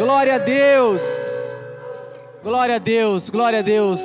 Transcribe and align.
Glória 0.00 0.36
a 0.36 0.38
Deus. 0.38 1.02
Glória 2.42 2.76
a 2.76 2.78
Deus, 2.78 3.28
glória 3.28 3.58
a 3.58 3.62
Deus. 3.62 4.00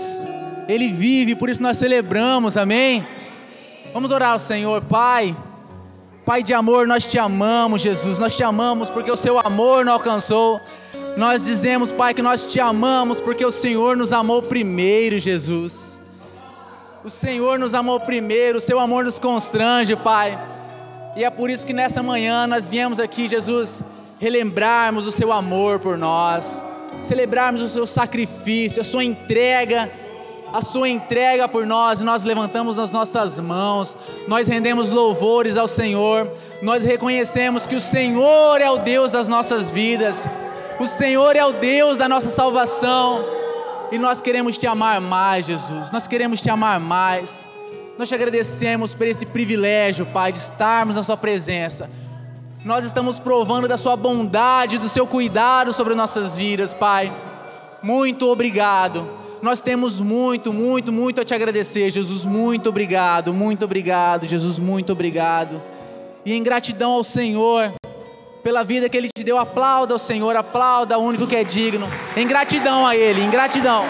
Ele 0.68 0.92
vive, 0.92 1.36
por 1.36 1.50
isso 1.50 1.64
nós 1.64 1.78
celebramos, 1.78 2.58
amém? 2.58 3.08
Vamos 3.94 4.12
orar 4.12 4.32
ao 4.32 4.40
Senhor, 4.40 4.84
Pai. 4.84 5.34
Pai 6.26 6.44
de 6.44 6.54
amor, 6.54 6.86
nós 6.86 7.08
te 7.08 7.18
amamos, 7.18 7.82
Jesus. 7.82 8.20
Nós 8.20 8.36
te 8.36 8.44
amamos 8.44 8.90
porque 8.90 9.10
o 9.10 9.16
seu 9.16 9.40
amor 9.40 9.86
nos 9.86 9.94
alcançou. 9.94 10.60
Nós 11.16 11.46
dizemos, 11.46 11.94
Pai, 11.94 12.14
que 12.14 12.22
nós 12.22 12.52
te 12.52 12.60
amamos 12.60 13.22
porque 13.22 13.46
o 13.46 13.52
Senhor 13.52 13.96
nos 13.96 14.12
amou 14.12 14.42
primeiro, 14.42 15.18
Jesus. 15.18 15.98
O 17.06 17.10
Senhor 17.10 17.58
nos 17.58 17.74
amou 17.74 18.02
primeiro, 18.02 18.58
o 18.58 18.62
seu 18.62 18.82
amor 18.82 19.06
nos 19.06 19.18
constrange, 19.18 19.96
Pai. 19.96 20.38
E 21.16 21.24
é 21.24 21.30
por 21.30 21.50
isso 21.50 21.66
que 21.66 21.72
nessa 21.72 22.04
manhã 22.04 22.46
nós 22.48 22.68
viemos 22.68 23.00
aqui, 23.00 23.30
Jesus, 23.30 23.82
relembrarmos 24.20 25.06
o 25.08 25.12
seu 25.12 25.32
amor 25.32 25.80
por 25.80 25.98
nós, 25.98 26.64
celebrarmos 27.02 27.62
o 27.62 27.70
seu 27.70 27.86
sacrifício, 27.86 28.82
a 28.82 28.86
sua 28.86 29.04
entrega, 29.04 29.92
a 30.54 30.62
sua 30.62 30.88
entrega 30.88 31.48
por 31.48 31.66
nós, 31.66 32.02
nós 32.02 32.24
levantamos 32.24 32.80
as 32.80 32.92
nossas 32.92 33.40
mãos, 33.40 33.98
nós 34.28 34.48
rendemos 34.48 34.90
louvores 34.90 35.58
ao 35.58 35.68
Senhor, 35.68 36.32
nós 36.62 36.84
reconhecemos 36.84 37.66
que 37.66 37.76
o 37.76 37.82
Senhor 37.82 38.62
é 38.62 38.70
o 38.70 38.78
Deus 38.78 39.12
das 39.12 39.28
nossas 39.28 39.70
vidas, 39.70 40.28
o 40.80 40.86
Senhor 40.86 41.36
é 41.36 41.46
o 41.46 41.54
Deus 41.54 41.98
da 41.98 42.08
nossa 42.08 42.30
salvação, 42.30 43.24
e 43.92 43.98
nós 43.98 44.22
queremos 44.22 44.58
te 44.58 44.66
amar 44.66 45.02
mais, 45.02 45.46
Jesus, 45.46 45.92
nós 45.92 46.08
queremos 46.08 46.42
te 46.42 46.50
amar 46.50 46.80
mais. 46.80 47.54
Nós 47.98 48.10
te 48.10 48.16
agradecemos 48.16 48.94
por 48.94 49.08
esse 49.08 49.26
privilégio, 49.26 50.06
Pai, 50.08 50.30
de 50.30 50.38
estarmos 50.38 50.98
na 50.98 51.04
Sua 51.04 51.16
presença 51.16 51.90
nós 52.66 52.84
estamos 52.84 53.20
provando 53.20 53.68
da 53.68 53.78
Sua 53.78 53.96
bondade, 53.96 54.80
do 54.80 54.90
Seu 54.90 55.06
cuidado 55.06 55.72
sobre 55.72 55.94
nossas 55.94 56.36
vidas, 56.36 56.74
Pai. 56.74 57.14
Muito 57.84 58.28
obrigado. 58.28 59.08
Nós 59.40 59.62
temos 59.62 60.00
muito, 60.00 60.52
muito, 60.52 60.92
muito 60.92 61.22
a 61.22 61.24
te 61.24 61.36
agradecer, 61.36 61.92
Jesus. 61.92 62.26
Muito 62.26 62.68
obrigado, 62.68 63.32
muito 63.32 63.64
obrigado, 63.66 64.26
Jesus. 64.26 64.58
Muito 64.58 64.92
obrigado. 64.92 65.62
E 66.26 66.34
em 66.34 66.42
gratidão 66.42 66.94
ao 66.94 67.04
Senhor, 67.04 67.72
pela 68.42 68.64
vida 68.64 68.90
que 68.90 68.98
Ele 68.98 69.10
te 69.16 69.24
deu, 69.24 69.38
aplauda 69.38 69.94
ao 69.94 70.00
Senhor, 70.00 70.36
aplauda 70.36 70.98
o 70.98 71.04
único 71.04 71.28
que 71.28 71.36
é 71.36 71.44
digno. 71.44 71.88
Em 72.18 72.26
gratidão 72.26 72.84
a 72.84 72.96
Ele, 72.96 73.22
em 73.22 73.30
gratidão. 73.30 73.86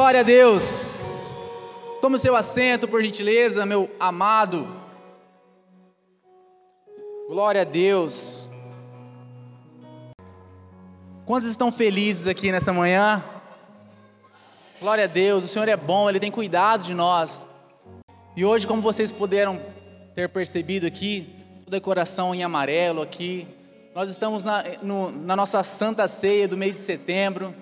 Glória 0.00 0.20
a 0.20 0.22
Deus. 0.22 1.30
Tome 2.00 2.16
o 2.16 2.18
seu 2.18 2.34
assento, 2.34 2.88
por 2.88 3.02
gentileza, 3.02 3.66
meu 3.66 3.90
amado. 4.00 4.66
Glória 7.28 7.60
a 7.60 7.64
Deus. 7.64 8.48
Quantos 11.26 11.46
estão 11.46 11.70
felizes 11.70 12.26
aqui 12.26 12.50
nessa 12.50 12.72
manhã? 12.72 13.22
Glória 14.80 15.04
a 15.04 15.06
Deus, 15.06 15.44
o 15.44 15.48
Senhor 15.48 15.68
é 15.68 15.76
bom, 15.76 16.08
Ele 16.08 16.18
tem 16.18 16.30
cuidado 16.30 16.82
de 16.82 16.94
nós. 16.94 17.46
E 18.34 18.42
hoje, 18.42 18.66
como 18.66 18.80
vocês 18.80 19.12
puderam 19.12 19.60
ter 20.14 20.30
percebido 20.30 20.86
aqui, 20.86 21.28
o 21.66 21.70
decoração 21.70 22.34
em 22.34 22.42
amarelo 22.42 23.02
aqui, 23.02 23.46
nós 23.94 24.08
estamos 24.08 24.44
na, 24.44 24.64
no, 24.82 25.12
na 25.12 25.36
nossa 25.36 25.62
Santa 25.62 26.08
Ceia 26.08 26.48
do 26.48 26.56
mês 26.56 26.76
de 26.76 26.80
setembro. 26.80 27.54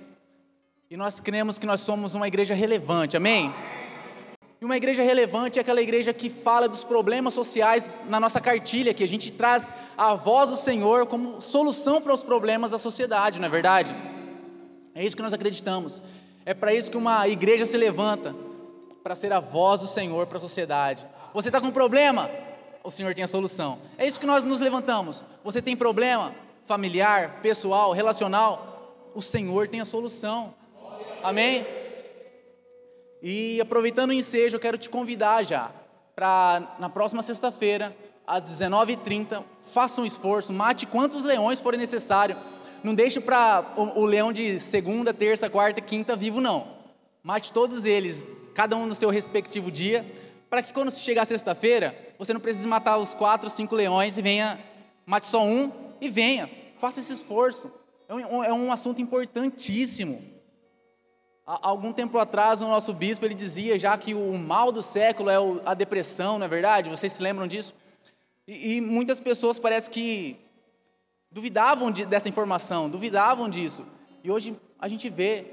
E 0.91 0.97
nós 0.97 1.21
cremos 1.21 1.59
que 1.59 1.67
nós 1.67 1.81
somos 1.81 2.15
uma 2.15 2.27
igreja 2.27 2.55
relevante, 2.55 3.15
amém? 3.15 3.55
E 4.59 4.65
uma 4.65 4.75
igreja 4.75 5.03
relevante 5.03 5.59
é 5.59 5.61
aquela 5.61 5.83
igreja 5.83 6.15
que 6.15 6.31
fala 6.31 6.67
dos 6.67 6.83
problemas 6.83 7.35
sociais 7.35 7.91
na 8.09 8.19
nossa 8.19 8.41
cartilha, 8.41 8.95
que 8.95 9.05
a 9.05 9.09
gente 9.09 9.31
traz 9.33 9.71
a 9.99 10.15
voz 10.15 10.49
do 10.49 10.57
Senhor 10.57 11.07
como 11.07 11.43
solução 11.43 12.01
para 12.01 12.15
os 12.15 12.23
problemas 12.23 12.71
da 12.71 12.79
sociedade, 12.79 13.39
não 13.39 13.49
é 13.49 13.51
verdade? 13.51 13.95
É 14.95 15.05
isso 15.05 15.15
que 15.15 15.21
nós 15.21 15.35
acreditamos. 15.35 16.01
É 16.47 16.55
para 16.55 16.73
isso 16.73 16.91
que 16.91 16.97
uma 16.97 17.29
igreja 17.29 17.67
se 17.67 17.77
levanta 17.77 18.35
para 19.03 19.15
ser 19.15 19.31
a 19.31 19.41
voz 19.41 19.83
do 19.83 19.89
Senhor 19.89 20.27
para 20.27 20.39
a 20.39 20.41
sociedade. 20.41 21.07
Você 21.35 21.51
está 21.51 21.61
com 21.61 21.67
um 21.67 21.71
problema? 21.71 22.31
O 22.83 22.91
Senhor 22.91 23.15
tem 23.15 23.25
a 23.25 23.29
solução. 23.29 23.79
É 23.99 24.09
isso 24.09 24.19
que 24.19 24.25
nós 24.25 24.43
nos 24.43 24.61
levantamos. 24.61 25.23
Você 25.45 25.61
tem 25.61 25.77
problema 25.77 26.35
familiar, 26.65 27.41
pessoal, 27.43 27.93
relacional? 27.93 29.11
O 29.15 29.21
Senhor 29.21 29.69
tem 29.69 29.83
a 29.83 29.85
solução. 29.85 30.55
Amém? 31.23 31.67
E 33.23 33.61
aproveitando 33.61 34.11
o 34.11 34.13
ensejo, 34.13 34.57
eu 34.57 34.61
quero 34.61 34.79
te 34.79 34.89
convidar 34.89 35.45
já 35.45 35.73
para 36.15 36.77
na 36.79 36.89
próxima 36.89 37.23
sexta-feira, 37.23 37.97
às 38.27 38.43
19h30, 38.43 39.43
faça 39.65 40.01
um 40.01 40.05
esforço, 40.05 40.53
mate 40.53 40.85
quantos 40.87 41.25
leões 41.25 41.61
forem 41.61 41.79
necessário. 41.79 42.37
Não 42.83 42.95
deixe 42.95 43.21
para 43.21 43.75
o, 43.77 44.01
o, 44.01 44.05
leão 44.05 44.33
de 44.33 44.61
segunda, 44.61 45.13
terça, 45.13 45.49
quarta, 45.51 45.81
quinta 45.81 46.15
vivo, 46.15 46.41
não. 46.41 46.67
Mate 47.23 47.53
todos 47.53 47.85
eles, 47.85 48.27
cada 48.55 48.77
um 48.77 48.87
no 48.87 48.95
seu 48.95 49.11
respectivo 49.11 49.71
dia, 49.71 50.05
para 50.49 50.63
que 50.63 50.73
quando 50.73 50.91
chegar 50.91 51.25
sexta-feira, 51.25 51.97
você 52.19 52.33
não 52.33 52.41
precise 52.41 52.67
matar 52.67 52.99
os 52.99 53.15
quatro, 53.15 53.49
cinco 53.49 53.75
leões 53.75 54.17
e 54.19 54.23
venha, 54.23 54.59
mate 55.07 55.27
só 55.27 55.45
um 55.45 55.73
e 56.01 56.09
venha. 56.09 56.49
Faça 56.79 57.01
esse 57.01 57.13
esforço. 57.13 57.71
É 58.09 58.15
um, 58.15 58.45
é 58.45 58.53
um 58.53 58.73
assunto 58.73 59.03
importantíssimo. 59.03 60.38
Algum 61.51 61.95
tempo 61.95 62.19
atrás, 62.19 62.61
o 62.61 62.69
nosso 62.69 62.93
bispo 62.93 63.25
ele 63.25 63.33
dizia 63.33 63.79
já 63.79 63.97
que 63.97 64.13
o 64.13 64.37
mal 64.37 64.71
do 64.71 64.83
século 64.83 65.31
é 65.31 65.37
a 65.65 65.73
depressão, 65.73 66.39
não 66.39 66.45
é 66.45 66.49
verdade? 66.49 66.91
Vocês 66.91 67.11
se 67.11 67.23
lembram 67.23 67.49
disso? 67.49 67.73
E, 68.47 68.77
e 68.77 68.81
muitas 68.83 69.19
pessoas 69.19 69.59
parece 69.59 69.89
que 69.89 70.39
duvidavam 71.33 71.91
de, 71.91 72.05
dessa 72.05 72.29
informação, 72.29 72.91
duvidavam 72.91 73.49
disso. 73.49 73.83
E 74.23 74.31
hoje 74.31 74.61
a 74.79 74.89
gente 74.89 75.09
vê, 75.09 75.47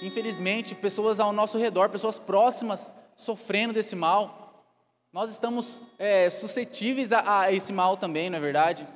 infelizmente, 0.00 0.74
pessoas 0.74 1.20
ao 1.20 1.30
nosso 1.30 1.58
redor, 1.58 1.90
pessoas 1.90 2.18
próximas, 2.18 2.90
sofrendo 3.14 3.74
desse 3.74 3.94
mal. 3.94 4.64
Nós 5.12 5.30
estamos 5.30 5.82
é, 5.98 6.30
suscetíveis 6.30 7.12
a, 7.12 7.42
a 7.42 7.52
esse 7.52 7.70
mal 7.70 7.98
também, 7.98 8.30
não 8.30 8.38
é 8.38 8.40
verdade? 8.40 8.88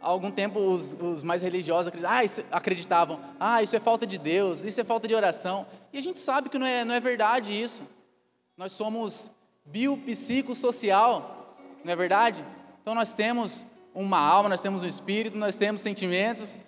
Há 0.00 0.08
algum 0.08 0.30
tempo 0.30 0.60
os, 0.60 0.94
os 0.94 1.22
mais 1.22 1.42
religiosos 1.42 1.88
acreditavam, 1.88 2.18
ah, 2.18 2.24
isso, 2.24 2.44
acreditavam, 2.50 3.20
ah, 3.38 3.62
isso 3.62 3.76
é 3.76 3.80
falta 3.80 4.06
de 4.06 4.18
Deus, 4.18 4.62
isso 4.62 4.80
é 4.80 4.84
falta 4.84 5.08
de 5.08 5.14
oração. 5.14 5.66
E 5.92 5.98
a 5.98 6.00
gente 6.00 6.18
sabe 6.18 6.48
que 6.48 6.58
não 6.58 6.66
é, 6.66 6.84
não 6.84 6.94
é 6.94 7.00
verdade 7.00 7.52
isso. 7.52 7.82
Nós 8.56 8.72
somos 8.72 9.30
biopsicossocial, 9.64 11.56
não 11.84 11.92
é 11.92 11.96
verdade? 11.96 12.44
Então 12.82 12.94
nós 12.94 13.14
temos 13.14 13.64
uma 13.94 14.18
alma, 14.18 14.48
nós 14.48 14.60
temos 14.60 14.82
um 14.82 14.86
espírito, 14.86 15.36
nós 15.36 15.56
temos 15.56 15.80
sentimentos 15.80 16.58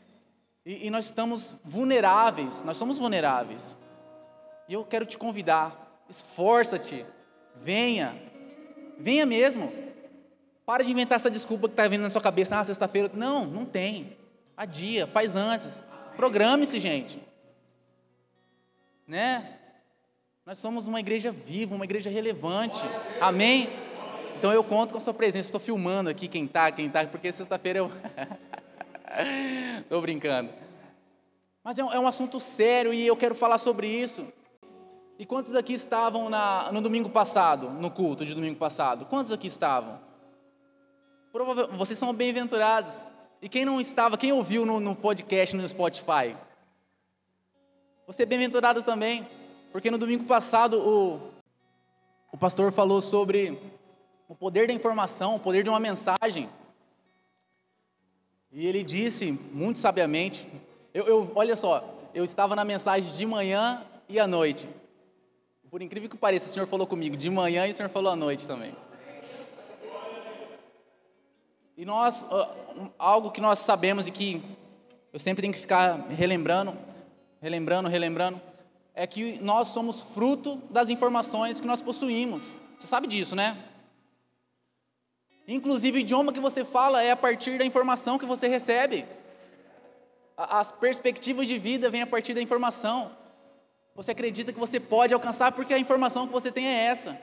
e, 0.65 0.87
e 0.87 0.91
nós 0.91 1.07
estamos 1.07 1.57
vulneráveis, 1.65 2.63
nós 2.63 2.77
somos 2.77 2.99
vulneráveis. 2.99 3.77
E 4.69 4.75
eu 4.75 4.85
quero 4.85 5.05
te 5.05 5.19
convidar, 5.19 6.03
esforça-te, 6.09 7.05
venha, 7.57 8.15
venha 8.99 9.27
mesmo. 9.27 9.73
Para 10.71 10.85
de 10.85 10.93
inventar 10.93 11.17
essa 11.17 11.29
desculpa 11.29 11.67
que 11.67 11.73
está 11.73 11.89
vindo 11.89 12.03
na 12.03 12.11
sua 12.11 12.21
cabeça, 12.21 12.57
ah, 12.57 12.63
sexta-feira. 12.63 13.11
Não, 13.13 13.45
não 13.45 13.65
tem. 13.65 14.17
Adia, 14.57 15.05
faz 15.05 15.35
antes. 15.35 15.85
Programe-se, 16.15 16.79
gente. 16.79 17.21
Né? 19.05 19.59
Nós 20.47 20.59
somos 20.59 20.87
uma 20.87 21.01
igreja 21.01 21.33
viva, 21.33 21.75
uma 21.75 21.85
igreja 21.85 22.09
relevante. 22.09 22.83
Amém? 23.21 23.69
Então 24.39 24.53
eu 24.53 24.63
conto 24.63 24.93
com 24.93 24.99
a 24.99 25.01
sua 25.01 25.13
presença. 25.13 25.49
Estou 25.49 25.61
filmando 25.61 26.09
aqui 26.09 26.29
quem 26.29 26.45
está, 26.45 26.71
quem 26.71 26.87
está, 26.87 27.05
porque 27.05 27.33
sexta-feira 27.33 27.81
eu. 27.81 27.91
Estou 29.83 30.01
brincando. 30.01 30.53
Mas 31.65 31.81
é 31.81 31.85
um, 31.85 31.93
é 31.93 31.99
um, 31.99 32.07
assunto 32.07 32.39
sério 32.39 32.95
e 32.95 33.05
eu 33.05 33.17
quero 33.17 33.35
falar 33.35 33.59
sobre 33.59 33.89
isso. 33.89 34.25
E 35.19 35.27
quantos 35.27 35.57
aqui 35.57 35.73
estavam 35.73 36.31
na, 36.31 36.71
no 36.71 36.81
domingo 36.81 37.11
passado, 37.11 37.71
no 37.71 37.91
culto 37.91 38.25
de 38.25 38.37
domingo 38.37 38.57
passado? 38.57 39.05
Quantos 39.07 39.33
aqui 39.33 39.49
estavam? 39.49 40.10
Vocês 41.33 41.99
são 41.99 42.13
bem-aventurados. 42.13 43.03
E 43.41 43.49
quem 43.49 43.65
não 43.65 43.81
estava, 43.81 44.19
quem 44.19 44.33
ouviu 44.33 44.67
no, 44.67 44.81
no 44.81 44.95
podcast 44.95 45.57
no 45.57 45.67
Spotify? 45.67 46.37
Você 48.07 48.25
é 48.25 48.27
bem-aventurado 48.27 48.83
também, 48.83 49.27
porque 49.71 49.91
no 49.91 49.97
domingo 49.97 50.25
passado 50.25 50.79
o, 50.79 51.21
o 52.33 52.37
pastor 52.37 52.73
falou 52.73 53.01
sobre 53.01 53.59
o 54.29 54.35
poder 54.35 54.67
da 54.67 54.73
informação, 54.73 55.37
o 55.37 55.41
poder 55.41 55.63
de 55.63 55.71
uma 55.71 55.81
mensagem. 55.81 56.51
E 58.53 58.67
ele 58.67 58.83
disse, 58.83 59.31
muito 59.31 59.79
sabiamente, 59.79 60.47
eu, 60.93 61.07
eu, 61.07 61.33
olha 61.37 61.55
só, 61.55 61.85
eu 62.13 62.25
estava 62.25 62.57
na 62.57 62.65
mensagem 62.65 63.17
de 63.17 63.25
manhã 63.25 63.85
e 64.09 64.19
à 64.19 64.27
noite. 64.27 64.69
Por 65.71 65.81
incrível 65.81 66.11
que 66.11 66.17
pareça, 66.17 66.51
o 66.51 66.53
Senhor 66.53 66.67
falou 66.67 66.87
comigo 66.87 67.17
de 67.17 67.31
manhã 67.31 67.69
e 67.69 67.71
o 67.71 67.75
Senhor 67.75 67.89
falou 67.89 68.13
à 68.13 68.17
noite 68.17 68.49
também. 68.49 68.75
E 71.81 71.85
nós, 71.87 72.27
algo 72.99 73.31
que 73.31 73.41
nós 73.41 73.59
sabemos 73.61 74.07
e 74.07 74.11
que 74.11 74.43
eu 75.15 75.19
sempre 75.19 75.41
tenho 75.41 75.55
que 75.55 75.61
ficar 75.61 75.95
relembrando, 76.11 76.77
relembrando, 77.41 77.89
relembrando, 77.89 78.39
é 78.95 79.07
que 79.07 79.39
nós 79.41 79.69
somos 79.69 80.03
fruto 80.03 80.57
das 80.69 80.91
informações 80.91 81.59
que 81.59 81.67
nós 81.67 81.81
possuímos. 81.81 82.59
Você 82.79 82.87
sabe 82.87 83.07
disso, 83.07 83.35
né? 83.35 83.57
Inclusive, 85.49 85.97
o 85.97 86.01
idioma 86.03 86.35
que 86.35 86.39
você 86.39 86.67
fala 86.67 87.03
é 87.03 87.13
a 87.13 87.17
partir 87.17 87.57
da 87.57 87.65
informação 87.65 88.19
que 88.19 88.27
você 88.27 88.47
recebe. 88.47 89.07
As 90.37 90.71
perspectivas 90.71 91.49
de 91.49 91.57
vida 91.57 91.89
vêm 91.89 92.03
a 92.03 92.07
partir 92.07 92.35
da 92.35 92.43
informação. 92.43 93.11
Você 93.95 94.11
acredita 94.11 94.53
que 94.53 94.61
você 94.61 94.79
pode 94.79 95.15
alcançar 95.15 95.53
porque 95.53 95.73
a 95.73 95.79
informação 95.79 96.27
que 96.27 96.33
você 96.35 96.53
tem 96.53 96.67
é 96.67 96.85
essa. 96.89 97.19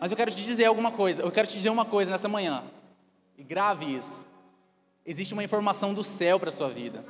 Mas 0.00 0.10
eu 0.10 0.16
quero 0.16 0.32
te 0.32 0.42
dizer 0.42 0.64
alguma 0.64 0.90
coisa. 0.90 1.22
Eu 1.22 1.30
quero 1.30 1.46
te 1.46 1.54
dizer 1.54 1.70
uma 1.70 1.84
coisa 1.84 2.10
nessa 2.10 2.28
manhã. 2.28 2.64
E 3.36 3.42
grave 3.42 3.96
isso. 3.96 4.26
Existe 5.04 5.32
uma 5.32 5.42
informação 5.42 5.92
do 5.92 6.04
céu 6.04 6.38
para 6.38 6.50
sua 6.50 6.68
vida. 6.68 7.04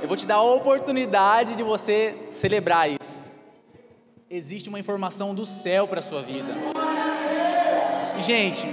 Eu 0.00 0.08
vou 0.08 0.16
te 0.16 0.26
dar 0.26 0.36
a 0.36 0.42
oportunidade 0.42 1.56
de 1.56 1.62
você 1.62 2.16
celebrar 2.30 2.88
isso. 2.88 3.22
Existe 4.28 4.68
uma 4.68 4.78
informação 4.78 5.34
do 5.34 5.44
céu 5.44 5.88
para 5.88 6.00
sua 6.00 6.22
vida. 6.22 6.54
Gente, 8.18 8.66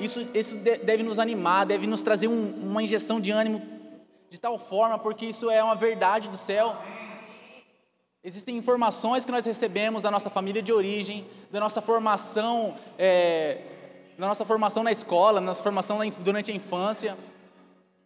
isso, 0.00 0.26
isso 0.34 0.56
deve 0.56 1.02
nos 1.02 1.18
animar, 1.18 1.66
deve 1.66 1.86
nos 1.86 2.02
trazer 2.02 2.28
um, 2.28 2.50
uma 2.58 2.82
injeção 2.82 3.20
de 3.20 3.30
ânimo 3.30 3.62
de 4.28 4.40
tal 4.40 4.58
forma, 4.58 4.98
porque 4.98 5.26
isso 5.26 5.50
é 5.50 5.62
uma 5.62 5.74
verdade 5.74 6.28
do 6.28 6.36
céu. 6.36 6.76
Existem 8.22 8.56
informações 8.56 9.24
que 9.24 9.32
nós 9.32 9.46
recebemos 9.46 10.02
da 10.02 10.10
nossa 10.10 10.28
família 10.28 10.62
de 10.62 10.72
origem, 10.72 11.26
da 11.50 11.58
nossa 11.58 11.80
formação, 11.80 12.76
é, 12.98 13.62
da 14.20 14.28
nossa 14.28 14.44
formação 14.44 14.82
na 14.82 14.92
escola, 14.92 15.40
da 15.40 15.46
nossa 15.46 15.62
formação 15.62 15.98
durante 16.20 16.52
a 16.52 16.54
infância. 16.54 17.16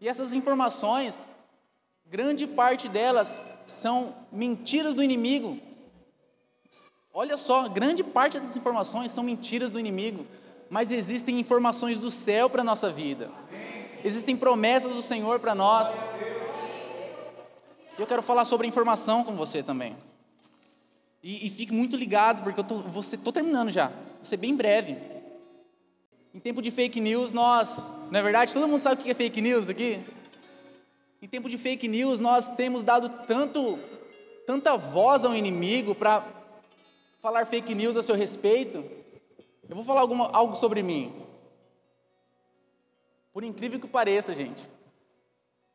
E 0.01 0.09
essas 0.09 0.33
informações, 0.33 1.29
grande 2.07 2.47
parte 2.47 2.89
delas 2.89 3.41
são 3.67 4.15
mentiras 4.33 4.95
do 4.95 5.03
inimigo. 5.03 5.59
Olha 7.13 7.37
só, 7.37 7.69
grande 7.69 8.03
parte 8.03 8.39
dessas 8.39 8.57
informações 8.57 9.13
são 9.13 9.23
mentiras 9.23 9.71
do 9.71 9.79
inimigo 9.79 10.27
mas 10.71 10.91
existem 10.91 11.39
informações 11.39 12.01
do 12.01 12.11
céu 12.11 12.51
para 12.51 12.63
a 12.63 12.65
nossa 12.65 12.91
vida. 12.91 13.31
Existem 14.05 14.35
promessas 14.35 14.95
do 14.95 15.03
Senhor 15.03 15.39
para 15.39 15.55
nós. 15.55 15.97
Eu 17.99 18.07
quero 18.09 18.23
falar 18.23 18.45
sobre 18.45 18.67
a 18.67 18.69
informação 18.69 19.23
com 19.23 19.37
você 19.37 19.63
também. 19.63 19.97
E, 21.23 21.47
e 21.47 21.51
fique 21.51 21.73
muito 21.73 21.97
ligado, 21.97 22.43
porque 22.43 22.59
eu 22.59 22.65
tô, 22.65 22.77
você, 22.77 23.17
tô 23.17 23.31
terminando 23.31 23.71
já. 23.71 23.87
Vou 23.87 24.25
ser 24.25 24.37
bem 24.37 24.57
breve. 24.57 25.14
Em 26.35 26.41
tempo 26.41 26.61
de 26.61 26.73
fake 26.73 27.01
news, 27.01 27.33
nós, 27.33 27.79
não 28.11 28.19
é 28.19 28.23
verdade? 28.23 28.53
Todo 28.53 28.67
mundo 28.67 28.81
sabe 28.81 29.01
o 29.01 29.05
que 29.05 29.11
é 29.11 29.15
fake 29.15 29.41
news 29.41 29.69
aqui? 29.69 30.05
Em 31.23 31.29
tempo 31.29 31.49
de 31.49 31.57
fake 31.57 31.87
news, 31.87 32.19
nós 32.19 32.49
temos 32.57 32.83
dado 32.83 33.09
tanto, 33.25 33.79
tanta 34.45 34.77
voz 34.77 35.25
ao 35.25 35.33
inimigo 35.33 35.95
para 35.95 36.27
falar 37.23 37.47
fake 37.47 37.73
news 37.73 37.97
a 37.97 38.03
seu 38.03 38.17
respeito, 38.17 38.85
eu 39.69 39.77
vou 39.77 39.85
falar 39.85 40.01
alguma, 40.01 40.29
algo 40.31 40.57
sobre 40.57 40.83
mim. 40.83 41.15
Por 43.33 43.45
incrível 43.45 43.79
que 43.79 43.87
pareça, 43.87 44.35
gente. 44.35 44.69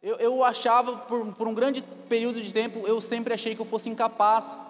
Eu, 0.02 0.18
eu 0.18 0.44
achava, 0.44 0.98
por, 0.98 1.34
por 1.36 1.48
um 1.48 1.54
grande 1.54 1.82
período 2.10 2.42
de 2.42 2.54
tempo, 2.54 2.86
eu 2.86 3.00
sempre 3.00 3.34
achei 3.34 3.56
que 3.56 3.62
eu 3.62 3.66
fosse 3.66 3.90
incapaz. 3.90 4.62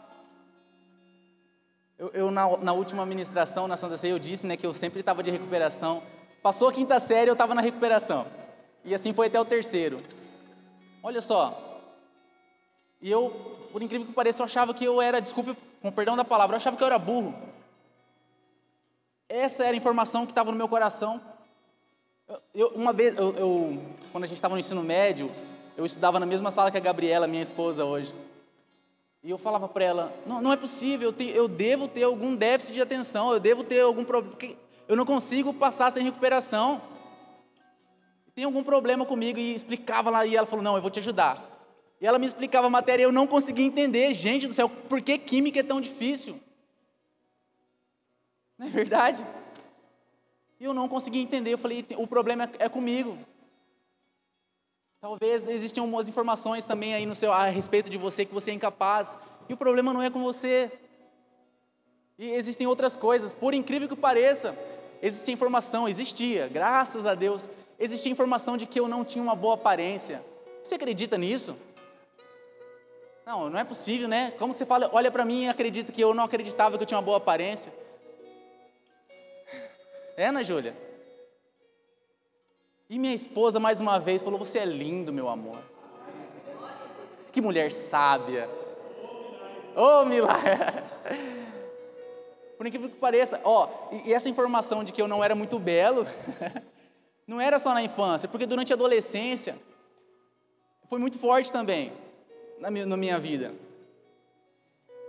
Eu, 1.99 2.09
eu 2.13 2.31
na, 2.31 2.57
na, 2.59 2.71
última 2.71 3.03
administração, 3.03 3.67
na 3.67 3.75
Santa 3.75 3.97
Ceia, 3.97 4.13
eu 4.13 4.19
disse 4.19 4.47
né, 4.47 4.55
que 4.55 4.65
eu 4.65 4.73
sempre 4.73 5.01
estava 5.01 5.21
de 5.21 5.29
recuperação. 5.29 6.01
Passou 6.41 6.69
a 6.69 6.73
quinta 6.73 6.97
série, 6.97 7.29
eu 7.29 7.33
estava 7.33 7.53
na 7.53 7.61
recuperação. 7.61 8.25
E 8.85 8.95
assim 8.95 9.13
foi 9.13 9.27
até 9.27 9.37
o 9.37 9.43
terceiro. 9.43 10.01
Olha 11.03 11.19
só. 11.19 11.83
E 13.01 13.11
eu, 13.11 13.29
por 13.73 13.81
incrível 13.81 14.07
que 14.07 14.13
pareça, 14.13 14.41
eu 14.41 14.45
achava 14.45 14.73
que 14.73 14.85
eu 14.85 15.01
era, 15.01 15.19
desculpe, 15.19 15.57
com 15.81 15.91
perdão 15.91 16.15
da 16.15 16.23
palavra, 16.23 16.55
eu 16.55 16.57
achava 16.57 16.77
que 16.77 16.83
eu 16.83 16.87
era 16.87 16.97
burro. 16.97 17.35
Essa 19.27 19.65
era 19.65 19.73
a 19.73 19.77
informação 19.77 20.25
que 20.25 20.31
estava 20.31 20.51
no 20.51 20.57
meu 20.57 20.69
coração. 20.69 21.19
Eu, 22.55 22.69
uma 22.69 22.93
vez, 22.93 23.17
eu, 23.17 23.35
eu, 23.35 23.83
quando 24.13 24.23
a 24.23 24.27
gente 24.27 24.37
estava 24.37 24.53
no 24.53 24.59
ensino 24.59 24.83
médio, 24.83 25.29
eu 25.75 25.85
estudava 25.85 26.17
na 26.17 26.25
mesma 26.25 26.49
sala 26.49 26.71
que 26.71 26.77
a 26.77 26.81
Gabriela, 26.81 27.27
minha 27.27 27.43
esposa 27.43 27.83
hoje. 27.83 28.15
E 29.23 29.29
eu 29.29 29.37
falava 29.37 29.67
para 29.67 29.83
ela: 29.83 30.13
não, 30.25 30.41
não 30.41 30.53
é 30.53 30.57
possível, 30.57 31.09
eu, 31.09 31.13
te, 31.13 31.27
eu, 31.29 31.47
devo 31.47 31.87
ter 31.87 32.03
algum 32.03 32.35
déficit 32.35 32.73
de 32.73 32.81
atenção, 32.81 33.31
eu 33.31 33.39
devo 33.39 33.63
ter 33.63 33.81
algum 33.81 34.03
problema. 34.03 34.37
Eu 34.87 34.95
não 34.95 35.05
consigo 35.05 35.53
passar 35.53 35.91
sem 35.91 36.03
recuperação. 36.03 36.81
Tem 38.33 38.45
algum 38.45 38.63
problema 38.63 39.05
comigo? 39.05 39.37
E 39.37 39.53
explicava 39.53 40.09
lá, 40.09 40.25
e 40.25 40.35
ela 40.35 40.47
falou: 40.47 40.63
não, 40.63 40.75
eu 40.75 40.81
vou 40.81 40.91
te 40.91 40.99
ajudar. 40.99 41.45
E 42.01 42.07
ela 42.07 42.17
me 42.17 42.25
explicava 42.25 42.67
a 42.67 42.69
matéria 42.69 43.03
e 43.03 43.05
eu 43.05 43.11
não 43.11 43.27
conseguia 43.27 43.65
entender. 43.65 44.13
Gente 44.13 44.47
do 44.47 44.53
céu, 44.53 44.69
por 44.69 45.01
que 45.01 45.17
química 45.17 45.59
é 45.59 45.63
tão 45.63 45.81
difícil? 45.81 46.39
Não 48.57 48.67
é 48.67 48.69
verdade? 48.69 49.25
E 50.59 50.63
eu 50.63 50.73
não 50.73 50.87
consegui 50.87 51.19
entender. 51.19 51.53
Eu 51.53 51.57
falei, 51.57 51.85
o 51.97 52.07
problema 52.07 52.49
é 52.57 52.69
comigo. 52.69 53.17
Talvez 55.01 55.47
existam 55.47 55.81
algumas 55.81 56.09
informações 56.09 56.65
também 56.65 56.93
aí 56.93 57.05
no 57.05 57.15
seu 57.15 57.31
a 57.31 57.45
respeito 57.45 57.89
de 57.89 57.97
você 57.97 58.25
que 58.25 58.33
você 58.33 58.51
é 58.51 58.53
incapaz. 58.53 59.17
E 59.47 59.53
o 59.53 59.57
problema 59.57 59.93
não 59.93 60.01
é 60.01 60.09
com 60.09 60.21
você. 60.21 60.69
E 62.17 62.29
existem 62.31 62.67
outras 62.67 62.97
coisas. 62.97 63.33
Por 63.33 63.53
incrível 63.53 63.87
que 63.87 63.95
pareça, 63.95 64.57
existia 65.01 65.33
informação, 65.33 65.87
existia, 65.87 66.49
graças 66.49 67.05
a 67.05 67.15
Deus, 67.15 67.47
existia 67.79 68.11
informação 68.11 68.57
de 68.57 68.65
que 68.65 68.77
eu 68.77 68.89
não 68.89 69.05
tinha 69.05 69.23
uma 69.23 69.35
boa 69.35 69.53
aparência. 69.53 70.21
Você 70.61 70.75
acredita 70.75 71.17
nisso? 71.17 71.55
Não, 73.25 73.49
não 73.49 73.59
é 73.59 73.63
possível, 73.63 74.07
né? 74.07 74.31
Como 74.31 74.53
você 74.53 74.65
fala, 74.65 74.89
olha 74.91 75.09
para 75.09 75.23
mim 75.23 75.45
e 75.45 75.49
acredita 75.49 75.93
que 75.93 76.01
eu 76.01 76.13
não 76.13 76.25
acreditava 76.25 76.77
que 76.77 76.83
eu 76.83 76.87
tinha 76.87 76.97
uma 76.97 77.05
boa 77.05 77.17
aparência? 77.17 77.71
É, 80.17 80.25
Ana 80.27 80.43
Júlia? 80.43 80.88
E 82.89 82.97
minha 82.97 83.13
esposa, 83.13 83.59
mais 83.59 83.79
uma 83.79 83.99
vez, 83.99 84.23
falou: 84.23 84.39
Você 84.39 84.57
é 84.57 84.65
lindo, 84.65 85.13
meu 85.13 85.29
amor. 85.29 85.59
Que 87.31 87.39
mulher 87.39 87.71
sábia. 87.71 88.49
Ô, 89.75 90.01
oh, 90.01 90.05
milagre. 90.05 90.57
Por 92.57 92.65
incrível 92.65 92.89
que 92.89 92.95
pareça, 92.95 93.39
ó, 93.43 93.69
e, 93.91 94.09
e 94.09 94.13
essa 94.13 94.27
informação 94.27 94.83
de 94.83 94.91
que 94.91 95.01
eu 95.01 95.07
não 95.07 95.23
era 95.23 95.35
muito 95.35 95.57
belo, 95.59 96.05
não 97.27 97.39
era 97.39 97.59
só 97.59 97.73
na 97.73 97.83
infância, 97.83 98.27
porque 98.27 98.45
durante 98.45 98.73
a 98.73 98.75
adolescência 98.75 99.57
foi 100.89 100.99
muito 100.99 101.17
forte 101.19 101.51
também 101.51 101.93
na 102.59 102.97
minha 102.97 103.19
vida. 103.19 103.53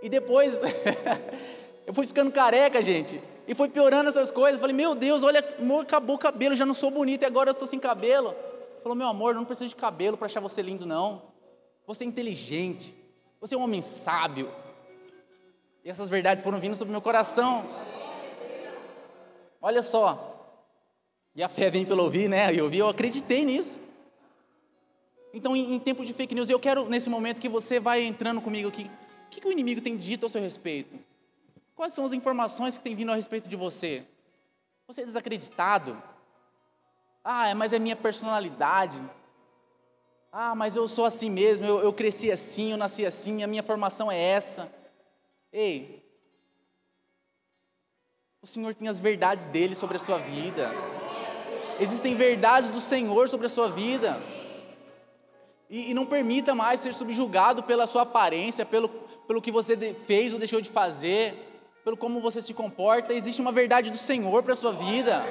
E 0.01 0.07
depois 0.07 0.61
eu 1.85 1.93
fui 1.93 2.07
ficando 2.07 2.31
careca, 2.31 2.81
gente. 2.81 3.21
E 3.51 3.53
foi 3.53 3.67
piorando 3.67 4.07
essas 4.07 4.31
coisas. 4.31 4.61
Falei, 4.61 4.73
meu 4.73 4.95
Deus, 4.95 5.23
olha, 5.23 5.45
amor, 5.59 5.83
acabou 5.83 6.15
o 6.15 6.17
cabelo, 6.17 6.55
já 6.55 6.65
não 6.65 6.73
sou 6.73 6.89
bonita 6.89 7.25
e 7.25 7.27
agora 7.27 7.49
eu 7.49 7.51
estou 7.51 7.67
sem 7.67 7.77
cabelo. 7.77 8.33
Falou, 8.81 8.95
meu 8.95 9.07
amor, 9.07 9.35
não 9.35 9.43
precisa 9.43 9.67
de 9.67 9.75
cabelo 9.75 10.15
para 10.15 10.27
achar 10.27 10.39
você 10.39 10.61
lindo, 10.61 10.85
não. 10.85 11.21
Você 11.85 12.05
é 12.05 12.07
inteligente. 12.07 12.95
Você 13.41 13.53
é 13.53 13.57
um 13.57 13.63
homem 13.63 13.81
sábio. 13.81 14.49
E 15.83 15.89
essas 15.89 16.07
verdades 16.07 16.45
foram 16.45 16.61
vindo 16.61 16.77
sobre 16.77 16.93
meu 16.93 17.01
coração. 17.01 17.65
Olha 19.61 19.83
só. 19.83 20.57
E 21.35 21.43
a 21.43 21.49
fé 21.49 21.69
vem 21.69 21.83
pelo 21.83 22.03
ouvir, 22.03 22.29
né? 22.29 22.53
E 22.53 22.61
ouvir, 22.61 22.77
eu 22.77 22.87
acreditei 22.87 23.43
nisso. 23.43 23.81
Então, 25.33 25.57
em, 25.57 25.73
em 25.73 25.79
tempo 25.79 26.05
de 26.05 26.13
fake 26.13 26.33
news, 26.33 26.49
eu 26.49 26.57
quero 26.57 26.87
nesse 26.87 27.09
momento 27.09 27.41
que 27.41 27.49
você 27.49 27.81
vai 27.81 28.01
entrando 28.01 28.39
comigo 28.39 28.69
aqui. 28.69 28.89
O 29.25 29.29
que, 29.29 29.41
que 29.41 29.47
o 29.49 29.51
inimigo 29.51 29.81
tem 29.81 29.97
dito 29.97 30.25
ao 30.25 30.29
seu 30.29 30.41
respeito? 30.41 31.10
Quais 31.81 31.95
são 31.95 32.05
as 32.05 32.13
informações 32.13 32.77
que 32.77 32.83
têm 32.83 32.95
vindo 32.95 33.11
a 33.11 33.15
respeito 33.15 33.49
de 33.49 33.55
você? 33.55 34.05
Você 34.85 35.01
é 35.01 35.03
desacreditado? 35.03 35.99
Ah, 37.23 37.55
mas 37.55 37.73
é 37.73 37.79
minha 37.79 37.95
personalidade. 37.95 38.99
Ah, 40.31 40.53
mas 40.53 40.75
eu 40.75 40.87
sou 40.87 41.05
assim 41.05 41.31
mesmo, 41.31 41.65
eu, 41.65 41.79
eu 41.79 41.91
cresci 41.91 42.31
assim, 42.31 42.69
eu 42.69 42.77
nasci 42.77 43.03
assim, 43.03 43.41
a 43.41 43.47
minha 43.47 43.63
formação 43.63 44.11
é 44.11 44.15
essa. 44.15 44.71
Ei, 45.51 46.05
o 48.43 48.45
Senhor 48.45 48.75
tem 48.75 48.87
as 48.87 48.99
verdades 48.99 49.45
dele 49.45 49.73
sobre 49.73 49.97
a 49.97 49.99
sua 49.99 50.19
vida. 50.19 50.69
Existem 51.79 52.13
verdades 52.13 52.69
do 52.69 52.79
Senhor 52.79 53.27
sobre 53.27 53.47
a 53.47 53.49
sua 53.49 53.69
vida. 53.71 54.21
E, 55.67 55.89
e 55.89 55.93
não 55.95 56.05
permita 56.05 56.53
mais 56.53 56.79
ser 56.79 56.93
subjugado 56.93 57.63
pela 57.63 57.87
sua 57.87 58.03
aparência, 58.03 58.67
pelo, 58.67 58.87
pelo 59.27 59.41
que 59.41 59.51
você 59.51 59.95
fez 60.05 60.31
ou 60.31 60.37
deixou 60.37 60.61
de 60.61 60.69
fazer 60.69 61.49
pelo 61.83 61.97
como 61.97 62.21
você 62.21 62.41
se 62.41 62.53
comporta, 62.53 63.13
existe 63.13 63.41
uma 63.41 63.51
verdade 63.51 63.89
do 63.89 63.97
Senhor 63.97 64.43
para 64.43 64.53
a 64.53 64.55
sua 64.55 64.73
vida. 64.73 65.23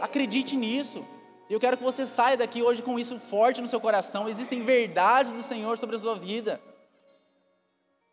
Acredite 0.00 0.56
nisso. 0.56 1.04
Eu 1.48 1.60
quero 1.60 1.76
que 1.76 1.84
você 1.84 2.06
saia 2.06 2.36
daqui 2.36 2.62
hoje 2.62 2.82
com 2.82 2.98
isso 2.98 3.18
forte 3.18 3.60
no 3.60 3.68
seu 3.68 3.80
coração. 3.80 4.28
Existem 4.28 4.62
verdades 4.62 5.32
do 5.32 5.42
Senhor 5.42 5.76
sobre 5.76 5.96
a 5.96 5.98
sua 5.98 6.14
vida. 6.14 6.60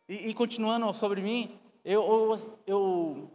E, 0.07 0.29
e 0.29 0.33
continuando 0.33 0.93
sobre 0.93 1.21
mim, 1.21 1.57
eu, 1.85 2.03
eu, 2.03 2.55
eu, 2.67 3.31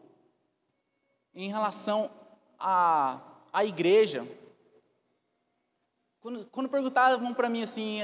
em 1.35 1.49
relação 1.49 2.11
à, 2.59 3.21
à 3.53 3.65
igreja. 3.65 4.27
Quando, 6.21 6.47
quando 6.47 6.69
perguntavam 6.69 7.33
para 7.33 7.49
mim 7.49 7.63
assim, 7.63 8.01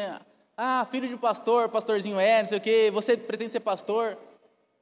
ah, 0.57 0.87
filho 0.91 1.09
de 1.09 1.17
pastor, 1.17 1.69
pastorzinho 1.69 2.19
é, 2.19 2.39
não 2.39 2.47
sei 2.47 2.59
o 2.59 2.61
quê, 2.61 2.91
você 2.91 3.17
pretende 3.17 3.53
ser 3.53 3.61
pastor? 3.61 4.17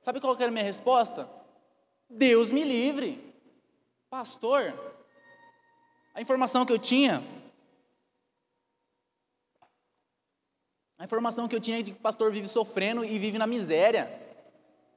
Sabe 0.00 0.21
qual 0.21 0.35
era 0.35 0.49
a 0.49 0.50
minha 0.50 0.64
resposta? 0.64 1.28
Deus 2.09 2.50
me 2.50 2.64
livre. 2.64 3.23
Pastor, 4.09 4.75
a 6.14 6.21
informação 6.21 6.66
que 6.66 6.73
eu 6.73 6.78
tinha, 6.78 7.23
a 10.99 11.04
informação 11.04 11.47
que 11.47 11.54
eu 11.54 11.61
tinha 11.61 11.78
é 11.78 11.83
de 11.83 11.92
que 11.92 11.99
o 11.99 12.00
pastor 12.00 12.33
vive 12.33 12.49
sofrendo 12.49 13.04
e 13.04 13.19
vive 13.19 13.38
na 13.38 13.47
miséria. 13.47 14.11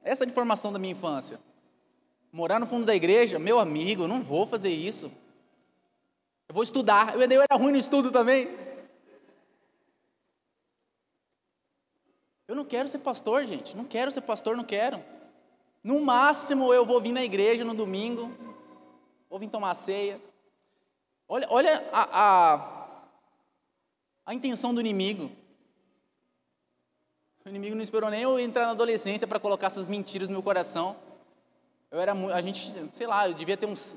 Essa 0.02 0.24
é 0.24 0.26
a 0.26 0.30
informação 0.30 0.72
da 0.72 0.78
minha 0.78 0.92
infância. 0.92 1.38
Morar 2.32 2.58
no 2.58 2.66
fundo 2.66 2.84
da 2.84 2.96
igreja, 2.96 3.38
meu 3.38 3.60
amigo, 3.60 4.02
eu 4.02 4.08
não 4.08 4.20
vou 4.20 4.46
fazer 4.46 4.70
isso. 4.70 5.12
Eu 6.48 6.54
vou 6.54 6.64
estudar. 6.64 7.14
Eu, 7.14 7.22
era 7.22 7.54
ruim 7.56 7.72
no 7.72 7.78
estudo 7.78 8.10
também. 8.10 8.48
Eu 12.46 12.54
não 12.54 12.64
quero 12.64 12.88
ser 12.88 12.98
pastor, 12.98 13.44
gente. 13.44 13.76
Não 13.76 13.84
quero 13.84 14.10
ser 14.10 14.20
pastor, 14.20 14.56
não 14.56 14.64
quero. 14.64 15.02
No 15.82 16.00
máximo 16.00 16.72
eu 16.72 16.84
vou 16.86 17.00
vir 17.00 17.12
na 17.12 17.22
igreja 17.22 17.64
no 17.64 17.74
domingo, 17.74 18.32
vou 19.28 19.38
vir 19.38 19.48
tomar 19.48 19.74
ceia. 19.74 20.20
Olha, 21.28 21.46
olha 21.50 21.86
a, 21.92 22.08
a, 22.22 22.88
a 24.26 24.34
intenção 24.34 24.74
do 24.74 24.80
inimigo. 24.80 25.30
O 27.44 27.48
inimigo 27.48 27.76
não 27.76 27.82
esperou 27.82 28.08
nem 28.10 28.22
eu 28.22 28.38
entrar 28.38 28.64
na 28.64 28.70
adolescência 28.70 29.26
para 29.26 29.38
colocar 29.38 29.66
essas 29.66 29.88
mentiras 29.88 30.28
no 30.28 30.34
meu 30.34 30.42
coração. 30.42 30.96
Eu 31.90 32.00
era 32.00 32.12
a 32.12 32.40
gente, 32.40 32.72
sei 32.94 33.06
lá, 33.06 33.28
eu 33.28 33.34
devia 33.34 33.56
ter 33.56 33.66
uns 33.66 33.94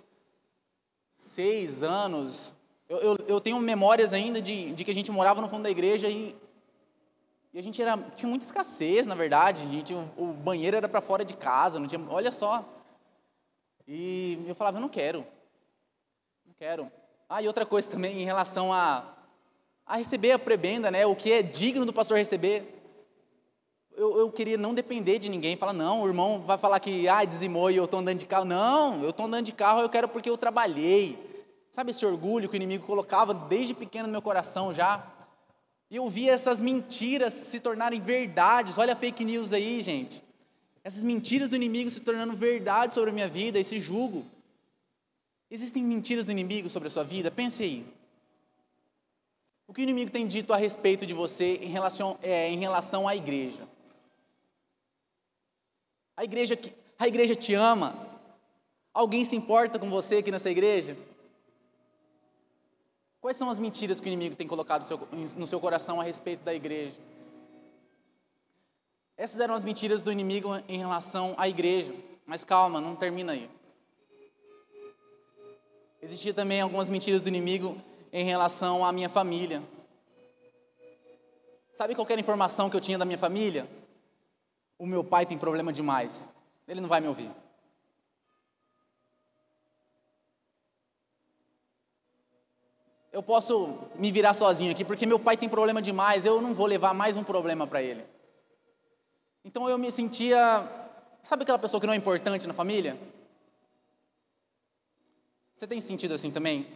seis 1.18 1.84
anos. 1.84 2.54
Eu, 2.90 2.98
eu, 2.98 3.18
eu 3.28 3.42
tenho 3.42 3.58
memórias 3.60 4.12
ainda 4.12 4.42
de, 4.42 4.74
de, 4.74 4.84
que 4.84 4.92
a 4.92 4.94
gente 4.94 5.12
morava 5.12 5.42
no 5.42 5.50
fundo 5.50 5.64
da 5.64 5.70
igreja 5.70 6.10
e, 6.10 6.36
e 7.58 7.60
a 7.60 7.64
gente 7.64 7.82
era 7.82 7.98
tinha 8.16 8.30
muita 8.30 8.46
escassez, 8.46 9.08
na 9.08 9.16
verdade. 9.16 9.64
A 9.64 9.68
gente, 9.68 9.92
o, 9.92 10.26
banheiro 10.28 10.78
era 10.78 10.88
para 10.88 11.02
fora 11.02 11.26
de 11.26 11.34
casa, 11.34 11.80
não 11.80 11.88
tinha. 11.88 12.00
Olha 12.08 12.32
só. 12.32 12.64
E 13.88 14.46
eu 14.48 14.54
falava, 14.54 14.78
eu 14.78 14.82
não 14.82 14.88
quero, 14.88 15.26
não 16.46 16.54
quero. 16.54 16.92
Ah, 17.28 17.42
e 17.42 17.48
outra 17.48 17.66
coisa 17.66 17.90
também 17.90 18.22
em 18.22 18.26
relação 18.26 18.72
a, 18.72 19.12
a 19.88 19.98
receber 19.98 20.34
a 20.34 20.38
prebenda, 20.38 20.92
né? 20.92 21.08
O 21.08 21.16
que 21.16 21.32
é 21.32 21.42
digno 21.42 21.84
do 21.84 21.92
pastor 21.92 22.20
receber 22.20 22.76
eu, 23.96 24.20
eu, 24.20 24.32
queria 24.32 24.56
não 24.56 24.76
depender 24.76 25.18
de 25.18 25.28
ninguém. 25.28 25.58
Falar, 25.58 25.74
não, 25.74 26.04
o 26.04 26.08
irmão 26.08 26.40
vai 26.42 26.60
falar 26.60 26.80
que 26.80 27.10
ah, 27.10 27.26
dizimou 27.26 27.72
e 27.72 27.76
eu 27.76 27.86
estou 27.86 28.02
andando 28.02 28.20
de 28.20 28.28
carro. 28.28 28.46
Não, 28.46 29.02
eu 29.02 29.10
estou 29.10 29.26
andando 29.26 29.48
de 29.48 29.52
carro, 29.52 29.82
eu 29.82 29.90
quero 29.90 30.08
porque 30.08 30.30
eu 30.30 30.38
trabalhei. 30.38 31.18
Sabe 31.72 31.90
esse 31.90 32.06
orgulho 32.06 32.48
que 32.48 32.56
o 32.56 32.56
inimigo 32.56 32.86
colocava 32.86 33.34
desde 33.34 33.74
pequeno 33.74 34.06
no 34.06 34.12
meu 34.12 34.22
coração 34.22 34.76
já? 34.76 35.17
E 35.90 35.96
eu 35.96 36.10
via 36.10 36.34
essas 36.34 36.62
mentiras 36.62 37.34
se 37.34 37.60
tornarem 37.60 38.02
verdades. 38.02 38.78
Olha 38.78 38.94
a 38.94 38.96
fake 38.96 39.24
news 39.24 39.54
aí, 39.54 39.82
gente. 39.82 40.22
Essas 40.84 41.04
mentiras 41.04 41.50
do 41.50 41.56
inimigo 41.56 41.90
se 41.90 42.00
tornando 42.00 42.36
verdade 42.36 42.94
sobre 42.94 43.10
a 43.10 43.14
minha 43.14 43.28
vida, 43.28 43.60
esse 43.60 43.80
jugo. 43.80 44.26
Existem 45.50 45.84
mentiras 45.84 46.26
do 46.26 46.32
inimigo 46.32 46.70
sobre 46.70 46.88
a 46.88 46.92
sua 46.92 47.04
vida? 47.04 47.32
Pense 47.32 47.64
aí. 47.64 47.86
O 49.66 49.74
que 49.74 49.82
o 49.82 49.84
inimigo 49.84 50.12
tem 50.12 50.28
dito 50.28 50.54
a 50.54 50.58
respeito 50.58 51.06
de 51.06 51.14
você 51.14 51.56
em 51.56 51.70
relação, 51.70 52.18
é, 52.22 52.50
em 52.50 52.58
relação 52.58 53.08
à 53.08 53.16
igreja? 53.16 53.68
A 56.16 56.24
igreja, 56.24 56.58
a 56.98 57.08
igreja 57.08 57.36
te 57.36 57.54
ama? 57.54 57.96
Alguém 58.94 59.24
se 59.24 59.36
importa 59.36 59.78
com 59.78 59.90
você 59.90 60.18
aqui 60.18 60.32
nessa 60.32 60.50
igreja? 60.50 60.98
Quais 63.22 63.36
são 63.36 63.50
as 63.50 63.60
mentiras 63.60 64.00
que 64.00 64.08
o 64.08 64.12
inimigo 64.12 64.36
tem 64.36 64.48
colocado 64.48 64.86
no 65.36 65.48
seu 65.48 65.60
coração 65.60 66.00
a 66.00 66.04
respeito 66.04 66.44
da 66.44 66.54
igreja? 66.54 67.00
Essas 69.18 69.40
eram 69.40 69.56
as 69.56 69.64
mentiras 69.64 70.04
do 70.04 70.12
inimigo 70.12 70.50
em 70.68 70.78
relação 70.78 71.34
à 71.38 71.50
igreja. 71.50 71.94
Mas 72.26 72.44
calma, 72.44 72.80
não 72.80 72.96
termina 72.96 73.32
aí. 73.32 73.50
Existia 76.02 76.34
também 76.34 76.62
algumas 76.62 76.90
mentiras 76.90 77.24
do 77.24 77.30
inimigo 77.30 77.76
em 78.14 78.24
relação 78.24 78.86
à 78.86 78.92
minha 78.92 79.10
família. 79.10 79.62
Sabe 81.74 81.96
qual 81.96 82.06
era 82.10 82.20
a 82.20 82.22
informação 82.22 82.70
que 82.70 82.76
eu 82.76 82.82
tinha 82.82 82.98
da 82.98 83.06
minha 83.06 83.18
família? 83.18 83.68
o 84.80 84.86
meu 84.86 85.04
pai 85.04 85.26
tem 85.26 85.38
problema 85.38 85.74
demais, 85.74 86.28
ele 86.68 86.82
não 86.82 86.90
vai 86.90 87.02
me 87.02 87.08
ouvir. 87.08 87.32
Eu 93.18 93.24
posso 93.24 93.80
me 93.96 94.12
virar 94.12 94.36
sozinho 94.36 94.72
aqui, 94.72 94.86
porque 94.86 95.04
meu 95.04 95.18
pai 95.18 95.36
tem 95.36 95.50
problema 95.50 95.82
demais, 95.82 96.24
eu 96.24 96.40
não 96.40 96.54
vou 96.54 96.68
levar 96.68 96.94
mais 96.94 97.18
um 97.18 97.24
problema 97.24 97.66
para 97.66 97.82
ele. 97.82 98.06
Então 99.44 99.68
eu 99.68 99.76
me 99.76 99.90
sentia, 99.90 100.38
sabe 101.24 101.42
aquela 101.42 101.58
pessoa 101.58 101.82
que 101.82 101.88
não 101.88 101.96
é 101.96 101.98
importante 101.98 102.46
na 102.46 102.54
família? 102.54 102.96
Você 105.56 105.66
tem 105.66 105.82
sentido 105.82 106.14
assim 106.14 106.30
também? 106.30 106.68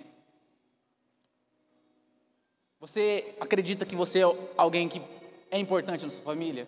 Você 2.80 3.36
acredita 3.40 3.86
que 3.86 3.96
você 3.96 4.24
é 4.24 4.36
alguém 4.58 4.90
que 4.90 5.00
é 5.52 5.60
importante 5.60 6.04
na 6.06 6.10
sua 6.10 6.24
família? 6.24 6.68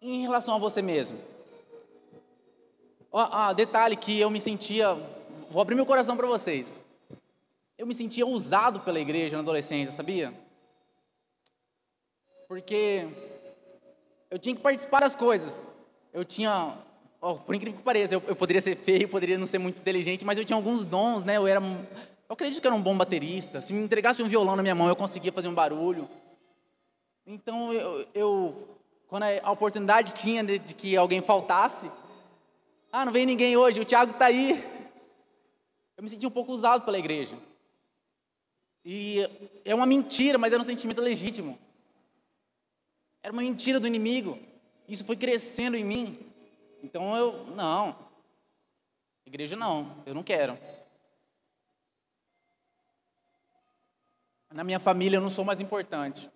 em 0.00 0.22
relação 0.22 0.54
a 0.54 0.58
você 0.58 0.80
mesmo. 0.80 1.18
Ah, 3.12 3.52
detalhe 3.52 3.96
que 3.96 4.18
eu 4.18 4.30
me 4.30 4.40
sentia, 4.40 4.96
vou 5.52 5.60
abrir 5.60 5.74
meu 5.74 5.84
coração 5.84 6.16
para 6.16 6.26
vocês. 6.26 6.80
Eu 7.76 7.86
me 7.86 7.94
sentia 7.94 8.26
usado 8.26 8.80
pela 8.80 8.98
igreja 8.98 9.36
na 9.36 9.42
adolescência, 9.42 9.92
sabia? 9.92 10.32
Porque 12.48 13.06
eu 14.30 14.38
tinha 14.38 14.56
que 14.56 14.62
participar 14.62 15.00
das 15.00 15.14
coisas. 15.14 15.66
Eu 16.12 16.24
tinha, 16.24 16.76
por 17.20 17.54
incrível 17.54 17.78
que 17.78 17.84
pareça, 17.84 18.14
eu, 18.14 18.22
eu, 18.26 18.34
poderia 18.34 18.62
ser 18.62 18.76
feio, 18.76 19.08
poderia 19.08 19.36
não 19.36 19.46
ser 19.46 19.58
muito 19.58 19.78
inteligente, 19.78 20.24
mas 20.24 20.38
eu 20.38 20.44
tinha 20.44 20.56
alguns 20.56 20.86
dons, 20.86 21.22
né? 21.24 21.36
Eu 21.36 21.46
era, 21.46 21.60
eu 21.60 22.32
acredito 22.32 22.60
que 22.60 22.66
era 22.66 22.76
um 22.76 22.82
bom 22.82 22.96
baterista. 22.96 23.60
Se 23.60 23.74
me 23.74 23.82
entregasse 23.82 24.22
um 24.22 24.28
violão 24.28 24.56
na 24.56 24.62
minha 24.62 24.74
mão, 24.74 24.88
eu 24.88 24.96
conseguia 24.96 25.32
fazer 25.32 25.48
um 25.48 25.54
barulho. 25.54 26.08
Então 27.26 27.72
eu, 27.72 28.06
eu 28.14 28.68
quando 29.06 29.24
a 29.24 29.50
oportunidade 29.50 30.14
tinha 30.14 30.42
de, 30.42 30.58
de 30.58 30.72
que 30.72 30.96
alguém 30.96 31.20
faltasse, 31.20 31.90
ah, 32.90 33.04
não 33.04 33.12
vem 33.12 33.26
ninguém 33.26 33.56
hoje, 33.56 33.80
o 33.80 33.84
Tiago 33.84 34.12
está 34.12 34.26
aí. 34.26 34.81
Eu 35.96 36.04
me 36.04 36.10
senti 36.10 36.26
um 36.26 36.30
pouco 36.30 36.52
usado 36.52 36.84
pela 36.84 36.98
igreja. 36.98 37.38
E 38.84 39.20
é 39.64 39.74
uma 39.74 39.86
mentira, 39.86 40.38
mas 40.38 40.52
era 40.52 40.62
um 40.62 40.66
sentimento 40.66 41.00
legítimo. 41.00 41.58
Era 43.22 43.32
uma 43.32 43.42
mentira 43.42 43.78
do 43.78 43.86
inimigo. 43.86 44.38
Isso 44.88 45.04
foi 45.04 45.16
crescendo 45.16 45.76
em 45.76 45.84
mim. 45.84 46.18
Então 46.82 47.16
eu, 47.16 47.46
não. 47.54 47.96
Igreja 49.24 49.54
não, 49.54 50.02
eu 50.04 50.14
não 50.14 50.22
quero. 50.22 50.58
Na 54.52 54.64
minha 54.64 54.80
família 54.80 55.16
eu 55.16 55.22
não 55.22 55.30
sou 55.30 55.44
mais 55.44 55.60
importante. 55.60 56.28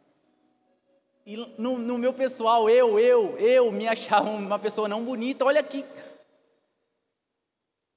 E 1.26 1.36
no, 1.58 1.76
no, 1.76 1.98
meu 1.98 2.14
pessoal, 2.14 2.70
eu, 2.70 3.00
eu, 3.00 3.36
eu 3.38 3.72
me 3.72 3.88
achava 3.88 4.30
uma 4.30 4.58
pessoa 4.58 4.88
não 4.88 5.04
bonita. 5.04 5.44
Olha 5.44 5.62
que. 5.62 5.84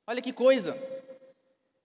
Olha 0.07 0.21
que 0.21 0.33
coisa. 0.33 0.75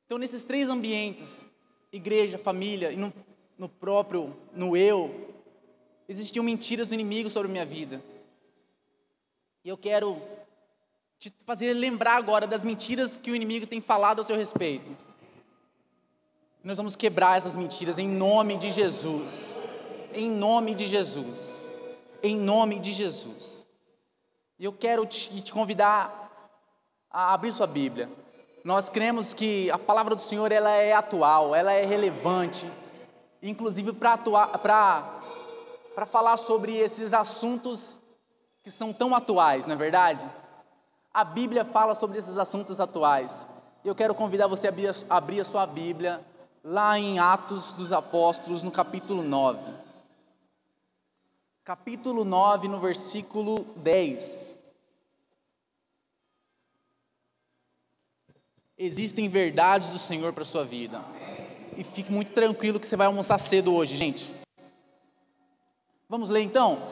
Então, 0.06 0.18
nesses 0.18 0.44
três 0.44 0.68
ambientes, 0.68 1.44
igreja, 1.92 2.38
família 2.38 2.92
e 2.92 2.96
no, 2.96 3.12
no 3.58 3.68
próprio, 3.68 4.36
no 4.52 4.76
eu, 4.76 5.32
existiam 6.08 6.44
mentiras 6.44 6.88
do 6.88 6.94
inimigo 6.94 7.30
sobre 7.30 7.48
a 7.48 7.52
minha 7.52 7.66
vida. 7.66 8.02
E 9.64 9.68
eu 9.68 9.78
quero 9.78 10.20
te 11.18 11.32
fazer 11.46 11.72
lembrar 11.72 12.16
agora 12.16 12.46
das 12.46 12.64
mentiras 12.64 13.16
que 13.16 13.30
o 13.30 13.36
inimigo 13.36 13.66
tem 13.66 13.80
falado 13.80 14.20
a 14.20 14.24
seu 14.24 14.36
respeito. 14.36 14.94
Nós 16.62 16.76
vamos 16.76 16.96
quebrar 16.96 17.38
essas 17.38 17.56
mentiras 17.56 17.98
em 17.98 18.08
nome 18.08 18.56
de 18.56 18.70
Jesus 18.70 19.56
em 20.14 20.30
nome 20.30 20.74
de 20.74 20.86
Jesus. 20.86 21.70
Em 22.22 22.36
nome 22.36 22.78
de 22.78 22.92
Jesus. 22.92 23.66
E 24.58 24.64
eu 24.64 24.72
quero 24.72 25.04
te, 25.04 25.42
te 25.42 25.52
convidar 25.52 26.30
a 27.10 27.34
abrir 27.34 27.52
sua 27.52 27.66
Bíblia. 27.66 28.08
Nós 28.64 28.88
cremos 28.88 29.34
que 29.34 29.70
a 29.70 29.78
palavra 29.78 30.14
do 30.14 30.20
Senhor 30.20 30.50
ela 30.50 30.70
é 30.70 30.92
atual, 30.94 31.54
ela 31.54 31.72
é 31.72 31.84
relevante, 31.84 32.70
inclusive 33.42 33.92
para 33.92 34.16
falar 36.06 36.36
sobre 36.38 36.74
esses 36.74 37.12
assuntos 37.12 38.00
que 38.62 38.70
são 38.70 38.92
tão 38.92 39.14
atuais, 39.14 39.66
não 39.66 39.74
é 39.74 39.76
verdade? 39.76 40.26
A 41.12 41.22
Bíblia 41.22 41.64
fala 41.64 41.94
sobre 41.94 42.18
esses 42.18 42.38
assuntos 42.38 42.80
atuais. 42.80 43.46
Eu 43.84 43.94
quero 43.94 44.14
convidar 44.14 44.46
você 44.46 44.66
a 44.66 45.16
abrir 45.16 45.40
a 45.40 45.44
sua 45.44 45.66
Bíblia 45.66 46.24
lá 46.64 46.98
em 46.98 47.18
Atos 47.18 47.72
dos 47.74 47.92
Apóstolos, 47.92 48.62
no 48.62 48.72
capítulo 48.72 49.22
9 49.22 49.84
capítulo 51.64 52.26
9, 52.26 52.68
no 52.68 52.78
versículo 52.78 53.64
10. 53.76 54.43
Existem 58.76 59.28
verdades 59.28 59.88
do 59.88 59.98
Senhor 59.98 60.32
para 60.32 60.44
sua 60.44 60.64
vida. 60.64 61.00
E 61.76 61.84
fique 61.84 62.12
muito 62.12 62.32
tranquilo 62.32 62.80
que 62.80 62.86
você 62.86 62.96
vai 62.96 63.06
almoçar 63.06 63.38
cedo 63.38 63.72
hoje, 63.72 63.96
gente. 63.96 64.34
Vamos 66.08 66.28
ler 66.28 66.42
então? 66.42 66.82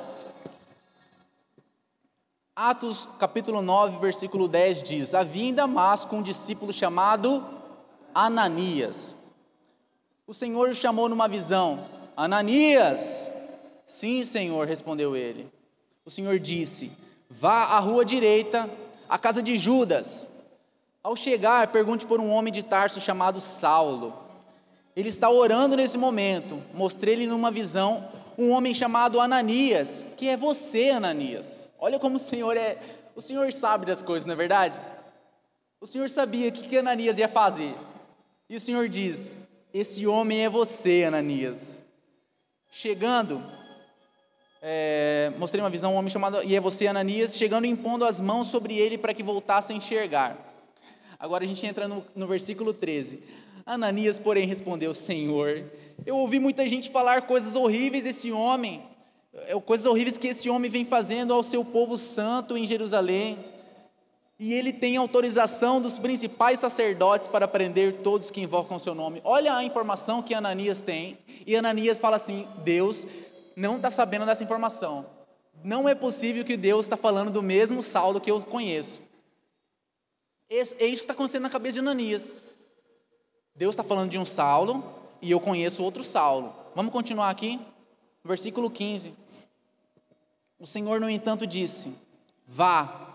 Atos 2.55 3.09
capítulo 3.19 3.63
9, 3.63 3.99
versículo 3.99 4.47
10 4.47 4.83
diz: 4.85 5.15
Havia 5.15 5.49
em 5.49 5.55
Damasco 5.55 6.15
um 6.15 6.23
discípulo 6.23 6.73
chamado 6.73 7.45
Ananias. 8.15 9.17
O 10.25 10.33
Senhor 10.33 10.71
o 10.71 10.75
chamou 10.75 11.09
numa 11.09 11.27
visão: 11.27 11.85
Ananias! 12.17 13.29
Sim, 13.85 14.25
Senhor, 14.25 14.69
respondeu 14.69 15.17
ele. 15.17 15.51
O 16.05 16.11
Senhor 16.11 16.39
disse: 16.39 16.93
Vá 17.29 17.65
à 17.65 17.81
rua 17.81 18.05
direita, 18.05 18.71
à 19.09 19.19
casa 19.19 19.43
de 19.43 19.57
Judas. 19.57 20.29
Ao 21.05 21.17
chegar, 21.17 21.67
pergunte 21.69 22.07
por 22.07 22.21
um 22.21 22.31
homem 22.31 22.53
de 22.53 22.63
Tarso 22.63 23.01
chamado 23.01 23.41
Saulo. 23.41 24.17
Ele 24.95 25.09
está 25.09 25.29
orando 25.29 25.77
nesse 25.77 25.99
momento. 25.99 26.63
Mostrei-lhe 26.73 27.27
numa 27.27 27.51
visão 27.51 28.09
um 28.39 28.51
homem 28.51 28.73
chamado 28.73 29.21
Ananias, 29.21 30.07
que 30.17 30.29
é 30.29 30.37
você, 30.37 30.91
Ananias. 30.91 31.69
Olha 31.79 31.99
como 31.99 32.17
o 32.17 32.21
Senhor 32.21 32.57
é. 32.57 32.79
O 33.17 33.21
Senhor 33.21 33.53
sabe 33.53 33.85
das 33.85 34.01
coisas, 34.01 34.27
não 34.27 34.35
é 34.35 34.37
verdade? 34.37 34.81
O 35.81 35.87
Senhor 35.89 36.09
sabia 36.09 36.49
o 36.49 36.53
que, 36.53 36.69
que 36.69 36.79
Ananias 36.79 37.19
ia 37.19 37.29
fazer. 37.29 37.75
E 38.49 38.57
o 38.57 38.61
Senhor 38.61 38.89
diz: 38.89 39.35
Esse 39.75 40.07
homem 40.07 40.45
é 40.45 40.49
você, 40.49 41.05
Ananias. 41.05 41.83
Chegando, 42.71 43.43
é, 44.63 45.33
mostrei 45.37 45.61
uma 45.61 45.69
visão, 45.69 45.95
um 45.95 45.97
homem 45.97 46.11
chamado, 46.11 46.45
e 46.45 46.55
é 46.55 46.61
você, 46.61 46.87
Ananias, 46.87 47.37
chegando 47.37 47.67
e 47.67 47.71
impondo 47.71 48.05
as 48.05 48.21
mãos 48.21 48.47
sobre 48.47 48.79
ele 48.79 48.97
para 48.97 49.13
que 49.13 49.25
voltasse 49.25 49.73
a 49.73 49.77
enxergar. 49.77 50.52
Agora 51.23 51.45
a 51.45 51.47
gente 51.47 51.65
entra 51.65 51.87
no, 51.87 52.05
no 52.17 52.27
versículo 52.27 52.75
13. 52.75 53.23
Ananias, 53.65 54.19
porém, 54.19 54.45
respondeu: 54.45 54.93
Senhor, 54.93 55.71
eu 56.05 56.17
ouvi 56.17 56.41
muita 56.41 56.67
gente 56.67 56.91
falar 56.91 57.23
coisas 57.29 57.55
horríveis 57.55 58.03
desse 58.03 58.33
homem, 58.33 58.83
é, 59.33 59.55
coisas 59.61 59.87
horríveis 59.87 60.19
que 60.19 60.27
esse 60.27 60.51
homem 60.51 60.69
vem 60.69 60.85
fazendo 60.85 61.33
ao 61.33 61.45
seu 61.45 61.65
povo 61.65 61.97
santo 61.97 62.57
em 62.57 62.67
Jerusalém. 62.67 63.39
E 64.37 64.53
ele 64.53 64.73
tem 64.73 64.97
autorização 64.97 65.81
dos 65.81 65.97
principais 65.97 66.59
sacerdotes 66.59 67.29
para 67.29 67.47
prender 67.47 67.99
todos 68.03 68.33
que 68.33 68.41
invocam 68.41 68.77
o 68.77 68.81
seu 68.81 68.93
nome. 68.93 69.21
Olha 69.23 69.55
a 69.55 69.63
informação 69.63 70.23
que 70.23 70.35
Ananias 70.35 70.83
tem. 70.83 71.17
E 71.47 71.55
Ananias 71.55 72.01
fala 72.01 72.17
assim: 72.17 72.49
Deus 72.65 73.07
não 73.55 73.77
está 73.77 73.91
sabendo 73.91 74.27
dessa 74.27 74.43
informação. 74.43 75.07
Não 75.63 75.89
é 75.89 75.95
possível 75.95 76.43
que 76.43 76.57
Deus 76.57 76.85
está 76.85 76.97
falando 76.97 77.31
do 77.31 77.45
mesmo 77.45 77.81
Saulo 77.81 78.21
que 78.21 78.29
eu 78.29 78.41
conheço. 78.41 79.12
É 80.53 80.61
isso 80.61 80.75
que 80.77 80.85
está 80.85 81.15
acontecendo 81.15 81.45
na 81.45 81.51
cabeça 81.51 81.75
de 81.75 81.79
Ananias. 81.79 82.35
Deus 83.57 83.73
está 83.73 83.83
falando 83.83 84.11
de 84.11 84.19
um 84.19 84.25
Saulo 84.25 84.85
e 85.23 85.31
eu 85.31 85.41
conheço 85.41 85.83
outro 85.83 86.05
Saulo. 86.05 86.55
Vamos 86.75 86.93
continuar 86.93 87.31
aqui? 87.31 87.59
Versículo 88.23 88.71
15. 88.71 89.15
O 90.59 90.67
Senhor, 90.67 91.01
no 91.01 91.09
entanto, 91.09 91.47
disse: 91.47 91.91
Vá. 92.47 93.09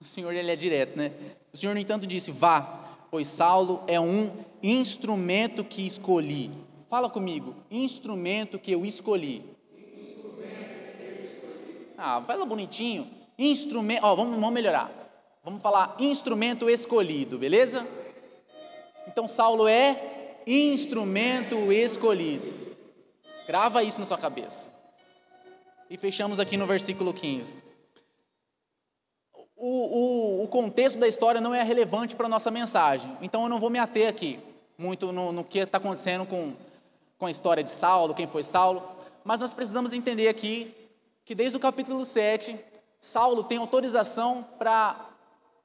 O 0.00 0.04
Senhor, 0.04 0.32
ele 0.32 0.52
é 0.52 0.56
direto, 0.56 0.96
né? 0.96 1.12
O 1.52 1.56
Senhor, 1.56 1.74
no 1.74 1.80
entanto, 1.80 2.06
disse: 2.06 2.30
Vá, 2.30 2.96
pois 3.10 3.26
Saulo 3.26 3.82
é 3.88 3.98
um 3.98 4.32
instrumento 4.62 5.64
que 5.64 5.84
escolhi. 5.84 6.52
Fala 6.88 7.10
comigo, 7.10 7.56
instrumento 7.72 8.56
que 8.56 8.70
eu 8.70 8.86
escolhi. 8.86 9.44
Ah, 11.98 12.22
fala 12.24 12.46
bonitinho. 12.46 13.10
Instrumento, 13.36 14.04
ó, 14.04 14.14
vamos, 14.14 14.34
vamos 14.34 14.52
melhorar. 14.52 15.01
Vamos 15.44 15.60
falar 15.60 15.96
instrumento 15.98 16.70
escolhido, 16.70 17.36
beleza? 17.36 17.84
Então 19.08 19.26
Saulo 19.26 19.66
é 19.66 20.38
instrumento 20.46 21.72
escolhido. 21.72 22.76
Grava 23.44 23.82
isso 23.82 23.98
na 23.98 24.06
sua 24.06 24.18
cabeça. 24.18 24.72
E 25.90 25.96
fechamos 25.96 26.38
aqui 26.38 26.56
no 26.56 26.64
versículo 26.64 27.12
15. 27.12 27.56
O, 29.56 30.40
o, 30.40 30.44
o 30.44 30.48
contexto 30.48 31.00
da 31.00 31.08
história 31.08 31.40
não 31.40 31.52
é 31.52 31.62
relevante 31.64 32.14
para 32.14 32.26
a 32.26 32.28
nossa 32.28 32.50
mensagem, 32.50 33.16
então 33.20 33.42
eu 33.42 33.48
não 33.48 33.58
vou 33.58 33.70
me 33.70 33.78
ater 33.78 34.08
aqui 34.08 34.40
muito 34.78 35.12
no, 35.12 35.32
no 35.32 35.44
que 35.44 35.58
está 35.58 35.78
acontecendo 35.78 36.24
com, 36.24 36.54
com 37.18 37.26
a 37.26 37.30
história 37.30 37.62
de 37.62 37.70
Saulo, 37.70 38.14
quem 38.14 38.26
foi 38.26 38.42
Saulo, 38.42 38.82
mas 39.24 39.38
nós 39.38 39.54
precisamos 39.54 39.92
entender 39.92 40.28
aqui 40.28 40.74
que 41.24 41.34
desde 41.34 41.56
o 41.56 41.60
capítulo 41.60 42.04
7, 42.04 42.58
Saulo 43.00 43.44
tem 43.44 43.58
autorização 43.58 44.44
para 44.58 45.11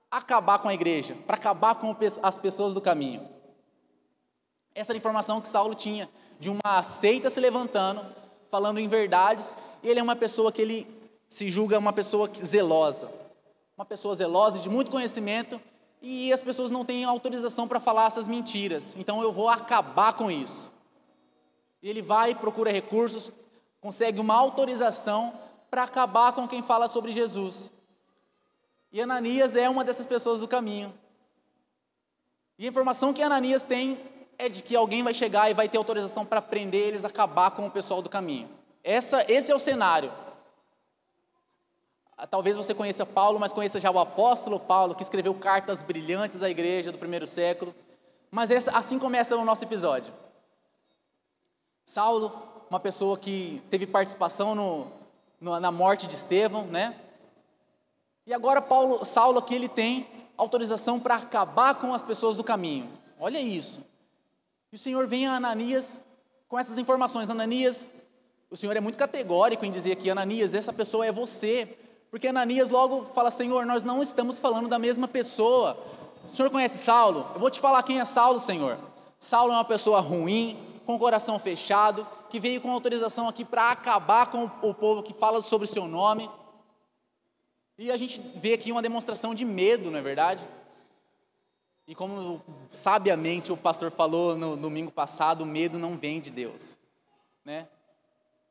acabar 0.10 0.60
com 0.60 0.68
a 0.68 0.74
igreja, 0.74 1.16
para 1.26 1.36
acabar 1.36 1.76
com 1.76 1.96
as 2.24 2.38
pessoas 2.38 2.74
do 2.74 2.82
caminho. 2.82 3.28
Essa 4.74 4.92
era 4.92 4.98
a 4.98 5.00
informação 5.00 5.42
que 5.42 5.48
Saulo 5.48 5.76
tinha 5.76 6.10
de 6.40 6.50
uma 6.50 6.84
seita 6.84 7.30
se 7.30 7.40
levantando, 7.40 8.06
falando 8.50 8.80
em 8.80 8.88
verdades, 8.88 9.54
e 9.82 9.90
ele 9.90 10.00
é 10.00 10.04
uma 10.04 10.16
pessoa 10.16 10.52
que 10.52 10.62
ele 10.62 10.88
se 11.28 11.50
julga 11.50 11.78
uma 11.78 11.92
pessoa 11.92 12.30
zelosa, 12.34 13.10
uma 13.78 13.86
pessoa 13.86 14.16
zelosa 14.16 14.60
de 14.60 14.70
muito 14.70 14.92
conhecimento, 14.92 15.60
e 16.02 16.32
as 16.32 16.42
pessoas 16.42 16.70
não 16.70 16.86
têm 16.86 17.04
autorização 17.04 17.68
para 17.68 17.80
falar 17.80 18.06
essas 18.06 18.28
mentiras. 18.28 18.96
Então 18.98 19.22
eu 19.22 19.32
vou 19.32 19.50
acabar 19.50 20.14
com 20.14 20.30
isso. 20.30 20.72
Ele 21.82 22.02
vai, 22.02 22.36
procura 22.36 22.72
recursos, 22.72 23.32
consegue 23.82 24.20
uma 24.20 24.36
autorização 24.36 25.34
para 25.70 25.84
acabar 25.84 26.34
com 26.34 26.48
quem 26.48 26.62
fala 26.62 26.88
sobre 26.88 27.12
Jesus. 27.12 27.72
E 28.92 29.02
Ananias 29.02 29.56
é 29.56 29.70
uma 29.70 29.84
dessas 29.84 30.06
pessoas 30.06 30.42
do 30.42 30.48
caminho. 30.48 30.94
E 32.58 32.66
a 32.66 32.70
informação 32.70 33.14
que 33.14 33.22
Ananias 33.22 33.64
tem 33.64 34.00
é 34.38 34.50
de 34.50 34.62
que 34.62 34.76
alguém 34.76 35.04
vai 35.04 35.14
chegar 35.14 35.50
e 35.50 35.54
vai 35.54 35.68
ter 35.68 35.78
autorização 35.78 36.26
para 36.26 36.42
prender 36.42 36.88
eles, 36.88 37.06
acabar 37.06 37.52
com 37.52 37.68
o 37.68 37.72
pessoal 37.72 38.02
do 38.02 38.10
caminho. 38.10 38.50
Essa, 38.84 39.26
esse 39.32 39.52
é 39.52 39.56
o 39.56 39.60
cenário. 39.60 40.12
Ah, 42.18 42.26
talvez 42.26 42.56
você 42.56 42.74
conheça 42.74 43.06
Paulo, 43.06 43.40
mas 43.40 43.54
conheça 43.54 43.80
já 43.80 43.92
o 43.92 44.00
apóstolo 44.00 44.60
Paulo, 44.60 44.96
que 44.96 45.04
escreveu 45.04 45.36
cartas 45.36 45.84
brilhantes 45.84 46.42
à 46.42 46.50
igreja 46.50 46.92
do 46.92 46.98
primeiro 46.98 47.28
século. 47.28 47.76
Mas 48.32 48.50
essa, 48.50 48.72
assim 48.72 48.98
começa 48.98 49.36
o 49.36 49.46
nosso 49.46 49.64
episódio. 49.64 50.14
Saulo, 51.86 52.32
uma 52.70 52.80
pessoa 52.80 53.18
que 53.18 53.62
teve 53.70 53.86
participação 53.86 54.56
no, 54.56 54.88
no, 55.40 55.60
na 55.60 55.72
morte 55.72 56.08
de 56.08 56.16
Estevão, 56.16 56.66
né? 56.66 57.00
E 58.28 58.34
agora 58.34 58.62
Paulo, 58.62 59.06
Saulo 59.06 59.40
aqui 59.40 59.56
ele 59.56 59.70
tem 59.70 60.06
autorização 60.36 61.00
para 61.00 61.16
acabar 61.16 61.76
com 61.76 61.94
as 61.94 62.04
pessoas 62.04 62.36
do 62.36 62.44
caminho. 62.44 62.86
Olha 63.18 63.40
isso. 63.40 63.80
E 64.70 64.76
o 64.76 64.78
Senhor 64.78 65.08
vem 65.08 65.26
a 65.26 65.38
Ananias 65.38 65.98
com 66.50 66.60
essas 66.60 66.78
informações. 66.78 67.30
Ananias, 67.30 67.90
o 68.52 68.58
Senhor 68.58 68.76
é 68.76 68.82
muito 68.82 68.98
categórico 68.98 69.66
em 69.66 69.72
dizer 69.72 69.96
que 69.96 70.10
Ananias, 70.10 70.54
essa 70.54 70.74
pessoa 70.74 71.06
é 71.06 71.12
você. 71.12 71.78
Porque 72.12 72.28
Ananias 72.28 72.70
logo 72.70 73.06
fala: 73.06 73.32
Senhor, 73.32 73.66
nós 73.66 73.86
não 73.86 74.04
estamos 74.04 74.40
falando 74.40 74.68
da 74.68 74.78
mesma 74.78 75.08
pessoa. 75.08 75.78
O 76.26 76.36
Senhor 76.36 76.52
conhece 76.52 76.80
Saulo? 76.80 77.26
Eu 77.34 77.40
vou 77.40 77.50
te 77.50 77.62
falar 77.62 77.82
quem 77.84 78.02
é 78.02 78.04
Saulo, 78.04 78.42
Senhor. 78.42 78.78
Saulo 79.22 79.54
é 79.54 79.56
uma 79.56 79.64
pessoa 79.64 80.02
ruim, 80.02 80.60
com 80.86 80.96
o 80.96 81.00
coração 81.00 81.40
fechado, 81.40 82.06
que 82.30 82.42
veio 82.42 82.60
com 82.60 82.74
autorização 82.74 83.30
aqui 83.30 83.46
para 83.46 83.72
acabar 83.72 84.30
com 84.32 84.52
o 84.62 84.74
povo 84.74 85.02
que 85.02 85.14
fala 85.14 85.42
sobre 85.42 85.66
o 85.66 85.72
seu 85.72 85.88
nome. 85.88 86.30
E 87.78 87.92
a 87.92 87.98
gente 87.98 88.20
vê 88.36 88.54
aqui 88.54 88.72
uma 88.72 88.82
demonstração 88.82 89.36
de 89.36 89.46
medo, 89.46 89.92
não 89.92 90.00
é 90.00 90.02
verdade? 90.02 90.48
E 91.88 91.94
como 91.94 92.42
sabiamente 92.72 93.52
o 93.52 93.58
pastor 93.58 93.92
falou 93.92 94.36
no 94.36 94.58
domingo 94.58 94.92
passado, 94.92 95.44
o 95.44 95.46
medo 95.46 95.78
não 95.78 95.96
vem 95.96 96.20
de 96.20 96.32
Deus, 96.32 96.76
né? 97.46 97.68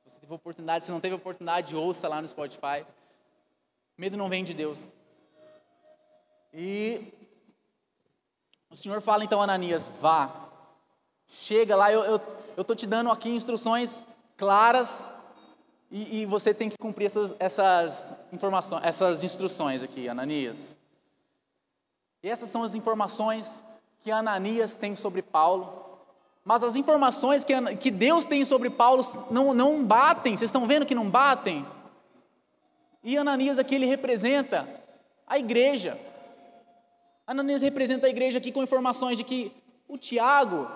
Se 0.05 0.15
você 0.15 0.21
teve 0.21 0.33
oportunidade, 0.33 0.85
se 0.85 0.91
não 0.93 1.01
teve 1.01 1.17
oportunidade, 1.17 1.75
ouça 1.75 2.09
lá 2.09 2.23
no 2.23 2.29
Spotify. 2.29 2.87
Medo 3.99 4.17
não 4.17 4.29
vem 4.29 4.45
de 4.45 4.55
Deus. 4.55 4.89
E 6.55 7.13
o 8.71 8.77
Senhor 8.77 9.01
fala 9.01 9.25
então 9.25 9.41
a 9.41 9.45
Ananias, 9.45 9.91
vá, 10.01 10.49
chega 11.27 11.75
lá, 11.75 11.93
eu 11.93 12.21
estou 12.57 12.77
te 12.77 12.87
dando 12.87 13.11
aqui 13.11 13.29
instruções 13.29 14.01
claras 14.37 15.09
e, 15.91 16.23
e, 16.23 16.27
você 16.27 16.53
tem 16.53 16.69
que 16.69 16.77
cumprir 16.79 17.07
essas, 17.07 17.35
essas 17.39 18.13
informações, 18.33 18.83
essas 18.85 19.23
instruções 19.23 19.83
aqui, 19.83 20.09
Ananias. 20.09 20.75
E 22.23 22.29
essas 22.29 22.49
são 22.49 22.63
as 22.63 22.75
informações 22.75 23.63
que 24.01 24.11
Ananias 24.11 24.75
tem 24.75 24.97
sobre 24.97 25.23
Paulo. 25.23 25.85
Mas 26.45 26.63
as 26.63 26.77
informações 26.77 27.45
que, 27.45 27.55
que 27.77 27.91
Deus 27.91 28.25
tem 28.25 28.45
sobre 28.45 28.71
Paulo 28.71 29.05
não, 29.31 29.55
não 29.55 29.85
batem. 29.85 30.37
Vocês 30.37 30.49
estão 30.49 30.67
vendo 30.67 30.87
que 30.87 30.95
não 30.95 31.11
batem? 31.11 31.67
E 33.03 33.17
Ananias 33.17 33.59
aqui 33.59 33.75
ele 33.75 33.87
representa 33.87 34.69
a 35.27 35.39
igreja. 35.39 35.99
Ananias 37.27 37.63
representa 37.63 38.07
a 38.07 38.11
igreja 38.11 38.39
aqui 38.39 38.53
com 38.53 38.63
informações 38.63 39.17
de 39.17 39.25
que 39.25 39.53
o 39.89 39.97
Tiago 39.97 40.71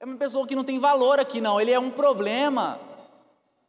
é 0.00 0.04
uma 0.04 0.16
pessoa 0.16 0.46
que 0.46 0.56
não 0.56 0.64
tem 0.64 0.78
valor 0.78 1.18
aqui, 1.18 1.40
não. 1.40 1.60
Ele 1.60 1.70
é 1.70 1.78
um 1.78 1.90
problema. 1.90 2.80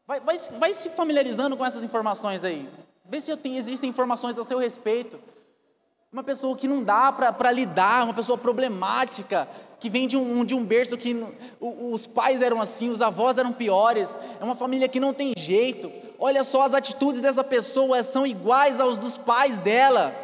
Vai, 0.07 0.19
vai, 0.19 0.37
vai 0.59 0.73
se 0.73 0.89
familiarizando 0.91 1.57
com 1.57 1.65
essas 1.65 1.83
informações 1.83 2.43
aí. 2.43 2.69
Vê 3.03 3.19
se 3.19 3.35
tem, 3.37 3.57
existem 3.57 3.89
informações 3.89 4.37
a 4.37 4.43
seu 4.43 4.59
respeito. 4.59 5.19
uma 6.11 6.23
pessoa 6.23 6.55
que 6.55 6.67
não 6.67 6.83
dá 6.83 7.11
para 7.11 7.51
lidar, 7.51 8.03
uma 8.03 8.13
pessoa 8.13 8.37
problemática, 8.37 9.47
que 9.79 9.89
vem 9.89 10.07
de 10.07 10.15
um, 10.15 10.45
de 10.45 10.55
um 10.55 10.63
berço 10.63 10.97
que 10.97 11.15
os 11.59 12.07
pais 12.07 12.41
eram 12.41 12.61
assim, 12.61 12.89
os 12.89 13.01
avós 13.01 13.37
eram 13.37 13.51
piores, 13.51 14.17
é 14.39 14.43
uma 14.43 14.55
família 14.55 14.87
que 14.87 14.99
não 14.99 15.13
tem 15.13 15.33
jeito. 15.35 15.91
Olha 16.17 16.43
só, 16.43 16.61
as 16.61 16.73
atitudes 16.73 17.19
dessa 17.19 17.43
pessoa 17.43 18.01
são 18.03 18.25
iguais 18.25 18.79
aos 18.79 18.97
dos 18.97 19.17
pais 19.17 19.59
dela. 19.59 20.15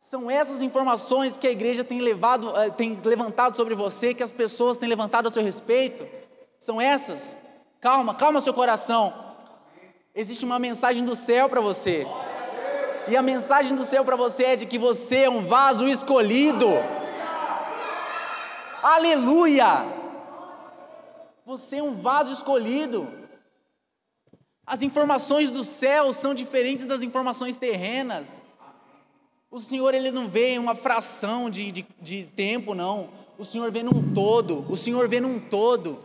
São 0.00 0.30
essas 0.30 0.60
informações 0.62 1.36
que 1.36 1.46
a 1.46 1.50
igreja 1.50 1.84
tem, 1.84 2.00
levado, 2.00 2.54
eh, 2.56 2.70
tem 2.70 2.96
levantado 3.04 3.56
sobre 3.56 3.74
você, 3.74 4.12
que 4.12 4.22
as 4.22 4.32
pessoas 4.32 4.76
têm 4.76 4.88
levantado 4.88 5.28
a 5.28 5.30
seu 5.30 5.42
respeito. 5.42 6.06
São 6.58 6.80
essas. 6.80 7.36
Calma, 7.80 8.14
calma 8.14 8.42
seu 8.42 8.52
coração. 8.52 9.14
Existe 10.14 10.44
uma 10.44 10.58
mensagem 10.58 11.04
do 11.04 11.16
céu 11.16 11.48
para 11.48 11.62
você. 11.62 12.06
E 13.08 13.16
a 13.16 13.22
mensagem 13.22 13.74
do 13.74 13.84
céu 13.84 14.04
para 14.04 14.16
você 14.16 14.44
é 14.44 14.56
de 14.56 14.66
que 14.66 14.78
você 14.78 15.24
é 15.24 15.30
um 15.30 15.46
vaso 15.46 15.88
escolhido. 15.88 16.66
Aleluia! 18.82 19.66
Você 21.46 21.78
é 21.78 21.82
um 21.82 21.96
vaso 21.96 22.32
escolhido. 22.32 23.08
As 24.66 24.82
informações 24.82 25.50
do 25.50 25.64
céu 25.64 26.12
são 26.12 26.34
diferentes 26.34 26.86
das 26.86 27.02
informações 27.02 27.56
terrenas. 27.56 28.44
O 29.50 29.58
Senhor 29.58 29.94
ele 29.94 30.10
não 30.10 30.28
vê 30.28 30.50
em 30.50 30.58
uma 30.58 30.74
fração 30.74 31.48
de, 31.48 31.72
de, 31.72 31.86
de 32.00 32.24
tempo, 32.24 32.74
não. 32.74 33.08
O 33.38 33.44
Senhor 33.44 33.72
vê 33.72 33.82
num 33.82 34.12
todo. 34.14 34.66
O 34.68 34.76
Senhor 34.76 35.08
vê 35.08 35.18
num 35.18 35.40
todo. 35.40 36.04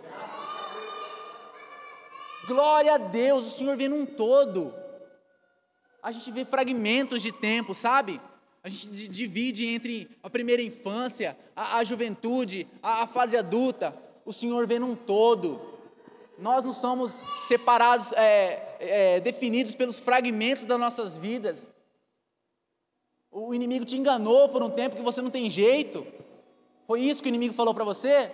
Glória 2.48 2.94
a 2.94 2.98
Deus, 2.98 3.46
o 3.46 3.52
Senhor 3.52 3.76
vê 3.76 3.88
num 3.88 4.06
todo. 4.06 4.74
A 6.02 6.12
gente 6.12 6.30
vê 6.32 6.46
fragmentos 6.46 7.22
de 7.22 7.32
tempo, 7.32 7.74
sabe? 7.74 8.22
A 8.64 8.70
gente 8.70 9.08
divide 9.10 9.68
entre 9.68 10.10
a 10.24 10.30
primeira 10.30 10.62
infância, 10.62 11.38
a, 11.56 11.78
a 11.78 11.84
juventude, 11.84 12.68
a, 12.82 13.04
a, 13.04 13.08
fase 13.08 13.38
adulta. 13.38 13.96
O 14.26 14.34
Senhor 14.34 14.68
vê 14.68 14.80
num 14.80 14.96
todo. 14.96 15.62
Nós 16.38 16.64
não 16.64 16.74
somos 16.74 17.22
separados, 17.42 18.12
é, 18.14 18.78
é, 18.80 19.20
definidos 19.20 19.76
pelos 19.76 20.00
fragmentos 20.00 20.66
das 20.66 20.80
nossas 20.80 21.18
vidas. 21.18 21.70
O 23.32 23.54
inimigo 23.54 23.86
te 23.86 23.98
enganou 23.98 24.50
por 24.50 24.64
um 24.64 24.70
tempo 24.70 24.96
que 24.96 25.02
você 25.02 25.22
não 25.22 25.30
tem 25.30 25.50
jeito. 25.50 26.06
Foi 26.88 27.02
isso 27.02 27.22
que 27.22 27.28
o 27.28 27.34
inimigo 27.34 27.54
falou 27.54 27.74
para 27.74 27.84
você? 27.84 28.32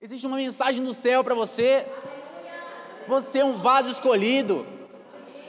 Existe 0.00 0.26
uma 0.26 0.36
mensagem 0.36 0.82
do 0.82 0.94
céu 0.94 1.22
para 1.22 1.34
você. 1.34 1.86
Você 3.08 3.40
é 3.40 3.44
um 3.44 3.58
vaso 3.58 3.90
escolhido. 3.90 4.66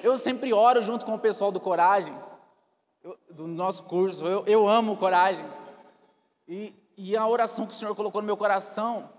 Eu 0.04 0.18
sempre 0.18 0.52
oro 0.54 0.82
junto 0.82 1.06
com 1.06 1.14
o 1.14 1.20
pessoal 1.20 1.52
do 1.52 1.60
Coragem 1.60 2.14
do 3.30 3.48
nosso 3.48 3.84
curso. 3.84 4.26
Eu, 4.26 4.44
eu 4.46 4.68
amo 4.68 4.98
coragem. 4.98 5.46
E, 6.48 6.76
e 6.98 7.16
a 7.16 7.28
oração 7.28 7.66
que 7.66 7.74
o 7.74 7.76
Senhor 7.76 7.96
colocou 7.96 8.22
no 8.22 8.26
meu 8.26 8.38
coração 8.38 9.10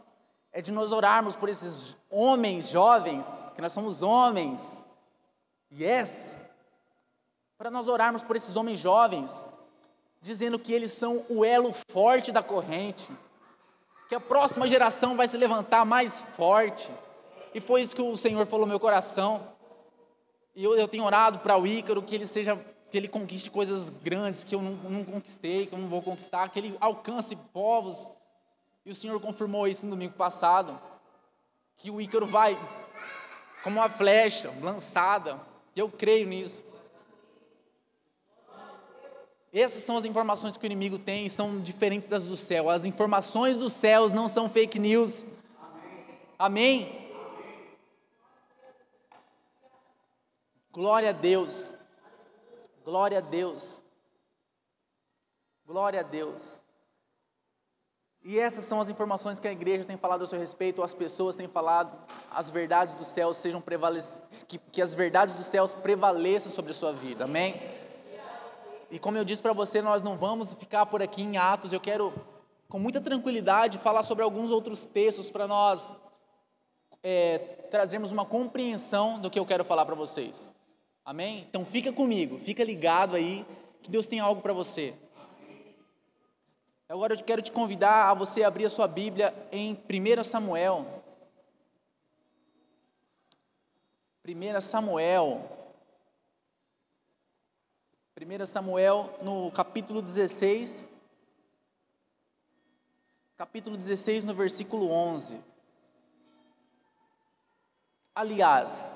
é 0.52 0.60
de 0.60 0.70
nós 0.70 0.92
orarmos 0.92 1.34
por 1.34 1.48
esses 1.48 1.96
homens 2.10 2.68
jovens, 2.68 3.26
que 3.54 3.62
nós 3.62 3.72
somos 3.72 4.02
homens. 4.02 4.82
Yes! 5.72 6.36
Para 7.56 7.70
nós 7.70 7.88
orarmos 7.88 8.22
por 8.22 8.36
esses 8.36 8.54
homens 8.56 8.78
jovens, 8.78 9.46
dizendo 10.20 10.58
que 10.58 10.72
eles 10.72 10.92
são 10.92 11.24
o 11.28 11.44
elo 11.44 11.72
forte 11.90 12.30
da 12.30 12.42
corrente, 12.42 13.10
que 14.08 14.14
a 14.14 14.20
próxima 14.20 14.68
geração 14.68 15.16
vai 15.16 15.26
se 15.26 15.36
levantar 15.36 15.84
mais 15.84 16.20
forte. 16.36 16.92
E 17.54 17.60
foi 17.60 17.82
isso 17.82 17.94
que 17.94 18.02
o 18.02 18.16
Senhor 18.16 18.46
falou 18.46 18.66
no 18.66 18.70
meu 18.70 18.80
coração. 18.80 19.46
E 20.54 20.64
eu, 20.64 20.74
eu 20.76 20.88
tenho 20.88 21.04
orado 21.04 21.38
para 21.40 21.56
o 21.56 21.66
Ícaro 21.66 22.02
que 22.02 22.14
ele 22.14 22.26
seja 22.26 22.56
que 22.90 22.98
ele 22.98 23.08
conquiste 23.08 23.50
coisas 23.50 23.88
grandes 23.88 24.44
que 24.44 24.54
eu 24.54 24.60
não, 24.60 24.72
não, 24.72 25.02
conquistei, 25.02 25.66
que 25.66 25.74
eu 25.74 25.78
não 25.78 25.88
vou 25.88 26.02
conquistar, 26.02 26.48
que 26.50 26.58
ele 26.58 26.76
alcance 26.78 27.34
povos. 27.34 28.10
E 28.84 28.90
o 28.90 28.94
Senhor 28.94 29.18
confirmou 29.20 29.66
isso 29.66 29.86
no 29.86 29.92
domingo 29.92 30.12
passado, 30.12 30.78
que 31.76 31.90
o 31.90 32.00
Ícaro 32.00 32.26
vai 32.26 32.58
como 33.62 33.80
uma 33.80 33.88
flecha 33.88 34.52
lançada. 34.60 35.40
E 35.74 35.80
eu 35.80 35.88
creio 35.88 36.26
nisso. 36.26 36.64
Essas 39.52 39.82
são 39.82 39.96
as 39.98 40.04
informações 40.04 40.56
que 40.56 40.64
o 40.64 40.66
inimigo 40.66 40.98
tem, 40.98 41.28
são 41.28 41.60
diferentes 41.60 42.08
das 42.08 42.24
do 42.24 42.36
céu. 42.36 42.70
As 42.70 42.84
informações 42.84 43.58
dos 43.58 43.72
céus 43.72 44.12
não 44.12 44.28
são 44.28 44.48
fake 44.48 44.78
news. 44.78 45.26
Amém? 46.38 47.01
Glória 50.72 51.10
a 51.10 51.12
Deus. 51.12 51.74
Glória 52.82 53.18
a 53.18 53.20
Deus. 53.20 53.82
Glória 55.66 56.00
a 56.00 56.02
Deus. 56.02 56.60
E 58.24 58.38
essas 58.38 58.64
são 58.64 58.80
as 58.80 58.88
informações 58.88 59.38
que 59.38 59.46
a 59.46 59.52
igreja 59.52 59.84
tem 59.84 59.96
falado 59.98 60.22
a 60.22 60.26
seu 60.26 60.38
respeito, 60.38 60.82
as 60.82 60.94
pessoas 60.94 61.36
têm 61.36 61.48
falado, 61.48 61.94
as 62.30 62.48
verdades 62.48 62.94
dos 62.94 63.08
céus 63.08 63.36
sejam 63.36 63.60
prevalec... 63.60 64.02
que, 64.48 64.58
que 64.58 64.80
as 64.80 64.94
verdades 64.94 65.34
dos 65.34 65.44
céus 65.44 65.74
prevaleçam 65.74 66.50
sobre 66.50 66.70
a 66.70 66.74
sua 66.74 66.92
vida. 66.92 67.24
Amém? 67.24 67.60
E 68.90 68.98
como 68.98 69.18
eu 69.18 69.24
disse 69.24 69.42
para 69.42 69.52
você, 69.52 69.82
nós 69.82 70.02
não 70.02 70.16
vamos 70.16 70.54
ficar 70.54 70.86
por 70.86 71.02
aqui 71.02 71.22
em 71.22 71.36
Atos. 71.36 71.72
Eu 71.72 71.80
quero, 71.80 72.14
com 72.68 72.78
muita 72.78 73.00
tranquilidade, 73.00 73.76
falar 73.78 74.04
sobre 74.04 74.22
alguns 74.22 74.50
outros 74.50 74.86
textos 74.86 75.30
para 75.30 75.48
nós 75.48 75.96
é, 77.02 77.38
trazermos 77.70 78.12
uma 78.12 78.24
compreensão 78.24 79.18
do 79.18 79.28
que 79.28 79.38
eu 79.38 79.44
quero 79.44 79.64
falar 79.64 79.84
para 79.84 79.94
vocês. 79.94 80.52
Amém? 81.04 81.46
Então 81.48 81.64
fica 81.64 81.92
comigo, 81.92 82.38
fica 82.38 82.62
ligado 82.62 83.16
aí, 83.16 83.44
que 83.82 83.90
Deus 83.90 84.06
tem 84.06 84.20
algo 84.20 84.40
para 84.40 84.52
você. 84.52 84.94
Agora 86.88 87.14
eu 87.14 87.24
quero 87.24 87.42
te 87.42 87.50
convidar 87.50 88.10
a 88.10 88.14
você 88.14 88.44
abrir 88.44 88.66
a 88.66 88.70
sua 88.70 88.86
Bíblia 88.86 89.34
em 89.50 89.72
1 89.72 90.22
Samuel. 90.22 91.02
1 94.24 94.60
Samuel. 94.60 95.50
1 98.16 98.46
Samuel 98.46 99.18
no 99.22 99.50
capítulo 99.50 100.00
16. 100.00 100.88
Capítulo 103.36 103.76
16, 103.76 104.22
no 104.22 104.34
versículo 104.34 104.88
11. 104.88 105.40
Aliás, 108.14 108.91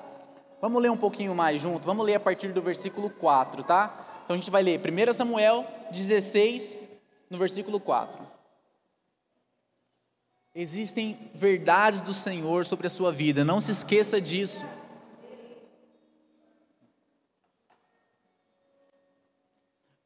Vamos 0.59 0.81
ler 0.81 0.89
um 0.89 0.97
pouquinho 0.97 1.35
mais 1.35 1.61
junto? 1.61 1.85
Vamos 1.85 2.05
ler 2.05 2.15
a 2.15 2.19
partir 2.19 2.51
do 2.51 2.61
versículo 2.61 3.09
4, 3.09 3.63
tá? 3.63 4.21
Então 4.23 4.35
a 4.35 4.39
gente 4.39 4.49
vai 4.49 4.63
ler 4.63 4.79
1 4.79 5.13
Samuel 5.13 5.65
16, 5.91 6.81
no 7.29 7.37
versículo 7.37 7.79
4. 7.79 8.19
Existem 10.55 11.29
verdades 11.35 12.01
do 12.01 12.13
Senhor 12.13 12.65
sobre 12.65 12.87
a 12.87 12.89
sua 12.89 13.11
vida, 13.11 13.45
não 13.45 13.61
se 13.61 13.71
esqueça 13.71 14.19
disso. 14.19 14.65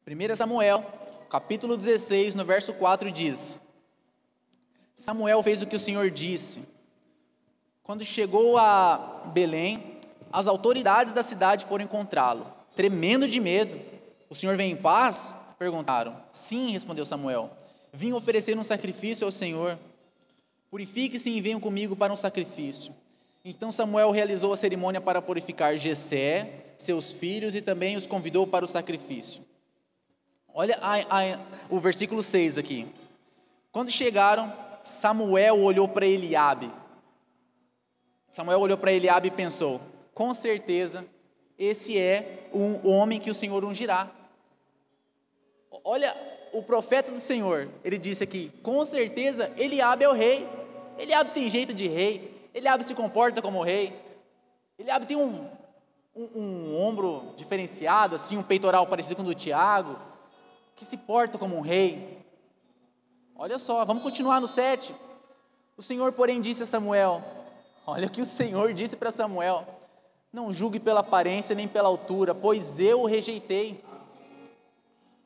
Primeira 0.04 0.36
Samuel, 0.36 0.84
capítulo 1.30 1.78
16, 1.78 2.36
no 2.36 2.44
verso 2.44 2.74
4 2.74 3.10
diz: 3.10 3.62
Samuel 4.94 5.42
fez 5.42 5.62
o 5.62 5.68
que 5.68 5.78
o 5.78 5.80
Senhor 5.80 6.12
disse. 6.12 6.68
Quando 7.82 8.04
chegou 8.04 8.58
a 8.58 9.32
Belém, 9.34 9.91
as 10.32 10.48
autoridades 10.48 11.14
da 11.14 11.24
cidade 11.24 11.66
foram 11.66 11.86
encontrá-lo, 11.86 12.46
tremendo 12.76 13.28
de 13.28 13.40
medo. 13.40 13.80
O 14.30 14.36
senhor 14.36 14.56
vem 14.56 14.72
em 14.72 14.76
paz? 14.76 15.34
Perguntaram. 15.60 16.16
Sim, 16.32 16.72
respondeu 16.72 17.06
Samuel. 17.06 17.50
Vim 17.94 18.14
oferecer 18.14 18.58
um 18.58 18.64
sacrifício 18.64 19.26
ao 19.26 19.32
Senhor. 19.32 19.78
Purifique-se 20.70 21.30
e 21.30 21.42
venham 21.42 21.60
comigo 21.60 21.96
para 21.96 22.14
um 22.14 22.16
sacrifício. 22.16 22.94
Então 23.44 23.72
Samuel 23.72 24.12
realizou 24.12 24.54
a 24.54 24.58
cerimônia 24.58 25.02
para 25.02 25.22
purificar 25.22 25.78
Jessé, 25.78 26.74
seus 26.78 27.12
filhos 27.12 27.56
e 27.56 27.62
também 27.62 27.98
os 27.98 28.08
convidou 28.08 28.48
para 28.48 28.64
o 28.64 28.68
sacrifício. 28.68 29.44
Olha 30.54 30.78
a, 30.82 30.96
a, 30.96 31.40
o 31.70 31.80
versículo 31.80 32.24
6 32.24 32.58
aqui. 32.58 32.88
Quando 33.72 33.90
chegaram, 33.90 34.52
Samuel 34.84 35.60
olhou 35.62 35.88
para 35.88 36.06
Eliabe. 36.06 36.72
Samuel 38.34 38.60
olhou 38.60 38.78
para 38.78 38.94
Eliabe 38.94 39.28
e 39.28 39.32
pensou: 39.32 39.82
com 40.14 40.34
certeza 40.34 41.06
esse 41.58 41.98
é 41.98 42.50
um 42.54 42.90
homem 42.90 43.20
que 43.20 43.30
o 43.30 43.36
Senhor 43.36 43.64
ungirá. 43.64 44.10
Olha, 45.84 46.16
o 46.52 46.64
profeta 46.64 47.12
do 47.12 47.20
Senhor, 47.20 47.70
ele 47.84 47.98
disse 47.98 48.24
aqui, 48.24 48.52
com 48.64 48.84
certeza 48.84 49.52
Eliabe 49.58 50.04
é 50.04 50.10
o 50.10 50.14
rei. 50.14 50.48
Eliabe 50.98 51.32
tem 51.32 51.48
jeito 51.50 51.74
de 51.74 51.88
rei. 51.88 52.50
Eliabe 52.54 52.84
se 52.84 52.96
comporta 52.96 53.42
como 53.42 53.62
rei. 53.62 53.94
Eliabe 54.78 55.06
tem 55.06 55.16
um, 55.16 55.48
um, 56.16 56.40
um 56.40 56.82
ombro 56.82 57.34
diferenciado, 57.36 58.16
assim, 58.16 58.38
um 58.38 58.44
peitoral 58.44 58.88
parecido 58.88 59.18
com 59.18 59.22
o 59.22 59.26
do 59.26 59.36
Tiago, 59.36 60.00
que 60.76 60.84
se 60.84 60.98
porta 60.98 61.38
como 61.38 61.56
um 61.56 61.62
rei. 61.62 62.26
Olha 63.36 63.60
só, 63.60 63.86
vamos 63.86 64.04
continuar 64.04 64.42
no 64.42 64.48
7. 64.48 64.96
O 65.78 65.82
Senhor, 65.82 66.12
porém, 66.14 66.42
disse 66.42 66.64
a 66.64 66.66
Samuel: 66.66 67.24
Olha 67.86 68.08
o 68.08 68.12
que 68.12 68.22
o 68.22 68.26
Senhor 68.26 68.74
disse 68.74 68.96
para 68.96 69.12
Samuel: 69.12 69.66
não 70.32 70.54
julgue 70.54 70.80
pela 70.80 71.02
aparência 71.02 71.56
nem 71.56 71.68
pela 71.68 71.90
altura, 71.90 72.34
pois 72.34 72.80
eu 72.80 73.02
o 73.02 73.06
rejeitei. 73.06 73.84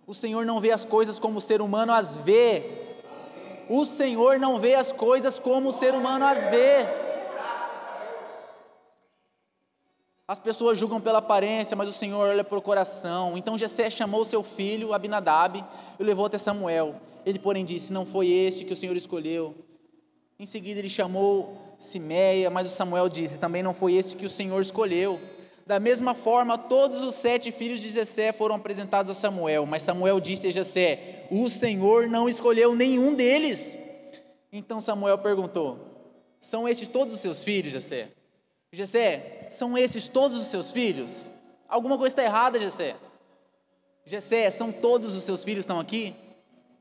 O 0.07 0.13
Senhor 0.13 0.45
não 0.45 0.59
vê 0.59 0.71
as 0.71 0.83
coisas 0.83 1.19
como 1.19 1.37
o 1.37 1.41
ser 1.41 1.61
humano 1.61 1.91
as 1.91 2.17
vê. 2.17 2.63
O 3.69 3.85
Senhor 3.85 4.39
não 4.39 4.59
vê 4.59 4.75
as 4.75 4.91
coisas 4.91 5.37
como 5.39 5.69
o 5.69 5.71
ser 5.71 5.93
humano 5.93 6.25
as 6.25 6.47
vê. 6.47 6.85
As 10.27 10.39
pessoas 10.39 10.79
julgam 10.79 10.99
pela 10.99 11.19
aparência, 11.19 11.77
mas 11.77 11.87
o 11.87 11.93
Senhor 11.93 12.29
olha 12.29 12.43
para 12.43 12.57
o 12.57 12.61
coração. 12.61 13.37
Então 13.37 13.57
Jessé 13.57 13.91
chamou 13.91 14.25
seu 14.25 14.43
filho 14.43 14.91
Abinadab 14.91 15.63
e 15.99 16.03
o 16.03 16.05
levou 16.05 16.25
até 16.25 16.39
Samuel. 16.39 16.95
Ele, 17.23 17.37
porém, 17.37 17.63
disse: 17.63 17.93
Não 17.93 18.07
foi 18.07 18.29
este 18.29 18.65
que 18.65 18.73
o 18.73 18.75
Senhor 18.75 18.95
escolheu. 18.95 19.55
Em 20.39 20.45
seguida, 20.47 20.79
ele 20.79 20.89
chamou 20.89 21.64
Simeia, 21.77 22.49
mas 22.49 22.67
o 22.67 22.75
Samuel 22.75 23.09
disse: 23.09 23.39
Também 23.39 23.63
não 23.63 23.73
foi 23.73 23.93
esse 23.93 24.15
que 24.15 24.25
o 24.25 24.29
Senhor 24.29 24.61
escolheu. 24.61 25.19
Da 25.65 25.79
mesma 25.79 26.13
forma, 26.13 26.57
todos 26.57 27.01
os 27.01 27.15
sete 27.15 27.51
filhos 27.51 27.79
de 27.79 27.89
Jessé 27.89 28.31
foram 28.31 28.55
apresentados 28.55 29.09
a 29.09 29.15
Samuel, 29.15 29.65
mas 29.65 29.81
Samuel 29.83 30.19
disse 30.19 30.47
a 30.47 30.51
Jessé: 30.51 31.27
O 31.31 31.49
Senhor 31.49 32.07
não 32.07 32.29
escolheu 32.29 32.75
nenhum 32.75 33.15
deles. 33.15 33.77
Então 34.51 34.79
Samuel 34.79 35.17
perguntou: 35.17 35.79
São 36.39 36.67
estes 36.67 36.87
todos 36.87 37.13
os 37.13 37.19
seus 37.19 37.43
filhos, 37.43 37.73
Jessé? 37.73 38.09
Jessé, 38.71 39.47
são 39.49 39.77
esses 39.77 40.07
todos 40.07 40.39
os 40.39 40.47
seus 40.47 40.71
filhos? 40.71 41.27
Alguma 41.67 41.97
coisa 41.97 42.13
está 42.13 42.23
errada, 42.23 42.59
Jessé. 42.59 42.95
Jessé, 44.05 44.49
são 44.51 44.71
todos 44.71 45.15
os 45.15 45.23
seus 45.23 45.43
filhos 45.43 45.61
estão 45.61 45.79
aqui? 45.79 46.13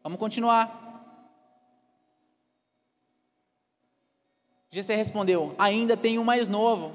Vamos 0.02 0.18
continuar. 0.18 0.93
Jessé 4.74 4.96
respondeu: 4.96 5.54
Ainda 5.56 5.96
tem 5.96 6.18
um 6.18 6.24
mais 6.24 6.48
novo. 6.48 6.92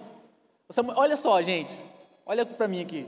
Samuel, 0.69 0.97
olha 0.99 1.15
só, 1.15 1.41
gente. 1.41 1.81
Olha 2.25 2.45
para 2.45 2.67
mim 2.67 2.81
aqui. 2.81 3.07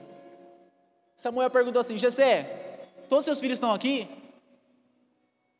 Samuel 1.17 1.49
perguntou 1.49 1.81
assim: 1.81 1.97
Jessé, 1.97 2.87
todos 3.09 3.23
os 3.23 3.25
seus 3.25 3.41
filhos 3.41 3.57
estão 3.57 3.73
aqui? 3.73 4.07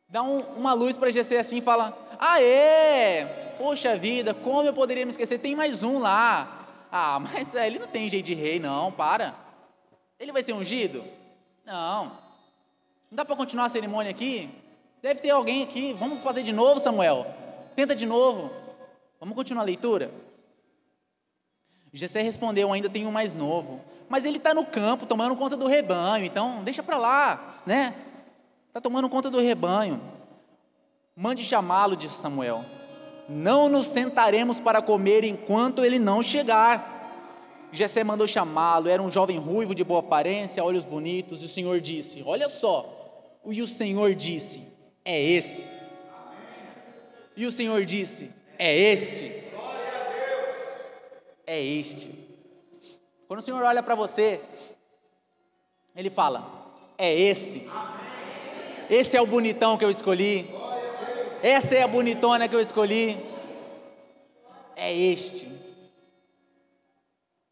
Dá 0.08 0.24
um, 0.24 0.40
uma 0.56 0.72
luz 0.74 0.96
para 0.96 1.12
Jessé 1.12 1.40
assim 1.40 1.58
e 1.58 1.62
fala: 1.62 1.96
Ah, 2.18 2.42
é! 2.42 3.26
Poxa 3.58 3.98
vida, 3.98 4.34
como 4.34 4.66
eu 4.66 4.74
poderia 4.74 5.06
me 5.06 5.12
esquecer? 5.12 5.40
Tem 5.40 5.58
mais 5.58 5.84
um 5.84 6.00
lá. 6.00 6.88
Ah, 6.90 7.20
mas 7.20 7.54
é, 7.54 7.68
ele 7.68 7.80
não 7.80 7.88
tem 7.88 8.08
jeito 8.08 8.28
de 8.28 8.34
rei, 8.34 8.60
não, 8.60 8.94
para. 8.94 9.36
Ele 10.18 10.32
vai 10.32 10.42
ser 10.42 10.54
ungido? 10.54 11.04
Não. 11.66 12.06
Não 12.06 13.18
dá 13.18 13.26
para 13.26 13.36
continuar 13.36 13.66
a 13.66 13.70
cerimônia 13.70 14.10
aqui? 14.10 14.50
Deve 15.02 15.20
ter 15.20 15.32
alguém 15.32 15.64
aqui. 15.64 15.94
Vamos 16.00 16.24
fazer 16.24 16.44
de 16.44 16.54
novo, 16.54 16.80
Samuel. 16.80 17.26
Tenta 17.76 17.94
de 17.94 18.06
novo. 18.06 18.62
Vamos 19.22 19.36
continuar 19.36 19.62
a 19.62 19.66
leitura? 19.66 20.12
Jessé 21.94 22.24
respondeu: 22.24 22.74
Ainda 22.74 22.90
tem 22.90 23.06
um 23.06 23.12
mais 23.12 23.34
novo. 23.34 23.80
Mas 24.10 24.26
ele 24.26 24.38
está 24.38 24.52
no 24.52 24.66
campo, 24.66 25.06
tomando 25.06 25.36
conta 25.36 25.56
do 25.56 25.68
rebanho. 25.68 26.26
Então, 26.26 26.64
deixa 26.64 26.82
para 26.82 26.98
lá, 26.98 27.62
né? 27.66 27.94
Está 28.68 28.82
tomando 28.82 29.08
conta 29.08 29.30
do 29.30 29.40
rebanho. 29.40 30.02
Mande 31.16 31.44
chamá-lo, 31.44 31.96
disse 31.96 32.16
Samuel. 32.16 32.66
Não 33.30 33.70
nos 33.70 33.86
sentaremos 33.86 34.60
para 34.60 34.82
comer 34.82 35.24
enquanto 35.24 35.86
ele 35.86 36.00
não 36.00 36.24
chegar. 36.24 37.70
Jessé 37.72 38.04
mandou 38.04 38.28
chamá-lo, 38.28 38.90
era 38.90 39.02
um 39.02 39.12
jovem 39.12 39.38
ruivo 39.38 39.76
de 39.76 39.84
boa 39.84 40.00
aparência, 40.00 40.64
olhos 40.64 40.84
bonitos, 40.84 41.42
e 41.44 41.46
o 41.46 41.50
Senhor 41.50 41.80
disse: 41.80 42.24
Olha 42.26 42.50
só, 42.50 43.38
e 43.46 43.62
o 43.62 43.68
Senhor 43.68 44.16
disse: 44.16 44.64
É 45.06 45.22
este. 45.22 45.68
E 47.38 47.46
o 47.46 47.52
Senhor 47.52 47.86
disse: 47.86 48.41
É 48.58 48.78
este. 48.78 49.34
É 51.46 51.62
este. 51.62 52.12
Quando 53.28 53.40
o 53.40 53.44
Senhor 53.44 53.62
olha 53.64 53.82
para 53.82 53.96
você, 53.96 54.42
Ele 55.96 56.10
fala: 56.10 56.72
É 56.98 57.14
esse. 57.14 57.68
Esse 58.90 59.16
é 59.16 59.22
o 59.22 59.28
bonitão 59.28 59.78
que 59.78 59.86
eu 59.86 59.90
escolhi. 59.90 60.50
Essa 61.42 61.76
é 61.76 61.84
a 61.84 61.88
bonitona 61.88 62.48
que 62.48 62.56
eu 62.56 62.60
escolhi. 62.60 63.18
É 64.76 64.94
este. 64.94 65.50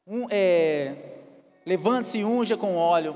Um, 0.05 0.27
é, 0.29 0.95
Levante-se 1.65 2.19
e 2.19 2.25
unja 2.25 2.57
com 2.57 2.75
óleo. 2.75 3.15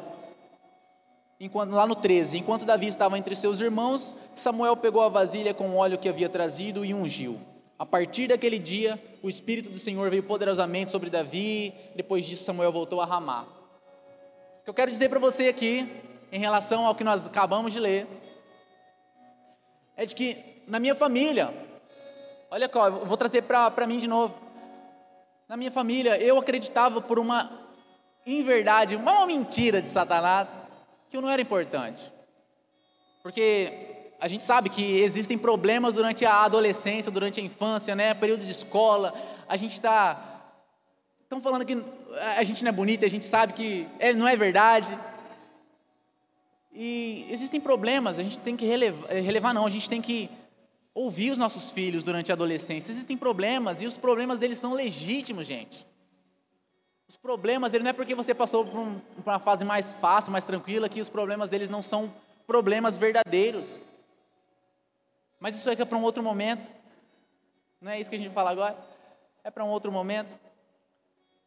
Enquanto, 1.40 1.72
lá 1.72 1.86
no 1.86 1.96
13, 1.96 2.38
enquanto 2.38 2.66
Davi 2.66 2.88
estava 2.88 3.18
entre 3.18 3.36
seus 3.36 3.60
irmãos, 3.60 4.16
Samuel 4.36 4.78
pegou 4.78 5.02
a 5.02 5.10
vasilha 5.10 5.54
com 5.54 5.70
o 5.70 5.76
óleo 5.76 5.98
que 5.98 6.08
havia 6.08 6.30
trazido 6.30 6.86
e 6.86 6.94
ungiu. 6.94 7.40
A 7.78 7.86
partir 7.86 8.28
daquele 8.28 8.60
dia, 8.60 9.02
o 9.22 9.28
Espírito 9.28 9.70
do 9.70 9.80
Senhor 9.80 10.10
veio 10.10 10.24
poderosamente 10.24 10.92
sobre 10.92 11.10
Davi. 11.10 11.74
Depois 11.96 12.26
disso, 12.26 12.44
Samuel 12.44 12.72
voltou 12.72 13.02
a 13.02 13.06
ramar. 13.06 13.46
O 13.46 14.64
que 14.64 14.70
eu 14.70 14.74
quero 14.74 14.92
dizer 14.92 15.10
para 15.10 15.20
você 15.20 15.48
aqui, 15.48 15.90
em 16.32 16.40
relação 16.40 16.86
ao 16.86 16.96
que 16.96 17.04
nós 17.04 17.28
acabamos 17.28 17.74
de 17.74 17.80
ler, 17.80 18.08
é 19.98 20.06
de 20.06 20.16
que 20.16 20.38
na 20.68 20.80
minha 20.80 20.96
família, 20.96 21.54
olha 22.50 22.70
só, 22.72 22.88
eu 22.88 23.06
vou 23.06 23.18
trazer 23.18 23.44
para 23.44 23.88
mim 23.88 23.98
de 23.98 24.08
novo. 24.08 24.34
Na 25.48 25.58
minha 25.58 25.72
família, 25.72 26.18
eu 26.18 26.38
acreditava 26.38 27.02
por 27.02 27.20
uma 27.20 27.60
inverdade, 28.26 28.96
uma 28.96 29.26
mentira 29.26 29.82
de 29.82 29.90
Satanás, 29.90 30.60
que 31.10 31.18
eu 31.18 31.22
não 31.22 31.30
era 31.30 31.42
importante. 31.42 32.12
Porque 33.22 33.83
a 34.24 34.28
gente 34.30 34.42
sabe 34.42 34.70
que 34.70 35.02
existem 35.02 35.38
problemas 35.38 35.94
durante 35.94 36.26
a 36.26 36.46
adolescência, 36.46 37.12
durante 37.12 37.42
a 37.42 37.44
infância, 37.44 37.94
né? 37.94 38.14
Período 38.14 38.46
de 38.46 38.52
escola. 38.54 39.14
A 39.50 39.58
gente 39.58 39.74
está. 39.74 40.56
Estão 41.24 41.42
falando 41.42 41.66
que 41.66 41.84
a 42.38 42.42
gente 42.46 42.64
não 42.64 42.70
é 42.70 42.72
bonita, 42.72 43.06
a 43.06 43.10
gente 43.10 43.26
sabe 43.26 43.52
que 43.52 43.86
é, 44.00 44.14
não 44.14 44.26
é 44.26 44.38
verdade. 44.38 44.98
E 46.72 47.28
existem 47.30 47.60
problemas, 47.60 48.18
a 48.18 48.24
gente 48.24 48.38
tem 48.38 48.56
que 48.56 48.66
relevar, 48.66 49.10
relevar 49.10 49.54
não, 49.54 49.66
a 49.66 49.70
gente 49.70 49.90
tem 49.90 50.02
que 50.02 50.30
ouvir 50.94 51.32
os 51.32 51.38
nossos 51.38 51.70
filhos 51.70 52.02
durante 52.02 52.32
a 52.32 52.36
adolescência. 52.36 52.94
Existem 52.94 53.18
problemas 53.18 53.82
e 53.82 53.86
os 53.86 53.98
problemas 53.98 54.40
deles 54.40 54.58
são 54.58 54.72
legítimos, 54.74 55.46
gente. 55.46 55.86
Os 57.10 57.18
problemas, 57.18 57.74
ele 57.74 57.84
não 57.84 57.90
é 57.90 57.94
porque 57.94 58.16
você 58.16 58.34
passou 58.34 58.66
por, 58.66 58.80
um, 58.80 59.00
por 59.22 59.32
uma 59.34 59.40
fase 59.40 59.66
mais 59.66 59.94
fácil, 59.96 60.32
mais 60.32 60.46
tranquila, 60.46 60.88
que 60.88 61.02
os 61.02 61.10
problemas 61.10 61.50
deles 61.50 61.68
não 61.68 61.84
são 61.84 62.10
problemas 62.48 62.98
verdadeiros. 62.98 63.82
Mas 65.44 65.58
isso 65.58 65.70
é 65.70 65.76
para 65.76 65.98
um 65.98 66.04
outro 66.04 66.24
momento. 66.24 66.74
Não 67.82 67.92
é 67.92 68.00
isso 68.00 68.10
que 68.10 68.16
a 68.16 68.18
gente 68.18 68.30
vai 68.30 68.36
falar 68.36 68.52
agora? 68.52 68.78
É 69.44 69.52
para 69.52 69.66
um 69.66 69.72
outro 69.72 69.92
momento. 69.92 70.40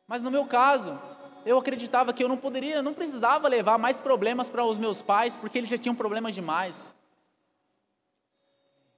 Mas 0.06 0.20
no 0.20 0.30
meu 0.30 0.44
caso, 0.44 1.00
eu 1.46 1.56
acreditava 1.56 2.12
que 2.12 2.22
eu 2.22 2.28
não 2.28 2.36
poderia, 2.36 2.82
não 2.82 2.92
precisava 2.92 3.48
levar 3.48 3.78
mais 3.78 3.98
problemas 3.98 4.50
para 4.50 4.62
os 4.62 4.76
meus 4.76 5.00
pais, 5.00 5.34
porque 5.34 5.56
eles 5.56 5.70
já 5.70 5.78
tinham 5.78 5.94
problemas 5.94 6.34
demais. 6.34 6.94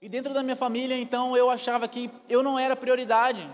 E 0.02 0.08
dentro 0.08 0.34
da 0.34 0.42
minha 0.42 0.56
família, 0.56 0.98
então, 0.98 1.36
eu 1.36 1.48
achava 1.48 1.86
que 1.86 2.10
eu 2.28 2.42
não 2.42 2.58
era 2.58 2.74
prioridade. 2.74 3.48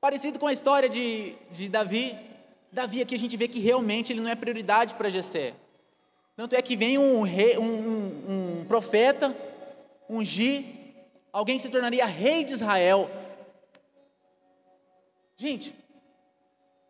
Parecido 0.00 0.40
com 0.40 0.48
a 0.48 0.52
história 0.52 0.88
de, 0.88 1.36
de 1.52 1.68
Davi. 1.68 2.18
Davi 2.72 3.00
aqui 3.00 3.14
a 3.14 3.18
gente 3.20 3.36
vê 3.36 3.46
que 3.46 3.60
realmente 3.60 4.12
ele 4.12 4.20
não 4.20 4.30
é 4.30 4.34
prioridade 4.34 4.94
para 4.94 5.08
Jessé. 5.08 5.54
Tanto 6.34 6.56
é 6.56 6.60
que 6.60 6.74
vem 6.74 6.98
um, 6.98 7.22
rei, 7.22 7.56
um, 7.56 7.62
um, 7.62 8.60
um 8.60 8.64
profeta 8.64 9.48
ungir 10.10 10.64
alguém 11.32 11.56
que 11.56 11.62
se 11.62 11.70
tornaria 11.70 12.04
rei 12.04 12.42
de 12.42 12.52
Israel. 12.52 13.08
Gente, 15.36 15.72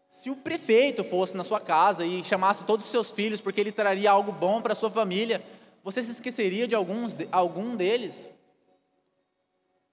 se 0.08 0.30
o 0.30 0.36
prefeito 0.36 1.04
fosse 1.04 1.36
na 1.36 1.44
sua 1.44 1.60
casa 1.60 2.04
e 2.04 2.24
chamasse 2.24 2.64
todos 2.64 2.86
os 2.86 2.90
seus 2.90 3.12
filhos 3.12 3.40
porque 3.40 3.60
ele 3.60 3.70
traria 3.70 4.10
algo 4.10 4.32
bom 4.32 4.62
para 4.62 4.72
a 4.72 4.76
sua 4.76 4.90
família, 4.90 5.44
você 5.84 6.02
se 6.02 6.10
esqueceria 6.10 6.66
de 6.66 6.74
alguns, 6.74 7.14
algum 7.30 7.76
deles? 7.76 8.32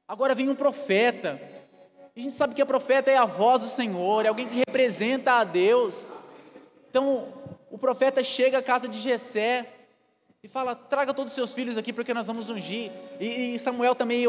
Agora 0.08 0.34
vem 0.34 0.50
um 0.50 0.56
profeta. 0.56 1.40
E 2.16 2.22
a 2.22 2.24
gente 2.24 2.34
sabe 2.34 2.56
que 2.56 2.62
a 2.62 2.66
profeta 2.66 3.12
é 3.12 3.18
a 3.18 3.26
voz 3.26 3.62
do 3.62 3.68
Senhor, 3.68 4.26
é 4.26 4.30
alguém 4.30 4.48
que 4.48 4.64
representa 4.68 5.34
a 5.34 5.44
Deus. 5.44 6.10
Então, 6.90 7.32
o 7.70 7.78
profeta 7.78 8.24
chega 8.24 8.58
à 8.58 8.64
casa 8.64 8.88
de 8.88 9.00
Jessé 9.00 9.77
e 10.44 10.48
fala: 10.48 10.76
"Traga 10.76 11.14
todos 11.14 11.32
os 11.32 11.36
seus 11.36 11.54
filhos 11.54 11.78
aqui 11.78 11.92
porque 11.92 12.14
nós 12.14 12.28
vamos 12.28 12.50
ungir". 12.50 12.92
E, 13.20 13.56
e 13.56 13.60
Samuel 13.60 13.96
também 13.96 14.26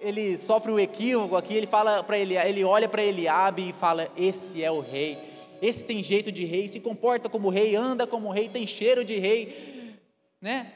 ele 0.00 0.36
sofre 0.38 0.72
o 0.72 0.80
equívoco 0.80 1.36
aqui, 1.36 1.54
ele 1.54 1.66
fala 1.66 2.02
para 2.02 2.18
ele, 2.18 2.36
ele 2.36 2.64
olha 2.64 2.88
para 2.88 3.02
Eliabe 3.02 3.70
e 3.70 3.72
fala: 3.72 4.10
"Esse 4.16 4.62
é 4.62 4.70
o 4.70 4.80
rei. 4.80 5.18
Esse 5.60 5.84
tem 5.84 6.02
jeito 6.02 6.32
de 6.32 6.44
rei, 6.44 6.68
se 6.68 6.80
comporta 6.80 7.28
como 7.28 7.50
rei, 7.50 7.76
anda 7.76 8.06
como 8.06 8.30
rei, 8.30 8.48
tem 8.48 8.66
cheiro 8.66 9.04
de 9.04 9.18
rei", 9.18 9.98
né? 10.40 10.72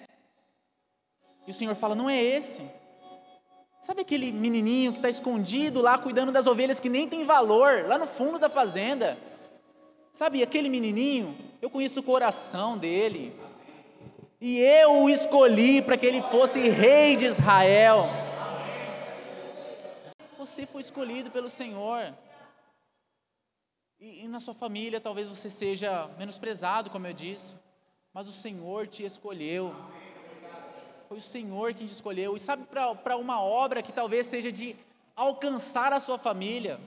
E 1.46 1.50
o 1.50 1.54
Senhor 1.54 1.74
fala: 1.74 1.94
"Não 1.94 2.08
é 2.10 2.22
esse". 2.22 2.62
Sabe 3.84 4.00
aquele 4.00 4.32
menininho 4.32 4.92
que 4.92 4.98
está 4.98 5.10
escondido 5.10 5.82
lá 5.82 5.98
cuidando 5.98 6.32
das 6.32 6.46
ovelhas 6.46 6.80
que 6.80 6.88
nem 6.88 7.06
tem 7.06 7.26
valor, 7.26 7.84
lá 7.86 7.98
no 7.98 8.06
fundo 8.06 8.38
da 8.38 8.48
fazenda? 8.48 9.18
Sabe 10.10 10.42
aquele 10.42 10.70
menininho? 10.70 11.36
Eu 11.60 11.68
conheço 11.68 12.00
o 12.00 12.02
coração 12.02 12.78
dele. 12.78 13.30
E 14.46 14.58
eu 14.60 15.04
o 15.04 15.08
escolhi 15.08 15.80
para 15.80 15.96
que 15.96 16.04
ele 16.04 16.20
fosse 16.20 16.60
rei 16.68 17.16
de 17.16 17.24
Israel. 17.24 18.10
Você 20.36 20.66
foi 20.66 20.82
escolhido 20.82 21.30
pelo 21.30 21.48
Senhor. 21.48 22.14
E, 23.98 24.22
e 24.22 24.28
na 24.28 24.40
sua 24.40 24.52
família 24.52 25.00
talvez 25.00 25.30
você 25.30 25.48
seja 25.48 26.10
menosprezado, 26.18 26.90
como 26.90 27.06
eu 27.06 27.14
disse. 27.14 27.56
mas 28.12 28.28
o 28.28 28.34
Senhor 28.34 28.86
te 28.86 29.02
escolheu. 29.02 29.74
Foi 31.08 31.16
o 31.16 31.22
Senhor 31.22 31.72
quem 31.72 31.86
te 31.86 31.94
escolheu. 31.94 32.36
E 32.36 32.38
sabe, 32.38 32.66
para 32.66 33.16
uma 33.16 33.40
obra 33.40 33.80
que 33.80 33.94
talvez 33.94 34.26
seja 34.26 34.52
de 34.52 34.76
alcançar 35.16 35.90
a 35.90 36.00
sua 36.00 36.18
família, 36.18 36.78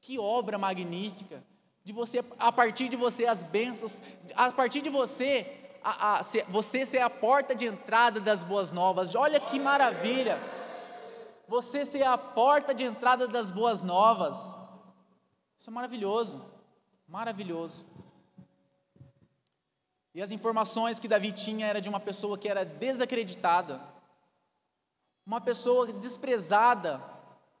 que 0.00 0.16
obra 0.16 0.56
magnífica! 0.56 1.42
De 1.82 1.92
você, 1.92 2.24
a 2.38 2.52
partir 2.52 2.88
de 2.88 2.96
você, 2.96 3.26
as 3.26 3.42
bênçãos, 3.42 4.00
a 4.36 4.52
partir 4.52 4.80
de 4.80 4.90
você, 4.90 5.67
a, 5.88 6.20
a, 6.20 6.22
você 6.48 6.84
ser 6.84 6.98
a 6.98 7.10
porta 7.10 7.54
de 7.54 7.66
entrada 7.66 8.20
das 8.20 8.42
boas 8.42 8.70
novas. 8.72 9.14
Olha 9.14 9.40
que 9.40 9.58
maravilha! 9.58 10.38
Você 11.46 11.86
ser 11.86 12.02
a 12.02 12.18
porta 12.18 12.74
de 12.74 12.84
entrada 12.84 13.26
das 13.26 13.50
boas 13.50 13.82
novas. 13.82 14.54
Isso 15.58 15.70
é 15.70 15.72
maravilhoso, 15.72 16.44
maravilhoso. 17.06 17.86
E 20.14 20.20
as 20.20 20.30
informações 20.30 20.98
que 20.98 21.08
Davi 21.08 21.32
tinha 21.32 21.66
era 21.66 21.80
de 21.80 21.88
uma 21.88 22.00
pessoa 22.00 22.36
que 22.36 22.48
era 22.48 22.64
desacreditada, 22.64 23.80
uma 25.24 25.40
pessoa 25.40 25.86
desprezada, 25.92 27.02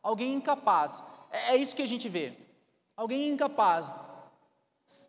alguém 0.02 0.34
incapaz. 0.34 1.02
É, 1.30 1.52
é 1.52 1.56
isso 1.56 1.74
que 1.74 1.82
a 1.82 1.86
gente 1.86 2.08
vê. 2.08 2.36
Alguém 2.96 3.28
incapaz. 3.28 3.94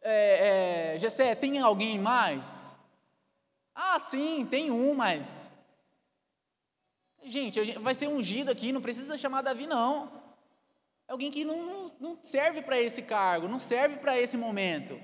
É, 0.02 0.94
é, 0.94 1.00
Gessé, 1.00 1.36
tem 1.36 1.60
alguém 1.60 1.98
mais? 2.00 2.69
Ah, 3.92 4.00
sim, 4.00 4.46
tem 4.46 4.70
um, 4.70 4.94
mas. 4.94 5.50
Gente, 7.24 7.72
vai 7.80 7.96
ser 7.96 8.08
ungido 8.08 8.52
aqui, 8.52 8.72
não 8.72 8.82
precisa 8.82 9.18
chamar 9.18 9.42
Davi, 9.42 9.66
não. 9.66 10.12
É 11.08 11.12
alguém 11.12 11.32
que 11.32 11.44
não, 11.44 11.92
não 12.00 12.18
serve 12.22 12.62
para 12.62 12.80
esse 12.80 13.02
cargo, 13.02 13.48
não 13.48 13.60
serve 13.60 13.98
para 13.98 14.16
esse 14.20 14.38
momento. 14.38 15.00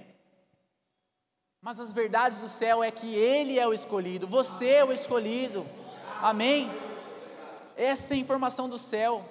Mas 1.59 1.79
as 1.79 1.91
verdades 1.91 2.39
do 2.39 2.47
céu 2.47 2.83
é 2.83 2.91
que 2.91 3.15
Ele 3.15 3.57
é 3.57 3.67
o 3.67 3.73
escolhido, 3.73 4.27
você 4.27 4.69
é 4.69 4.85
o 4.85 4.93
escolhido. 4.93 5.65
Amém? 6.21 6.69
Essa 7.75 8.13
é 8.13 8.17
a 8.17 8.19
informação 8.19 8.69
do 8.69 8.77
céu. 8.77 9.27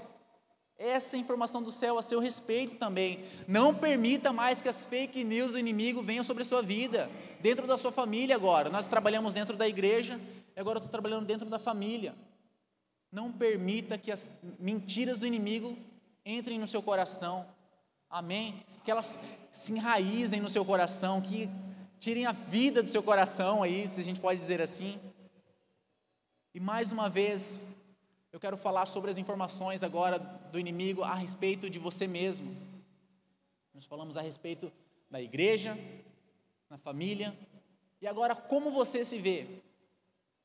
Essa 0.76 1.16
informação 1.16 1.62
do 1.62 1.70
céu 1.70 1.98
a 1.98 2.02
seu 2.02 2.18
respeito 2.18 2.76
também. 2.76 3.24
Não 3.46 3.74
permita 3.74 4.32
mais 4.32 4.60
que 4.60 4.68
as 4.68 4.84
fake 4.84 5.22
news 5.22 5.52
do 5.52 5.58
inimigo 5.58 6.02
venham 6.02 6.24
sobre 6.24 6.42
a 6.42 6.46
sua 6.46 6.62
vida 6.62 7.08
dentro 7.40 7.66
da 7.66 7.78
sua 7.78 7.92
família 7.92 8.34
agora. 8.34 8.70
Nós 8.70 8.88
trabalhamos 8.88 9.34
dentro 9.34 9.56
da 9.56 9.68
igreja, 9.68 10.20
agora 10.56 10.78
eu 10.78 10.80
estou 10.80 10.90
trabalhando 10.90 11.26
dentro 11.26 11.48
da 11.48 11.58
família. 11.58 12.14
Não 13.12 13.30
permita 13.30 13.96
que 13.96 14.10
as 14.10 14.34
mentiras 14.58 15.18
do 15.18 15.26
inimigo 15.26 15.78
entrem 16.26 16.58
no 16.58 16.66
seu 16.66 16.82
coração. 16.82 17.46
Amém? 18.10 18.54
Que 18.84 18.90
elas 18.90 19.18
se 19.52 19.72
enraizem 19.72 20.40
no 20.40 20.50
seu 20.50 20.64
coração, 20.64 21.20
que 21.20 21.48
tirem 22.00 22.26
a 22.26 22.32
vida 22.32 22.82
do 22.82 22.88
seu 22.88 23.02
coração 23.02 23.62
aí, 23.62 23.86
se 23.86 24.00
a 24.00 24.04
gente 24.04 24.18
pode 24.18 24.40
dizer 24.40 24.60
assim. 24.60 24.98
E 26.52 26.60
mais 26.60 26.90
uma 26.90 27.08
vez, 27.08 27.62
eu 28.34 28.40
quero 28.40 28.56
falar 28.56 28.86
sobre 28.86 29.12
as 29.12 29.16
informações 29.16 29.84
agora 29.84 30.18
do 30.50 30.58
inimigo 30.58 31.04
a 31.04 31.14
respeito 31.14 31.70
de 31.70 31.78
você 31.78 32.04
mesmo. 32.04 32.52
Nós 33.72 33.84
falamos 33.86 34.16
a 34.16 34.20
respeito 34.20 34.72
da 35.08 35.22
igreja, 35.22 35.78
na 36.68 36.76
família. 36.76 37.32
E 38.02 38.08
agora, 38.08 38.34
como 38.34 38.72
você 38.72 39.04
se 39.04 39.18
vê? 39.18 39.46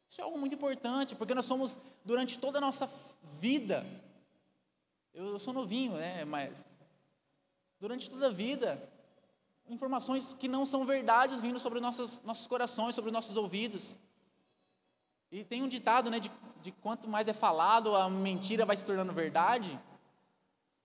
Isso 0.08 0.22
é 0.22 0.24
algo 0.24 0.38
muito 0.38 0.54
importante, 0.54 1.16
porque 1.16 1.34
nós 1.34 1.46
somos, 1.46 1.80
durante 2.06 2.38
toda 2.38 2.60
a 2.60 2.62
nossa 2.62 2.88
vida, 3.40 3.84
eu, 5.12 5.40
sou 5.40 5.52
novinho, 5.52 5.94
né? 5.94 6.24
Mas, 6.26 6.64
durante 7.80 8.08
toda 8.08 8.28
a 8.28 8.32
vida, 8.32 8.80
informações 9.68 10.32
que 10.32 10.48
não 10.48 10.64
são 10.64 10.86
verdades 10.86 11.42
vindo 11.42 11.58
sobre 11.58 11.80
nossos, 11.80 12.22
nossos 12.24 12.46
corações, 12.46 12.94
sobre 12.94 13.10
nossos 13.10 13.36
ouvidos. 13.36 13.98
E 15.32 15.44
tem 15.44 15.62
um 15.62 15.68
ditado, 15.68 16.10
né, 16.10 16.20
de, 16.20 16.32
de 16.62 16.72
quanto 16.72 17.08
mais 17.08 17.28
é 17.28 17.34
falado, 17.34 17.96
a 17.96 18.10
mentira 18.10 18.66
vai 18.66 18.76
se 18.76 18.86
tornando 18.86 19.14
verdade. 19.14 19.80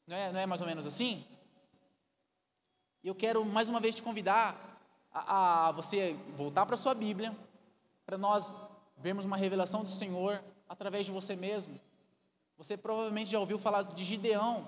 Não 0.07 0.17
é, 0.17 0.33
não 0.33 0.41
é 0.41 0.47
mais 0.47 0.61
ou 0.61 0.67
menos 0.67 0.87
assim? 0.87 1.25
Eu 3.03 3.15
quero 3.15 3.45
mais 3.45 3.69
uma 3.69 3.81
vez 3.81 3.95
te 3.95 4.03
convidar 4.03 4.57
a, 5.13 5.69
a 5.69 5.73
você 5.73 6.15
voltar 6.37 6.67
para 6.67 6.77
sua 6.77 6.95
Bíblia, 6.95 7.35
para 8.05 8.19
nós 8.19 8.59
vermos 8.99 9.25
uma 9.25 9.37
revelação 9.37 9.83
do 9.83 9.89
Senhor 9.89 10.43
através 10.69 11.07
de 11.07 11.13
você 11.13 11.35
mesmo. 11.35 11.81
Você 12.59 12.77
provavelmente 12.77 13.31
já 13.31 13.39
ouviu 13.39 13.59
falar 13.59 13.83
de 13.83 14.05
Gideão. 14.05 14.67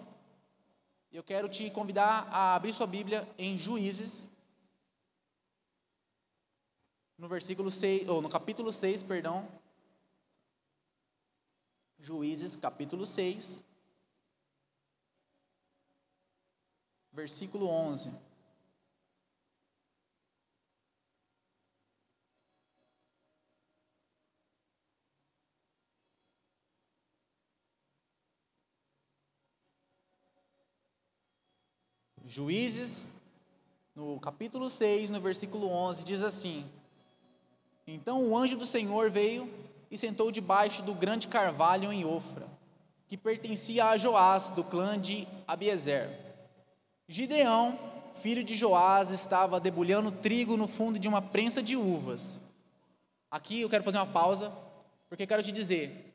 Eu 1.12 1.22
quero 1.22 1.48
te 1.48 1.70
convidar 1.70 2.28
a 2.30 2.54
abrir 2.54 2.72
sua 2.72 2.86
Bíblia 2.86 3.28
em 3.38 3.56
Juízes, 3.56 4.28
no 7.16 7.28
versículo 7.28 7.70
6, 7.70 8.08
ou 8.08 8.20
no 8.20 8.28
capítulo 8.28 8.72
6, 8.72 9.02
perdão. 9.02 9.48
Juízes, 11.98 12.54
capítulo 12.54 13.04
6, 13.04 13.64
versículo 17.12 17.66
11. 17.66 18.10
Juízes, 32.28 33.12
no 33.94 34.20
capítulo 34.20 34.68
6, 34.68 35.10
no 35.10 35.20
versículo 35.20 35.68
11, 35.68 36.04
diz 36.04 36.22
assim: 36.22 36.70
Então 37.86 38.22
o 38.28 38.36
anjo 38.36 38.56
do 38.56 38.66
Senhor 38.66 39.10
veio 39.10 39.48
e 39.90 39.96
sentou 39.96 40.30
debaixo 40.30 40.82
do 40.82 40.94
grande 40.94 41.28
carvalho 41.28 41.92
em 41.92 42.04
Ofra, 42.04 42.46
que 43.08 43.16
pertencia 43.16 43.86
a 43.86 43.96
Joás, 43.96 44.50
do 44.50 44.64
clã 44.64 44.98
de 44.98 45.26
Abiezer. 45.46 46.10
Gideão, 47.08 47.78
filho 48.20 48.42
de 48.42 48.56
Joás, 48.56 49.10
estava 49.10 49.60
debulhando 49.60 50.10
trigo 50.10 50.56
no 50.56 50.66
fundo 50.66 50.98
de 50.98 51.06
uma 51.06 51.22
prensa 51.22 51.62
de 51.62 51.76
uvas. 51.76 52.40
Aqui 53.30 53.60
eu 53.60 53.70
quero 53.70 53.84
fazer 53.84 53.98
uma 53.98 54.06
pausa, 54.06 54.52
porque 55.08 55.22
eu 55.22 55.28
quero 55.28 55.42
te 55.42 55.52
dizer: 55.52 56.14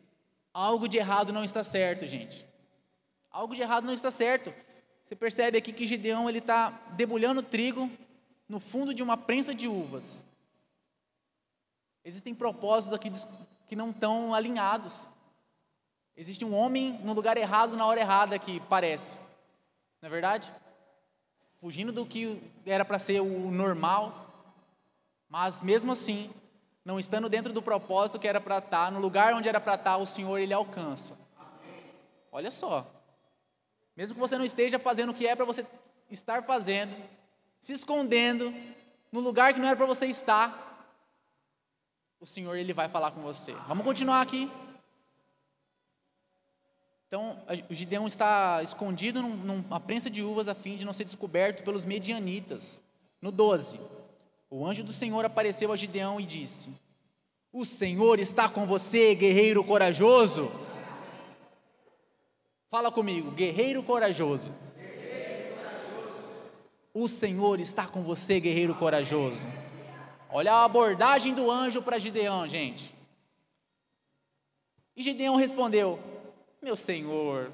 algo 0.54 0.88
de 0.88 0.98
errado 0.98 1.32
não 1.32 1.44
está 1.44 1.64
certo, 1.64 2.06
gente. 2.06 2.46
Algo 3.32 3.56
de 3.56 3.62
errado 3.62 3.86
não 3.86 3.94
está 3.94 4.12
certo. 4.12 4.54
Você 5.06 5.16
percebe 5.16 5.58
aqui 5.58 5.72
que 5.72 5.88
Gideão 5.88 6.30
ele 6.30 6.40
está 6.40 6.70
debulhando 6.94 7.42
trigo 7.42 7.90
no 8.48 8.60
fundo 8.60 8.94
de 8.94 9.02
uma 9.02 9.16
prensa 9.16 9.56
de 9.56 9.68
uvas. 9.68 10.24
Existem 12.04 12.34
propósitos 12.34 12.94
aqui 12.94 13.10
que 13.72 13.76
não 13.78 13.92
estão 13.92 14.34
alinhados. 14.34 15.08
Existe 16.18 16.44
um 16.44 16.54
homem 16.54 17.00
no 17.06 17.14
lugar 17.14 17.38
errado 17.38 17.78
na 17.78 17.86
hora 17.86 18.02
errada 18.02 18.36
aqui, 18.36 18.62
parece. 18.68 19.18
Não 20.02 20.08
é 20.08 20.10
verdade? 20.10 20.52
Fugindo 21.62 21.94
do 21.94 22.06
que 22.06 22.44
era 22.66 22.84
para 22.84 23.00
ser 23.00 23.22
o 23.22 23.50
normal, 23.50 24.14
mas 25.30 25.62
mesmo 25.62 25.94
assim, 25.94 26.30
não 26.84 27.00
estando 27.00 27.30
dentro 27.30 27.54
do 27.54 27.62
propósito 27.62 28.20
que 28.20 28.28
era 28.28 28.42
para 28.42 28.58
estar, 28.58 28.88
tá, 28.88 28.92
no 28.92 29.00
lugar 29.00 29.34
onde 29.34 29.48
era 29.48 29.62
para 29.62 29.76
estar, 29.76 29.92
tá, 29.92 29.98
o 29.98 30.06
Senhor 30.06 30.38
ele 30.38 30.54
alcança. 30.54 31.18
Olha 32.30 32.52
só. 32.52 32.86
Mesmo 33.96 34.16
que 34.16 34.20
você 34.20 34.38
não 34.38 34.44
esteja 34.44 34.80
fazendo 34.80 35.12
o 35.12 35.16
que 35.16 35.26
é 35.26 35.34
para 35.34 35.46
você 35.46 35.66
estar 36.10 36.44
fazendo, 36.44 36.94
se 37.62 37.72
escondendo 37.72 38.54
no 39.14 39.22
lugar 39.22 39.54
que 39.54 39.62
não 39.62 39.68
era 39.70 39.78
para 39.78 39.86
você 39.86 40.08
estar, 40.08 40.71
o 42.22 42.26
Senhor 42.28 42.56
ele 42.56 42.72
vai 42.72 42.88
falar 42.88 43.10
com 43.12 43.22
você. 43.24 43.52
Vamos 43.68 43.84
continuar 43.84 44.22
aqui. 44.22 44.50
Então, 47.08 47.36
o 47.68 47.74
Gideão 47.74 48.06
está 48.06 48.62
escondido 48.64 49.22
numa 49.24 49.80
prensa 49.80 50.08
de 50.08 50.24
uvas 50.24 50.48
a 50.48 50.54
fim 50.54 50.78
de 50.78 50.86
não 50.86 50.94
ser 50.94 51.04
descoberto 51.04 51.64
pelos 51.64 51.84
medianitas. 51.84 52.80
No 53.20 53.32
12, 53.32 53.80
o 54.52 54.66
anjo 54.66 54.84
do 54.84 54.94
Senhor 54.94 55.26
apareceu 55.26 55.74
a 55.74 55.76
Gideão 55.76 56.20
e 56.20 56.26
disse: 56.26 56.70
O 57.52 57.66
Senhor 57.66 58.20
está 58.20 58.48
com 58.48 58.68
você, 58.68 59.16
guerreiro 59.16 59.64
corajoso. 59.64 60.52
Fala 62.70 62.92
comigo, 62.92 63.32
guerreiro 63.32 63.82
corajoso. 63.82 64.52
guerreiro 64.78 65.56
corajoso. 65.56 66.24
O 66.94 67.08
Senhor 67.08 67.60
está 67.60 67.88
com 67.88 68.04
você, 68.04 68.40
guerreiro 68.40 68.76
corajoso. 68.76 69.48
Olha 70.32 70.54
a 70.54 70.64
abordagem 70.64 71.34
do 71.34 71.52
anjo 71.52 71.82
para 71.82 72.00
Gideão, 72.00 72.48
gente. 72.48 72.94
E 74.96 75.04
Gideão 75.04 75.36
respondeu: 75.36 76.00
Meu 76.62 76.76
Senhor, 76.76 77.52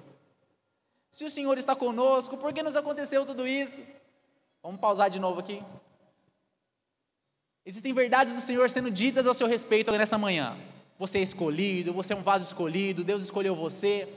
se 1.09 1.25
o 1.25 1.31
Senhor 1.31 1.57
está 1.57 1.75
conosco, 1.75 2.37
por 2.37 2.53
que 2.53 2.61
nos 2.61 2.75
aconteceu 2.75 3.25
tudo 3.25 3.47
isso? 3.47 3.81
Vamos 4.61 4.79
pausar 4.79 5.09
de 5.09 5.19
novo 5.19 5.39
aqui. 5.39 5.63
Existem 7.65 7.93
verdades 7.93 8.33
do 8.33 8.41
Senhor 8.41 8.69
sendo 8.69 8.91
ditas 8.91 9.25
ao 9.25 9.33
seu 9.33 9.47
respeito 9.47 9.91
nessa 9.91 10.17
manhã. 10.17 10.55
Você 10.99 11.19
é 11.19 11.23
escolhido, 11.23 11.93
você 11.93 12.13
é 12.13 12.15
um 12.15 12.21
vaso 12.21 12.45
escolhido, 12.45 13.03
Deus 13.03 13.23
escolheu 13.23 13.55
você. 13.55 14.07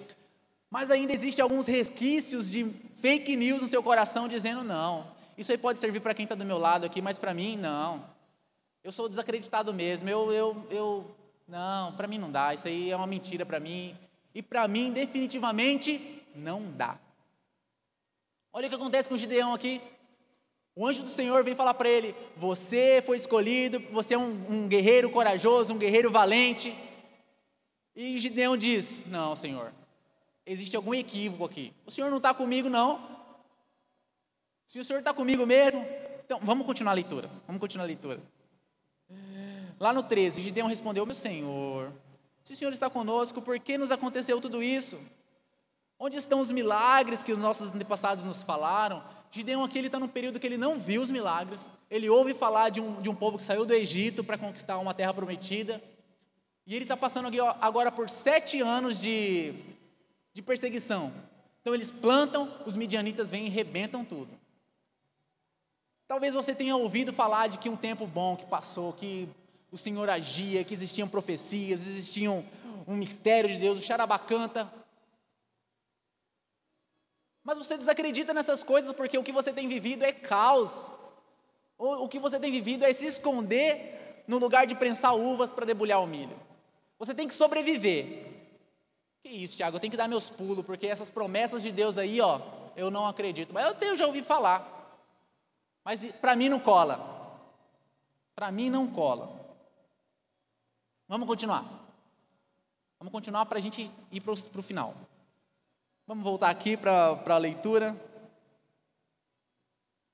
Mas 0.71 0.91
ainda 0.91 1.13
existem 1.13 1.43
alguns 1.43 1.67
resquícios 1.67 2.51
de 2.51 2.65
fake 2.99 3.35
news 3.35 3.61
no 3.63 3.69
seu 3.69 3.83
coração 3.83 4.29
dizendo 4.29 4.63
não. 4.63 5.07
Isso 5.37 5.51
aí 5.51 5.59
pode 5.59 5.81
servir 5.81 6.01
para 6.01 6.15
quem 6.15 6.25
está 6.25 6.35
do 6.35 6.45
meu 6.45 6.59
lado 6.59 6.85
aqui, 6.85 7.01
mas 7.01 7.19
para 7.19 7.35
mim 7.35 7.57
não. 7.57 8.05
Eu 8.83 8.91
sou 8.91 9.09
desacreditado 9.09 9.75
mesmo. 9.75 10.09
Eu, 10.09 10.33
eu, 10.33 10.67
eu, 10.71 11.17
não, 11.47 11.93
para 11.93 12.09
mim 12.09 12.19
não 12.19 12.31
dá. 12.31 12.55
Isso 12.55 12.67
aí 12.67 12.91
é 12.91 12.97
uma 12.97 13.07
mentira 13.07 13.45
para 13.45 13.61
mim. 13.61 13.97
E 14.35 14.43
para 14.43 14.67
mim, 14.67 14.93
definitivamente, 14.93 16.23
não 16.35 16.71
dá. 16.73 16.99
Olha 18.53 18.67
o 18.67 18.71
que 18.71 18.77
acontece 18.77 19.09
com 19.09 19.15
o 19.15 19.19
Gideão 19.19 19.53
aqui. 19.53 19.81
O 20.75 20.87
anjo 20.87 21.03
do 21.03 21.09
Senhor 21.09 21.45
vem 21.45 21.55
falar 21.55 21.75
para 21.75 21.89
ele: 21.89 22.15
Você 22.37 23.03
foi 23.05 23.17
escolhido, 23.17 23.81
você 23.93 24.15
é 24.15 24.19
um, 24.19 24.31
um, 24.49 24.69
guerreiro 24.69 25.11
corajoso, 25.11 25.75
um 25.75 25.79
guerreiro 25.79 26.11
valente. 26.11 26.75
E 27.95 28.19
Gideão 28.19 28.57
diz: 28.57 29.07
Não, 29.07 29.37
Senhor, 29.37 29.73
existe 30.47 30.77
algum 30.77 30.95
equívoco 30.95 31.45
aqui. 31.45 31.73
O 31.85 31.91
Senhor 31.91 32.09
não 32.09 32.17
está 32.17 32.33
comigo, 32.33 32.71
não. 32.71 33.01
Se 34.67 34.79
o 34.79 34.85
Senhor 34.85 35.01
está 35.01 35.13
comigo 35.13 35.45
mesmo, 35.45 35.85
então 36.25 36.39
vamos 36.41 36.65
continuar 36.65 36.93
a 36.93 36.95
leitura. 36.95 37.29
Vamos 37.47 37.61
continuar 37.61 37.85
a 37.85 37.89
leitura. 37.89 38.21
Lá 39.79 39.93
no 39.93 40.03
13, 40.03 40.43
Gideão 40.43 40.69
respondeu: 40.69 41.07
Meu 41.07 41.15
Senhor, 41.15 41.93
se 42.45 42.53
o 42.53 42.57
Senhor 42.57 42.73
está 42.73 42.91
conosco, 42.91 43.41
por 43.41 43.59
que 43.59 43.79
nos 43.79 43.91
aconteceu 43.91 44.41
tudo 44.41 44.63
isso? 44.63 44.99
Onde 45.99 46.17
estão 46.17 46.41
os 46.41 46.51
milagres 46.51 47.23
que 47.23 47.33
os 47.33 47.39
nossos 47.39 47.69
antepassados 47.69 48.25
nos 48.25 48.43
falaram? 48.43 49.03
Gideão 49.31 49.63
aqui 49.63 49.79
está 49.79 49.99
num 49.99 50.09
período 50.09 50.41
que 50.41 50.47
ele 50.47 50.57
não 50.57 50.79
viu 50.79 51.03
os 51.03 51.11
milagres. 51.11 51.69
Ele 51.91 52.09
ouve 52.09 52.35
falar 52.35 52.71
de 52.71 52.81
um, 52.81 53.01
de 53.01 53.09
um 53.09 53.15
povo 53.15 53.39
que 53.39 53.45
saiu 53.45 53.65
do 53.65 53.73
Egito 53.73 54.25
para 54.25 54.39
conquistar 54.39 54.79
uma 54.79 54.95
terra 54.95 55.15
prometida. 55.15 55.81
E 56.67 56.75
ele 56.75 56.85
está 56.85 56.97
passando 56.97 57.29
agora 57.61 57.93
por 57.93 58.09
sete 58.09 58.61
anos 58.61 59.01
de, 59.01 59.55
de 60.33 60.43
perseguição. 60.43 61.13
Então 61.61 61.75
eles 61.75 61.91
plantam, 61.91 62.51
os 62.65 62.75
midianitas 62.75 63.31
vêm 63.31 63.47
e 63.47 63.51
rebentam 63.51 64.05
tudo. 64.05 64.40
Talvez 66.11 66.35
você 66.35 66.53
tenha 66.53 66.75
ouvido 66.75 67.13
falar 67.13 67.47
de 67.47 67.57
que 67.57 67.69
um 67.69 67.77
tempo 67.77 68.05
bom 68.05 68.35
que 68.35 68.45
passou, 68.45 68.93
que 68.93 69.29
o 69.71 69.77
Senhor 69.77 70.11
agia, 70.11 70.65
que 70.65 70.75
existiam 70.75 71.07
profecias, 71.09 71.87
existiam 71.87 72.45
um 72.85 72.97
mistério 72.97 73.49
de 73.49 73.57
Deus, 73.59 73.79
o 73.79 73.83
Xarabacanta. 73.83 74.69
Mas 77.45 77.59
você 77.59 77.79
desacredita 77.79 78.35
nessas 78.35 78.65
coisas 78.65 78.93
porque 78.93 79.17
o 79.19 79.23
que 79.23 79.31
você 79.31 79.53
tem 79.53 79.69
vivido 79.69 80.03
é 80.03 80.11
caos. 80.11 80.89
O 81.79 82.09
que 82.09 82.19
você 82.19 82.41
tem 82.41 82.51
vivido 82.51 82.85
é 82.85 82.93
se 82.93 83.07
esconder 83.07 84.25
no 84.27 84.39
lugar 84.39 84.67
de 84.67 84.75
prensar 84.75 85.15
uvas 85.15 85.53
para 85.53 85.65
debulhar 85.65 86.03
o 86.03 86.09
milho. 86.09 86.37
Você 86.99 87.15
tem 87.15 87.29
que 87.29 87.35
sobreviver. 87.35 88.27
Que 89.23 89.29
isso, 89.29 89.57
Tiago, 89.57 89.77
eu 89.77 89.81
tenho 89.81 89.93
que 89.93 89.97
dar 89.97 90.09
meus 90.09 90.29
pulos, 90.29 90.67
porque 90.67 90.89
essas 90.89 91.09
promessas 91.09 91.63
de 91.63 91.71
Deus 91.71 91.97
aí, 91.97 92.21
ó, 92.21 92.41
eu 92.75 92.91
não 92.91 93.07
acredito. 93.07 93.55
Mas 93.55 93.65
eu, 93.65 93.75
tenho, 93.77 93.93
eu 93.93 93.97
já 93.97 94.09
ouvi 94.09 94.23
falar. 94.23 94.80
Mas 95.85 96.05
para 96.21 96.37
mim 96.37 96.49
não 96.49 96.61
cola. 96.61 96.99
Para 98.35 98.51
mim 98.51 98.71
não 98.71 98.87
cola. 98.87 99.29
Vamos 101.09 101.27
continuar. 101.27 101.65
Vamos 102.99 103.13
continuar 103.13 103.47
para 103.47 103.59
a 103.59 103.63
gente 103.63 103.91
ir 104.13 104.21
para 104.21 104.33
o 104.33 104.63
final. 104.63 104.95
Vamos 106.07 106.23
voltar 106.23 106.51
aqui 106.51 106.77
para 106.77 107.19
a 107.27 107.39
leitura. 107.39 107.97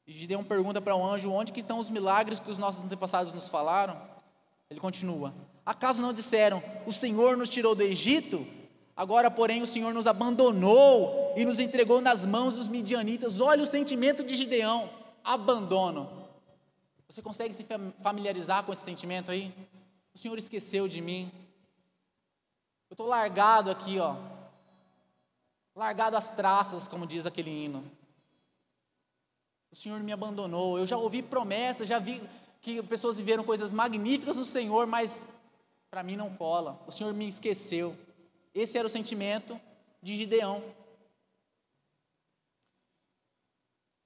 Gideão 0.07 0.45
pergunta 0.45 0.81
para 0.81 0.95
o 0.95 1.05
anjo: 1.05 1.31
onde 1.31 1.53
que 1.53 1.61
estão 1.61 1.79
os 1.79 1.91
milagres 1.91 2.39
que 2.39 2.51
os 2.51 2.59
nossos 2.59 2.85
antepassados 2.85 3.33
nos 3.33 3.49
falaram? 3.49 4.01
Ele 4.71 4.79
continua: 4.79 5.35
Acaso 5.65 6.01
não 6.01 6.13
disseram, 6.13 6.63
o 6.87 6.93
Senhor 6.93 7.37
nos 7.37 7.49
tirou 7.49 7.75
do 7.75 7.83
Egito? 7.83 8.47
Agora, 8.97 9.31
porém, 9.31 9.63
o 9.63 9.67
Senhor 9.67 9.93
nos 9.93 10.07
abandonou 10.07 11.35
e 11.37 11.45
nos 11.45 11.59
entregou 11.59 12.01
nas 12.01 12.25
mãos 12.25 12.55
dos 12.55 12.69
midianitas. 12.69 13.41
Olha 13.41 13.63
o 13.63 13.67
sentimento 13.67 14.23
de 14.23 14.37
Gideão: 14.37 14.89
abandono. 15.27 16.09
Você 17.09 17.21
consegue 17.21 17.53
se 17.53 17.67
familiarizar 18.03 18.65
com 18.65 18.73
esse 18.73 18.85
sentimento 18.85 19.31
aí? 19.31 19.53
O 20.15 20.19
Senhor 20.19 20.39
esqueceu 20.39 20.87
de 20.87 21.01
mim. 21.01 21.31
Eu 22.89 22.95
estou 22.95 23.07
largado 23.07 23.71
aqui, 23.71 23.99
ó, 23.99 24.17
largado 25.75 26.17
as 26.17 26.31
traças, 26.31 26.87
como 26.87 27.07
diz 27.07 27.27
aquele 27.27 27.51
hino. 27.51 27.85
O 29.71 29.77
Senhor 29.77 30.01
me 30.01 30.13
abandonou. 30.13 30.79
Eu 30.79 30.87
já 30.87 30.97
ouvi 30.97 31.23
promessas, 31.23 31.89
já 31.89 31.99
vi 31.99 32.23
que 32.63 32.81
pessoas 32.85 33.17
viveram 33.17 33.45
coisas 33.45 33.73
magníficas 33.73 34.37
no 34.37 34.45
Senhor, 34.45 34.87
mas 34.87 35.25
para 35.91 36.03
mim 36.03 36.17
não 36.17 36.35
cola. 36.35 36.81
O 36.87 36.93
Senhor 36.93 37.13
me 37.13 37.29
esqueceu. 37.29 37.97
Esse 38.55 38.79
era 38.79 38.87
o 38.87 38.91
sentimento 38.91 39.61
de 40.01 40.17
Gideão. 40.17 40.63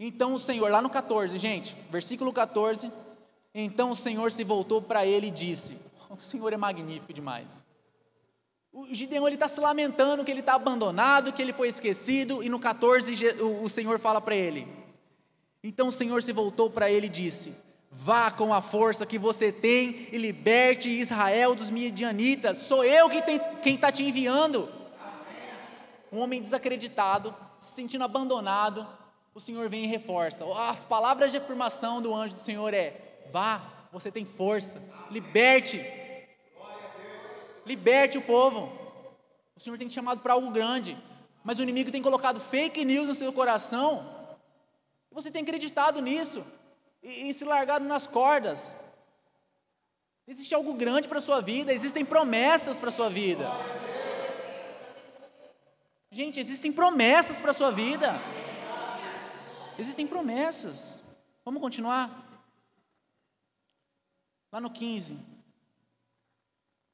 Então 0.02 0.32
o 0.32 0.38
Senhor, 0.38 0.70
lá 0.70 0.80
no 0.80 0.88
14, 0.88 1.36
gente, 1.36 1.76
versículo 1.90 2.32
14. 2.32 2.90
Então 3.54 3.90
o 3.90 3.94
Senhor 3.94 4.32
se 4.32 4.42
voltou 4.42 4.80
para 4.80 5.04
ele 5.04 5.26
e 5.26 5.30
disse: 5.30 5.76
O 6.08 6.16
Senhor 6.16 6.50
é 6.54 6.56
magnífico 6.56 7.12
demais. 7.12 7.62
O 8.72 8.86
Gideão 8.94 9.26
ele 9.26 9.36
está 9.36 9.46
se 9.46 9.60
lamentando 9.60 10.24
que 10.24 10.30
ele 10.30 10.40
está 10.40 10.54
abandonado, 10.54 11.34
que 11.34 11.42
ele 11.42 11.52
foi 11.52 11.68
esquecido, 11.68 12.42
e 12.42 12.48
no 12.48 12.58
14 12.58 13.12
o 13.62 13.68
Senhor 13.68 13.98
fala 13.98 14.22
para 14.22 14.34
ele. 14.34 14.66
Então 15.62 15.88
o 15.88 15.92
Senhor 15.92 16.22
se 16.22 16.32
voltou 16.32 16.70
para 16.70 16.90
ele 16.90 17.06
e 17.06 17.10
disse: 17.10 17.52
Vá 17.90 18.30
com 18.30 18.54
a 18.54 18.62
força 18.62 19.04
que 19.04 19.18
você 19.18 19.52
tem 19.52 20.08
e 20.10 20.16
liberte 20.16 20.88
Israel 20.88 21.54
dos 21.54 21.68
midianitas. 21.68 22.56
Sou 22.56 22.82
eu 22.82 23.10
que 23.10 23.20
tem, 23.20 23.38
quem 23.60 23.74
está 23.74 23.92
te 23.92 24.02
enviando. 24.02 24.66
Um 26.10 26.20
homem 26.20 26.40
desacreditado, 26.40 27.34
se 27.60 27.72
sentindo 27.72 28.02
abandonado, 28.02 28.86
o 29.40 29.44
Senhor 29.44 29.68
vem 29.68 29.84
e 29.84 29.86
reforça. 29.86 30.44
As 30.54 30.84
palavras 30.84 31.30
de 31.30 31.38
afirmação 31.38 32.00
do 32.00 32.14
anjo 32.14 32.34
do 32.34 32.40
Senhor 32.40 32.72
é: 32.72 33.00
Vá, 33.32 33.62
você 33.92 34.10
tem 34.10 34.24
força, 34.24 34.80
liberte 35.10 35.78
Liberte 37.66 38.18
o 38.18 38.22
povo. 38.22 38.60
O 39.54 39.60
Senhor 39.60 39.78
tem 39.78 39.88
te 39.88 39.94
chamado 39.94 40.20
para 40.20 40.32
algo 40.32 40.50
grande. 40.50 40.96
Mas 41.44 41.58
o 41.58 41.62
inimigo 41.62 41.92
tem 41.92 42.02
colocado 42.02 42.40
fake 42.40 42.84
news 42.84 43.06
no 43.06 43.14
seu 43.14 43.32
coração. 43.32 43.90
Você 45.12 45.30
tem 45.30 45.42
acreditado 45.42 46.00
nisso 46.00 46.44
e, 47.02 47.28
e 47.28 47.34
se 47.34 47.44
largado 47.44 47.84
nas 47.84 48.06
cordas. 48.06 48.74
Existe 50.26 50.54
algo 50.54 50.74
grande 50.74 51.08
para 51.08 51.18
a 51.18 51.22
sua 51.22 51.40
vida, 51.40 51.72
existem 51.72 52.04
promessas 52.04 52.78
para 52.78 52.88
a 52.88 52.92
sua 52.92 53.08
vida. 53.08 53.48
Gente, 56.10 56.40
existem 56.40 56.72
promessas 56.72 57.40
para 57.40 57.52
a 57.52 57.54
sua 57.54 57.70
vida. 57.70 58.12
Existem 59.80 60.06
promessas. 60.06 61.00
Vamos 61.42 61.62
continuar? 61.62 62.10
Lá 64.52 64.60
no 64.60 64.68
15. 64.68 65.16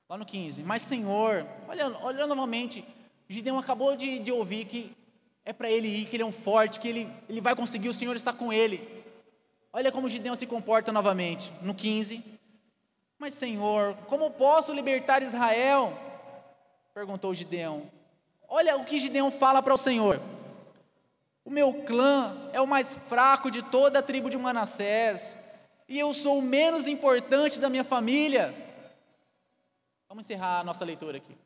Lá 0.09 0.16
no 0.16 0.24
15. 0.24 0.62
Mas, 0.62 0.82
Senhor, 0.82 1.45
olha, 1.66 1.89
olha 1.99 2.26
novamente, 2.28 2.87
Gideão 3.28 3.59
acabou 3.59 3.97
de, 3.97 4.20
de 4.20 4.30
ouvir 4.30 4.66
que 4.66 4.97
é 5.45 5.53
para 5.53 5.68
ele 5.68 5.89
ir, 5.89 6.07
que 6.07 6.14
ele 6.14 6.22
é 6.22 6.26
um 6.26 6.30
forte, 6.30 6.78
que 6.78 6.87
ele, 6.87 7.12
ele 7.28 7.41
vai 7.41 7.57
conseguir, 7.57 7.89
o 7.89 7.95
Senhor 7.95 8.14
está 8.14 8.32
com 8.32 8.53
ele. 8.53 9.05
Olha 9.72 9.91
como 9.91 10.09
Gideão 10.09 10.37
se 10.37 10.47
comporta 10.47 10.93
novamente. 10.93 11.53
No 11.62 11.74
15. 11.74 12.22
Mas, 13.18 13.34
Senhor, 13.34 13.97
como 14.07 14.30
posso 14.30 14.72
libertar 14.72 15.22
Israel? 15.22 15.93
Perguntou 16.95 17.34
Gideão. 17.34 17.91
Olha 18.49 18.76
o 18.76 18.84
que 18.84 18.97
Gideão 18.97 19.32
fala 19.32 19.61
para 19.61 19.74
o 19.74 19.78
Senhor. 19.78 20.20
O 21.47 21.51
meu 21.51 21.72
clã 21.84 22.51
é 22.53 22.61
o 22.61 22.66
mais 22.66 22.97
fraco 22.97 23.53
de 23.53 23.62
toda 23.62 24.01
a 24.01 24.03
tribo 24.03 24.28
de 24.28 24.36
Manassés, 24.36 25.36
e 25.88 25.97
eu 25.97 26.12
sou 26.12 26.40
o 26.40 26.42
menos 26.42 26.88
importante 26.88 27.61
da 27.61 27.70
minha 27.70 27.84
família. 27.84 28.53
Vamos 30.09 30.24
encerrar 30.24 30.59
a 30.59 30.64
nossa 30.64 30.84
leitura 30.84 31.18
aqui. 31.18 31.38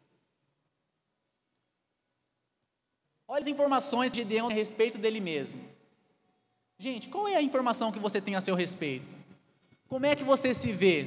Olha 3.29 3.43
as 3.43 3.47
informações 3.47 4.11
de 4.11 4.21
Gideão 4.21 4.49
a 4.49 4.53
respeito 4.53 4.97
dele 4.97 5.21
mesmo. 5.21 5.63
Gente, 6.79 7.11
qual 7.11 7.29
é 7.29 7.37
a 7.37 7.43
informação 7.43 7.93
que 7.93 7.99
você 7.99 8.23
tem 8.23 8.35
a 8.35 8.41
seu 8.41 8.55
respeito? 8.55 9.15
Como 9.87 10.07
é 10.07 10.17
que 10.17 10.25
você 10.25 10.55
se 10.55 10.73
vê? 10.73 11.07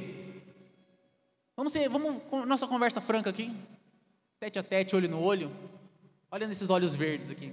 Vamos, 1.56 1.72
ser, 1.72 1.88
vamos 1.88 2.22
nossa 2.46 2.68
conversa 2.68 3.00
franca 3.00 3.30
aqui, 3.30 3.52
tete 4.38 4.56
a 4.56 4.62
tete, 4.62 4.94
olho 4.94 5.08
no 5.08 5.20
olho. 5.20 5.50
Olha 6.30 6.46
nesses 6.46 6.70
olhos 6.70 6.94
verdes 6.94 7.28
aqui. 7.28 7.52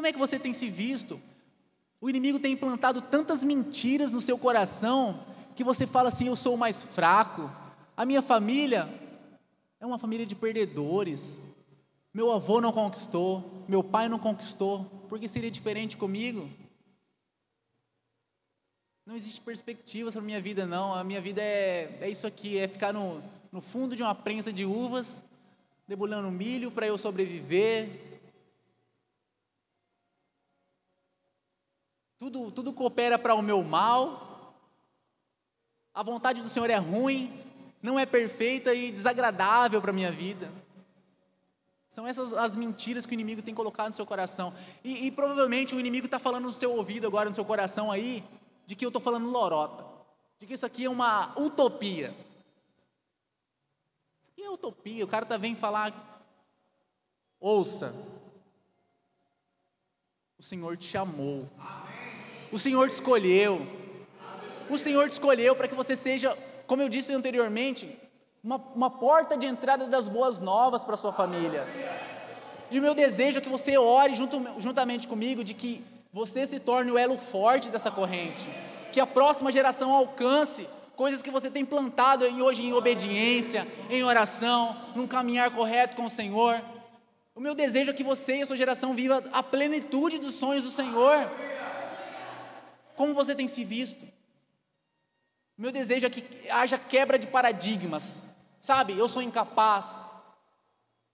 Como 0.00 0.06
é 0.06 0.14
que 0.14 0.18
você 0.18 0.38
tem 0.38 0.54
se 0.54 0.70
visto? 0.70 1.20
O 2.00 2.08
inimigo 2.08 2.38
tem 2.38 2.54
implantado 2.54 3.02
tantas 3.02 3.44
mentiras 3.44 4.10
no 4.10 4.18
seu 4.22 4.38
coração 4.38 5.26
que 5.54 5.62
você 5.62 5.86
fala 5.86 6.08
assim: 6.08 6.28
eu 6.28 6.36
sou 6.36 6.54
o 6.54 6.58
mais 6.58 6.82
fraco, 6.82 7.50
a 7.94 8.06
minha 8.06 8.22
família 8.22 8.88
é 9.78 9.84
uma 9.84 9.98
família 9.98 10.24
de 10.24 10.34
perdedores. 10.34 11.38
Meu 12.14 12.32
avô 12.32 12.62
não 12.62 12.72
conquistou, 12.72 13.66
meu 13.68 13.84
pai 13.84 14.08
não 14.08 14.18
conquistou, 14.18 14.86
porque 15.06 15.28
seria 15.28 15.50
diferente 15.50 15.98
comigo? 15.98 16.48
Não 19.04 19.14
existe 19.14 19.42
perspectiva 19.42 20.10
sobre 20.10 20.24
a 20.24 20.28
minha 20.28 20.40
vida, 20.40 20.64
não. 20.64 20.94
A 20.94 21.04
minha 21.04 21.20
vida 21.20 21.42
é, 21.42 21.98
é 22.00 22.08
isso 22.08 22.26
aqui: 22.26 22.56
é 22.56 22.66
ficar 22.66 22.94
no, 22.94 23.22
no 23.52 23.60
fundo 23.60 23.94
de 23.94 24.02
uma 24.02 24.14
prensa 24.14 24.50
de 24.50 24.64
uvas, 24.64 25.22
debulhando 25.86 26.30
milho 26.30 26.70
para 26.70 26.86
eu 26.86 26.96
sobreviver. 26.96 28.09
Tudo, 32.20 32.50
tudo 32.50 32.74
coopera 32.74 33.18
para 33.18 33.34
o 33.34 33.40
meu 33.40 33.62
mal. 33.62 34.54
A 35.94 36.02
vontade 36.02 36.42
do 36.42 36.50
Senhor 36.50 36.68
é 36.68 36.76
ruim, 36.76 37.32
não 37.82 37.98
é 37.98 38.04
perfeita 38.04 38.74
e 38.74 38.90
desagradável 38.90 39.80
para 39.80 39.90
a 39.90 39.94
minha 39.94 40.12
vida. 40.12 40.52
São 41.88 42.06
essas 42.06 42.34
as 42.34 42.54
mentiras 42.54 43.06
que 43.06 43.12
o 43.12 43.14
inimigo 43.14 43.40
tem 43.40 43.54
colocado 43.54 43.88
no 43.88 43.94
seu 43.94 44.04
coração. 44.04 44.52
E, 44.84 45.06
e 45.06 45.10
provavelmente 45.10 45.74
o 45.74 45.80
inimigo 45.80 46.04
está 46.04 46.18
falando 46.18 46.44
no 46.44 46.52
seu 46.52 46.72
ouvido 46.72 47.06
agora, 47.06 47.30
no 47.30 47.34
seu 47.34 47.44
coração 47.44 47.90
aí, 47.90 48.22
de 48.66 48.76
que 48.76 48.84
eu 48.84 48.90
estou 48.90 49.00
falando 49.00 49.30
lorota. 49.30 49.82
De 50.38 50.46
que 50.46 50.52
isso 50.52 50.66
aqui 50.66 50.84
é 50.84 50.90
uma 50.90 51.32
utopia. 51.40 52.14
Isso 54.22 54.32
aqui 54.32 54.42
é 54.42 54.50
utopia. 54.50 55.06
O 55.06 55.08
cara 55.08 55.24
tá 55.24 55.38
vem 55.38 55.56
falar. 55.56 55.94
Ouça. 57.40 57.94
O 60.38 60.42
Senhor 60.42 60.76
te 60.76 60.84
chamou. 60.84 61.48
O 62.52 62.58
Senhor 62.58 62.88
te 62.88 62.94
escolheu. 62.94 63.66
O 64.68 64.76
Senhor 64.76 65.08
te 65.08 65.12
escolheu 65.12 65.54
para 65.54 65.68
que 65.68 65.74
você 65.74 65.94
seja, 65.94 66.36
como 66.66 66.82
eu 66.82 66.88
disse 66.88 67.12
anteriormente, 67.12 67.98
uma, 68.42 68.56
uma 68.74 68.90
porta 68.90 69.36
de 69.36 69.46
entrada 69.46 69.86
das 69.86 70.08
boas 70.08 70.38
novas 70.40 70.84
para 70.84 70.96
sua 70.96 71.12
família. 71.12 71.66
E 72.70 72.78
o 72.78 72.82
meu 72.82 72.94
desejo 72.94 73.38
é 73.38 73.42
que 73.42 73.48
você 73.48 73.76
ore 73.76 74.14
junto, 74.14 74.40
juntamente 74.60 75.08
comigo 75.08 75.42
de 75.42 75.54
que 75.54 75.84
você 76.12 76.46
se 76.46 76.58
torne 76.58 76.90
o 76.90 76.98
elo 76.98 77.18
forte 77.18 77.68
dessa 77.68 77.90
corrente, 77.90 78.48
que 78.92 79.00
a 79.00 79.06
próxima 79.06 79.52
geração 79.52 79.92
alcance 79.92 80.68
coisas 80.96 81.22
que 81.22 81.30
você 81.30 81.50
tem 81.50 81.64
plantado 81.64 82.24
hoje 82.42 82.62
em 82.62 82.72
obediência, 82.74 83.66
em 83.88 84.04
oração, 84.04 84.76
num 84.94 85.06
caminhar 85.06 85.50
correto 85.50 85.96
com 85.96 86.04
o 86.04 86.10
Senhor. 86.10 86.60
O 87.34 87.40
meu 87.40 87.54
desejo 87.54 87.90
é 87.90 87.94
que 87.94 88.04
você 88.04 88.36
e 88.36 88.42
a 88.42 88.46
sua 88.46 88.56
geração 88.56 88.92
viva 88.92 89.24
a 89.32 89.42
plenitude 89.42 90.18
dos 90.18 90.34
sonhos 90.34 90.62
do 90.62 90.70
Senhor. 90.70 91.26
Como 93.00 93.14
você 93.14 93.34
tem 93.34 93.48
se 93.48 93.64
visto? 93.64 94.06
Meu 95.56 95.72
desejo 95.72 96.06
é 96.06 96.10
que 96.10 96.50
haja 96.50 96.78
quebra 96.78 97.18
de 97.18 97.26
paradigmas. 97.26 98.22
Sabe, 98.60 98.92
eu 98.92 99.08
sou 99.08 99.22
incapaz. 99.22 100.04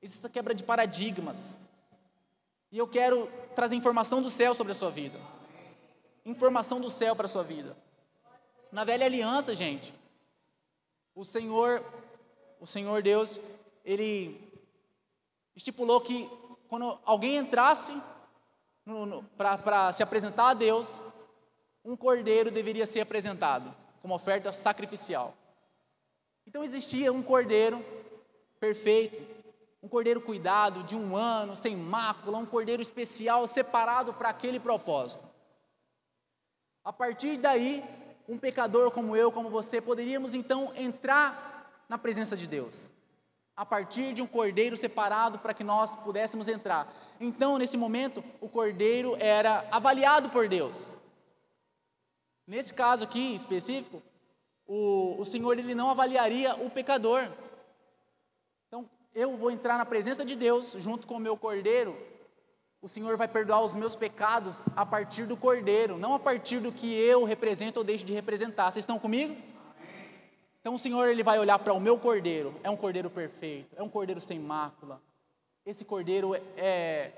Existe 0.02 0.28
quebra 0.28 0.52
de 0.52 0.64
paradigmas. 0.64 1.56
E 2.72 2.78
eu 2.78 2.88
quero 2.88 3.30
trazer 3.54 3.76
informação 3.76 4.20
do 4.20 4.28
céu 4.28 4.52
sobre 4.52 4.72
a 4.72 4.74
sua 4.74 4.90
vida. 4.90 5.20
Informação 6.24 6.80
do 6.80 6.90
céu 6.90 7.14
para 7.14 7.26
a 7.26 7.28
sua 7.28 7.44
vida. 7.44 7.76
Na 8.72 8.82
velha 8.82 9.06
aliança, 9.06 9.54
gente, 9.54 9.94
o 11.14 11.24
Senhor, 11.24 11.84
o 12.58 12.66
Senhor 12.66 13.00
Deus, 13.00 13.38
ele 13.84 14.40
estipulou 15.54 16.00
que 16.00 16.28
quando 16.66 16.98
alguém 17.04 17.36
entrasse 17.36 17.96
para 19.36 19.92
se 19.92 20.02
apresentar 20.02 20.48
a 20.48 20.54
Deus, 20.54 21.00
um 21.86 21.96
cordeiro 21.96 22.50
deveria 22.50 22.84
ser 22.84 23.00
apresentado 23.00 23.72
como 24.02 24.12
oferta 24.12 24.52
sacrificial. 24.52 25.32
Então 26.44 26.64
existia 26.64 27.12
um 27.12 27.22
cordeiro 27.22 27.82
perfeito, 28.58 29.22
um 29.80 29.88
cordeiro 29.88 30.20
cuidado, 30.20 30.82
de 30.82 30.96
um 30.96 31.16
ano, 31.16 31.56
sem 31.56 31.76
mácula, 31.76 32.38
um 32.38 32.46
cordeiro 32.46 32.82
especial, 32.82 33.46
separado 33.46 34.12
para 34.12 34.30
aquele 34.30 34.58
propósito. 34.58 35.24
A 36.84 36.92
partir 36.92 37.36
daí, 37.36 37.84
um 38.28 38.36
pecador 38.36 38.90
como 38.90 39.14
eu, 39.14 39.30
como 39.30 39.48
você, 39.48 39.80
poderíamos 39.80 40.34
então 40.34 40.72
entrar 40.74 41.84
na 41.88 41.96
presença 41.96 42.36
de 42.36 42.48
Deus. 42.48 42.90
A 43.56 43.64
partir 43.64 44.12
de 44.12 44.20
um 44.20 44.26
cordeiro 44.26 44.76
separado 44.76 45.38
para 45.38 45.54
que 45.54 45.62
nós 45.62 45.94
pudéssemos 45.94 46.48
entrar. 46.48 46.92
Então, 47.20 47.58
nesse 47.58 47.76
momento, 47.76 48.24
o 48.40 48.48
cordeiro 48.48 49.16
era 49.20 49.64
avaliado 49.70 50.30
por 50.30 50.48
Deus. 50.48 50.95
Nesse 52.46 52.72
caso 52.72 53.04
aqui 53.04 53.34
específico, 53.34 54.02
o, 54.66 55.16
o 55.18 55.24
Senhor 55.24 55.58
ele 55.58 55.74
não 55.74 55.90
avaliaria 55.90 56.54
o 56.56 56.70
pecador. 56.70 57.28
Então, 58.68 58.88
eu 59.14 59.36
vou 59.36 59.50
entrar 59.50 59.76
na 59.76 59.84
presença 59.84 60.24
de 60.24 60.36
Deus 60.36 60.76
junto 60.78 61.06
com 61.06 61.14
o 61.14 61.20
meu 61.20 61.36
cordeiro. 61.36 61.96
O 62.80 62.88
Senhor 62.88 63.16
vai 63.16 63.26
perdoar 63.26 63.62
os 63.62 63.74
meus 63.74 63.96
pecados 63.96 64.64
a 64.76 64.86
partir 64.86 65.26
do 65.26 65.36
cordeiro, 65.36 65.98
não 65.98 66.14
a 66.14 66.18
partir 66.18 66.60
do 66.60 66.70
que 66.70 66.94
eu 66.94 67.24
represento 67.24 67.80
ou 67.80 67.84
deixo 67.84 68.04
de 68.04 68.12
representar. 68.12 68.70
Vocês 68.70 68.82
estão 68.82 68.98
comigo? 68.98 69.36
Então 70.60 70.74
o 70.74 70.78
Senhor 70.78 71.08
ele 71.08 71.22
vai 71.22 71.38
olhar 71.38 71.58
para 71.58 71.72
o 71.72 71.80
meu 71.80 71.98
cordeiro, 71.98 72.54
é 72.62 72.70
um 72.70 72.76
cordeiro 72.76 73.08
perfeito, 73.08 73.74
é 73.76 73.82
um 73.82 73.88
cordeiro 73.88 74.20
sem 74.20 74.38
mácula. 74.38 75.00
Esse 75.64 75.84
cordeiro 75.84 76.34
é 76.56 77.12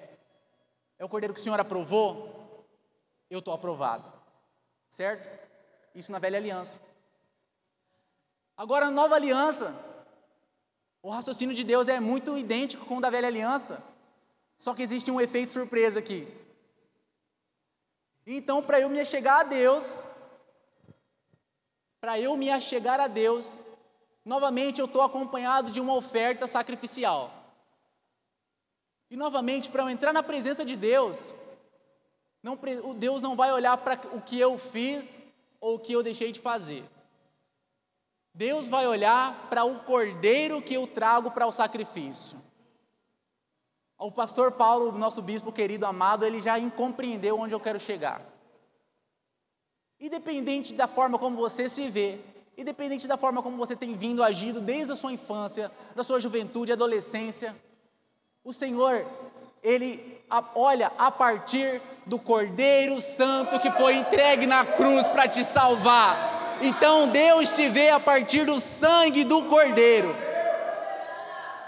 é 0.98 1.04
o 1.04 1.08
cordeiro 1.08 1.32
que 1.32 1.40
o 1.40 1.42
Senhor 1.42 1.58
aprovou. 1.60 2.64
Eu 3.30 3.38
estou 3.38 3.54
aprovado, 3.54 4.04
certo? 4.90 5.28
Isso 5.94 6.12
na 6.12 6.18
velha 6.18 6.38
aliança. 6.38 6.80
Agora, 8.56 8.86
a 8.86 8.90
nova 8.90 9.14
aliança, 9.14 9.74
o 11.02 11.10
raciocínio 11.10 11.54
de 11.54 11.64
Deus 11.64 11.88
é 11.88 12.00
muito 12.00 12.36
idêntico 12.36 12.84
com 12.86 12.96
o 12.96 13.00
da 13.00 13.10
velha 13.10 13.28
aliança, 13.28 13.82
só 14.58 14.74
que 14.74 14.82
existe 14.82 15.10
um 15.10 15.20
efeito 15.20 15.52
surpresa 15.52 16.00
aqui. 16.00 16.26
Então, 18.26 18.62
para 18.62 18.80
eu 18.80 18.90
me 18.90 19.00
achegar 19.00 19.40
a 19.40 19.44
Deus, 19.44 20.04
para 22.00 22.18
eu 22.20 22.36
me 22.36 22.50
achegar 22.50 23.00
a 23.00 23.06
Deus, 23.06 23.60
novamente 24.24 24.80
eu 24.80 24.86
estou 24.86 25.02
acompanhado 25.02 25.70
de 25.70 25.80
uma 25.80 25.94
oferta 25.94 26.46
sacrificial. 26.46 27.32
E 29.10 29.16
novamente, 29.16 29.70
para 29.70 29.82
eu 29.84 29.88
entrar 29.88 30.12
na 30.12 30.22
presença 30.22 30.64
de 30.64 30.76
Deus, 30.76 31.32
não, 32.42 32.58
Deus 32.96 33.20
não 33.20 33.36
vai 33.36 33.52
olhar 33.52 33.76
para 33.78 33.98
o 34.14 34.22
que 34.22 34.38
eu 34.38 34.58
fiz 34.58 35.20
ou 35.60 35.76
o 35.76 35.78
que 35.78 35.92
eu 35.92 36.02
deixei 36.02 36.32
de 36.32 36.40
fazer. 36.40 36.84
Deus 38.32 38.68
vai 38.68 38.86
olhar 38.86 39.48
para 39.48 39.64
o 39.64 39.80
cordeiro 39.80 40.62
que 40.62 40.74
eu 40.74 40.86
trago 40.86 41.30
para 41.30 41.46
o 41.46 41.52
sacrifício. 41.52 42.38
O 43.98 44.12
pastor 44.12 44.52
Paulo, 44.52 44.92
nosso 44.92 45.20
bispo 45.20 45.50
querido 45.50 45.84
amado, 45.84 46.24
ele 46.24 46.40
já 46.40 46.54
compreendeu 46.70 47.40
onde 47.40 47.52
eu 47.52 47.58
quero 47.58 47.80
chegar. 47.80 48.22
Independente 49.98 50.72
da 50.72 50.86
forma 50.86 51.18
como 51.18 51.36
você 51.36 51.68
se 51.68 51.90
vê, 51.90 52.20
independente 52.56 53.08
da 53.08 53.16
forma 53.16 53.42
como 53.42 53.56
você 53.56 53.74
tem 53.74 53.96
vindo 53.96 54.22
agindo 54.22 54.60
desde 54.60 54.92
a 54.92 54.96
sua 54.96 55.12
infância, 55.12 55.72
da 55.96 56.04
sua 56.04 56.20
juventude, 56.20 56.70
adolescência, 56.70 57.56
o 58.44 58.52
Senhor, 58.52 59.04
ele 59.64 60.22
olha 60.54 60.92
a 60.96 61.10
partir 61.10 61.82
do 62.08 62.18
Cordeiro 62.18 63.00
Santo 63.00 63.60
que 63.60 63.70
foi 63.70 63.94
entregue 63.96 64.46
na 64.46 64.64
cruz 64.64 65.06
para 65.06 65.28
te 65.28 65.44
salvar. 65.44 66.58
Então 66.62 67.08
Deus 67.08 67.52
te 67.52 67.68
vê 67.68 67.90
a 67.90 68.00
partir 68.00 68.46
do 68.46 68.58
sangue 68.58 69.24
do 69.24 69.44
Cordeiro. 69.44 70.16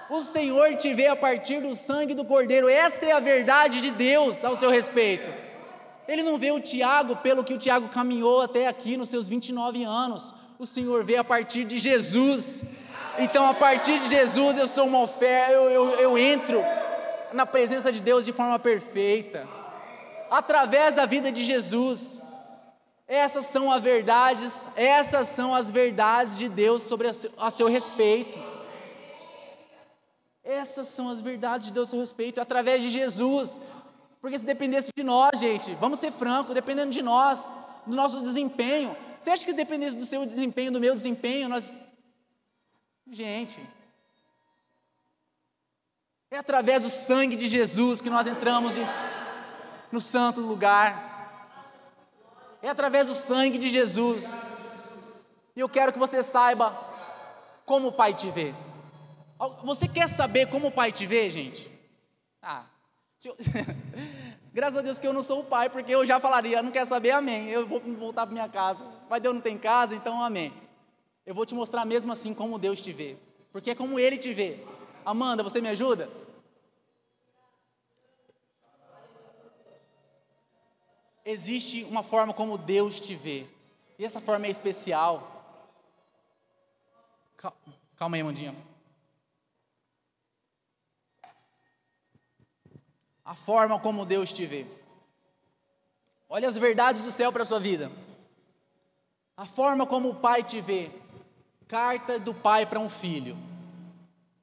O 0.08 0.22
Senhor 0.22 0.74
te 0.76 0.92
vê 0.92 1.06
a 1.06 1.14
partir 1.14 1.60
do 1.60 1.76
sangue 1.76 2.14
do 2.14 2.24
Cordeiro. 2.24 2.68
Essa 2.68 3.06
é 3.06 3.12
a 3.12 3.20
verdade 3.20 3.80
de 3.80 3.90
Deus 3.92 4.42
ao 4.42 4.56
seu 4.56 4.70
respeito. 4.70 5.30
Ele 6.08 6.24
não 6.24 6.38
vê 6.38 6.50
o 6.50 6.58
Tiago 6.58 7.16
pelo 7.16 7.44
que 7.44 7.54
o 7.54 7.58
Tiago 7.58 7.88
caminhou 7.90 8.40
até 8.40 8.66
aqui 8.66 8.96
nos 8.96 9.10
seus 9.10 9.28
29 9.28 9.84
anos. 9.84 10.34
O 10.58 10.66
Senhor 10.66 11.04
vê 11.04 11.16
a 11.16 11.22
partir 11.22 11.64
de 11.64 11.78
Jesus. 11.78 12.64
Então, 13.18 13.46
a 13.48 13.54
partir 13.54 14.00
de 14.00 14.08
Jesus, 14.08 14.58
eu 14.58 14.66
sou 14.66 14.86
uma 14.86 15.02
oferta, 15.02 15.52
eu, 15.52 15.70
eu, 15.70 15.90
eu 16.00 16.18
entro 16.18 16.60
na 17.32 17.46
presença 17.46 17.92
de 17.92 18.02
Deus 18.02 18.24
de 18.24 18.32
forma 18.32 18.58
perfeita. 18.58 19.46
Através 20.30 20.94
da 20.94 21.06
vida 21.06 21.32
de 21.32 21.42
Jesus. 21.42 22.20
Essas 23.06 23.46
são 23.46 23.72
as 23.72 23.82
verdades, 23.82 24.62
essas 24.76 25.26
são 25.26 25.52
as 25.52 25.68
verdades 25.68 26.38
de 26.38 26.48
Deus 26.48 26.82
sobre 26.82 27.08
a 27.08 27.50
seu, 27.50 27.66
respeito. 27.66 28.38
Essas 30.44 30.86
são 30.86 31.08
as 31.08 31.20
verdades 31.20 31.66
de 31.66 31.72
Deus 31.72 31.88
a 31.88 31.90
seu 31.90 31.98
respeito, 31.98 32.40
através 32.40 32.80
de 32.80 32.88
Jesus. 32.88 33.58
Porque 34.20 34.38
se 34.38 34.46
dependesse 34.46 34.92
de 34.96 35.02
nós, 35.02 35.40
gente, 35.40 35.74
vamos 35.74 35.98
ser 35.98 36.12
francos, 36.12 36.54
dependendo 36.54 36.92
de 36.92 37.02
nós, 37.02 37.48
do 37.84 37.96
nosso 37.96 38.20
desempenho. 38.22 38.96
Você 39.20 39.30
acha 39.30 39.44
que 39.44 39.52
dependesse 39.52 39.96
do 39.96 40.06
seu 40.06 40.24
desempenho, 40.24 40.70
do 40.70 40.78
meu 40.78 40.94
desempenho, 40.94 41.48
nós. 41.48 41.76
Gente. 43.10 43.60
É 46.30 46.38
através 46.38 46.84
do 46.84 46.88
sangue 46.88 47.34
de 47.34 47.48
Jesus 47.48 48.00
que 48.00 48.08
nós 48.08 48.24
entramos 48.28 48.78
no 49.90 50.00
santo 50.00 50.40
lugar. 50.40 51.08
É 52.62 52.68
através 52.68 53.08
do 53.08 53.14
sangue 53.14 53.58
de 53.58 53.68
Jesus. 53.68 54.38
E 55.56 55.60
eu 55.60 55.68
quero 55.68 55.92
que 55.92 55.98
você 55.98 56.22
saiba 56.22 56.76
como 57.64 57.88
o 57.88 57.92
Pai 57.92 58.14
te 58.14 58.30
vê. 58.30 58.54
Você 59.64 59.88
quer 59.88 60.08
saber 60.08 60.46
como 60.46 60.68
o 60.68 60.72
Pai 60.72 60.92
te 60.92 61.06
vê, 61.06 61.30
gente? 61.30 61.70
Ah, 62.42 62.64
eu... 63.24 63.36
graças 64.52 64.78
a 64.78 64.82
Deus 64.82 64.98
que 64.98 65.06
eu 65.06 65.12
não 65.12 65.22
sou 65.22 65.40
o 65.40 65.44
Pai, 65.44 65.70
porque 65.70 65.94
eu 65.94 66.04
já 66.04 66.20
falaria, 66.20 66.62
não 66.62 66.70
quer 66.70 66.86
saber, 66.86 67.12
amém. 67.12 67.48
Eu 67.48 67.66
vou 67.66 67.80
voltar 67.80 68.26
para 68.26 68.32
minha 68.32 68.48
casa. 68.48 68.84
Mas 69.08 69.22
Deus 69.22 69.34
não 69.34 69.42
tem 69.42 69.56
casa, 69.58 69.94
então 69.94 70.22
amém. 70.22 70.52
Eu 71.24 71.34
vou 71.34 71.46
te 71.46 71.54
mostrar 71.54 71.84
mesmo 71.84 72.12
assim 72.12 72.34
como 72.34 72.58
Deus 72.58 72.82
te 72.82 72.92
vê. 72.92 73.16
Porque 73.52 73.70
é 73.70 73.74
como 73.74 73.98
Ele 73.98 74.18
te 74.18 74.32
vê. 74.32 74.58
Amanda, 75.04 75.42
você 75.42 75.60
me 75.60 75.68
ajuda? 75.68 76.08
Existe 81.24 81.84
uma 81.84 82.02
forma 82.02 82.32
como 82.32 82.58
Deus 82.58 83.00
te 83.00 83.14
vê. 83.14 83.46
E 83.98 84.04
essa 84.04 84.20
forma 84.20 84.46
é 84.46 84.50
especial. 84.50 85.40
Calma 87.96 88.16
aí, 88.16 88.22
Mandinha. 88.22 88.54
A 93.24 93.34
forma 93.34 93.78
como 93.78 94.06
Deus 94.06 94.32
te 94.32 94.46
vê. 94.46 94.66
Olha 96.28 96.48
as 96.48 96.56
verdades 96.56 97.02
do 97.02 97.12
céu 97.12 97.32
para 97.32 97.42
a 97.42 97.46
sua 97.46 97.60
vida. 97.60 97.90
A 99.36 99.46
forma 99.46 99.86
como 99.86 100.10
o 100.10 100.14
pai 100.14 100.42
te 100.42 100.60
vê. 100.60 100.90
Carta 101.68 102.18
do 102.18 102.34
pai 102.34 102.66
para 102.66 102.80
um 102.80 102.88
filho. 102.88 103.36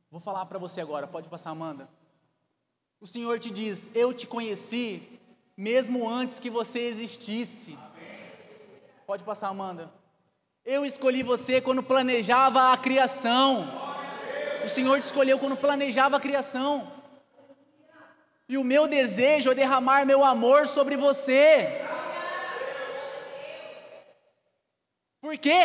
Vou 0.09 0.21
falar 0.21 0.45
para 0.45 0.59
você 0.59 0.79
agora, 0.79 1.07
pode 1.07 1.27
passar, 1.27 1.49
Amanda. 1.49 1.89
O 3.01 3.07
Senhor 3.07 3.39
te 3.39 3.49
diz: 3.49 3.89
Eu 3.93 4.13
te 4.13 4.25
conheci 4.25 5.16
mesmo 5.57 6.07
antes 6.07 6.39
que 6.39 6.51
você 6.51 6.81
existisse. 6.81 7.77
Pode 9.07 9.23
passar, 9.23 9.47
Amanda. 9.47 9.91
Eu 10.63 10.85
escolhi 10.85 11.23
você 11.23 11.59
quando 11.59 11.81
planejava 11.81 12.71
a 12.71 12.77
criação. 12.77 13.67
O 14.63 14.69
Senhor 14.69 14.99
te 14.99 15.05
escolheu 15.05 15.39
quando 15.39 15.57
planejava 15.57 16.17
a 16.17 16.19
criação. 16.19 16.91
E 18.47 18.57
o 18.57 18.63
meu 18.63 18.87
desejo 18.87 19.51
é 19.51 19.55
derramar 19.55 20.05
meu 20.05 20.23
amor 20.23 20.67
sobre 20.67 20.95
você. 20.95 21.81
Por 25.19 25.37
quê? 25.37 25.63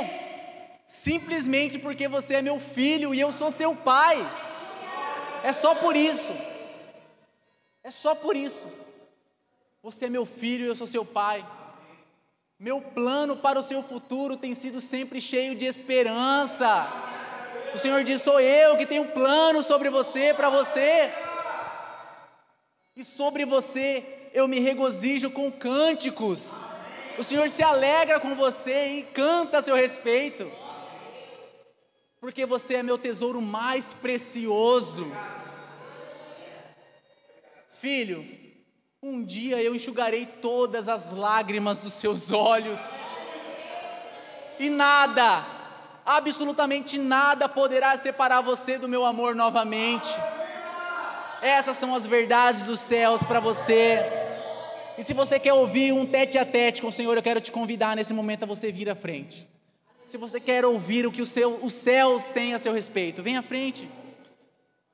Simplesmente 0.87 1.79
porque 1.79 2.09
você 2.09 2.35
é 2.37 2.43
meu 2.43 2.59
filho 2.59 3.15
e 3.15 3.21
eu 3.21 3.31
sou 3.31 3.53
seu 3.53 3.77
pai. 3.77 4.17
É 5.45 5.53
só 5.53 5.75
por 5.75 5.97
isso. 5.97 6.33
É 7.85 7.91
só 7.91 8.15
por 8.15 8.37
isso. 8.37 8.67
Você 9.83 10.05
é 10.05 10.09
meu 10.09 10.25
filho 10.25 10.65
e 10.65 10.69
eu 10.69 10.77
sou 10.77 10.87
seu 10.87 11.05
pai. 11.05 11.45
Meu 12.57 12.81
plano 12.81 13.37
para 13.37 13.59
o 13.59 13.63
seu 13.65 13.83
futuro 13.83 14.37
tem 14.37 14.55
sido 14.55 14.81
sempre 14.81 15.21
cheio 15.21 15.57
de 15.57 15.67
esperança. 15.67 16.89
O 17.75 17.79
Senhor 17.79 18.05
diz: 18.05 18.23
sou 18.23 18.39
eu 18.39 18.77
que 18.77 18.87
tenho 18.87 19.09
plano 19.09 19.61
sobre 19.61 19.91
você, 19.91 20.33
para 20.35 20.49
você. 20.49 21.13
E 22.95 23.03
sobre 23.03 23.45
você 23.45 24.31
eu 24.33 24.47
me 24.47 24.61
regozijo 24.61 25.33
com 25.33 25.51
cânticos. 25.51 26.61
O 27.19 27.25
Senhor 27.25 27.51
se 27.51 27.65
alegra 27.65 28.21
com 28.21 28.37
você 28.37 28.99
e 28.99 29.03
canta 29.03 29.59
a 29.59 29.63
seu 29.63 29.75
respeito. 29.75 30.49
Porque 32.21 32.47
você 32.47 32.75
é 32.77 32.83
meu 32.85 32.97
tesouro 32.97 33.43
mais 33.43 33.93
precioso. 33.95 35.11
Filho, 37.81 38.42
um 39.05 39.25
dia 39.25 39.61
eu 39.61 39.75
enxugarei 39.75 40.25
todas 40.25 40.89
as 40.89 41.11
lágrimas 41.11 41.77
dos 41.77 41.93
seus 41.93 42.31
olhos. 42.31 42.81
E 44.61 44.71
nada, 44.71 45.45
absolutamente 46.07 46.99
nada 46.99 47.49
poderá 47.49 47.97
separar 47.97 48.43
você 48.43 48.79
do 48.79 48.89
meu 48.89 49.05
amor 49.05 49.35
novamente. 49.35 50.09
Essas 51.43 51.77
são 51.79 51.97
as 51.97 52.07
verdades 52.07 52.63
dos 52.63 52.79
céus 52.79 53.25
para 53.25 53.41
você. 53.41 53.99
E 54.97 55.03
se 55.03 55.13
você 55.13 55.41
quer 55.41 55.53
ouvir 55.53 55.93
um 55.93 56.07
tete 56.07 56.39
a 56.39 56.47
tete 56.47 56.81
com 56.81 56.87
o 56.87 56.93
Senhor, 56.93 57.17
eu 57.17 57.23
quero 57.25 57.41
te 57.41 57.51
convidar 57.51 57.97
nesse 57.97 58.13
momento 58.13 58.45
a 58.45 58.47
você 58.47 58.71
vir 58.71 58.89
à 58.89 58.95
frente. 58.95 59.49
Se 60.07 60.17
você 60.17 60.39
quer 60.39 60.65
ouvir 60.65 61.07
o 61.07 61.11
que 61.11 61.27
seu, 61.27 61.59
os 61.61 61.73
céus 61.73 62.27
têm 62.27 62.55
a 62.55 62.59
seu 62.59 62.73
respeito, 62.73 63.21
vem 63.21 63.37
à 63.37 63.43
frente. 63.43 63.89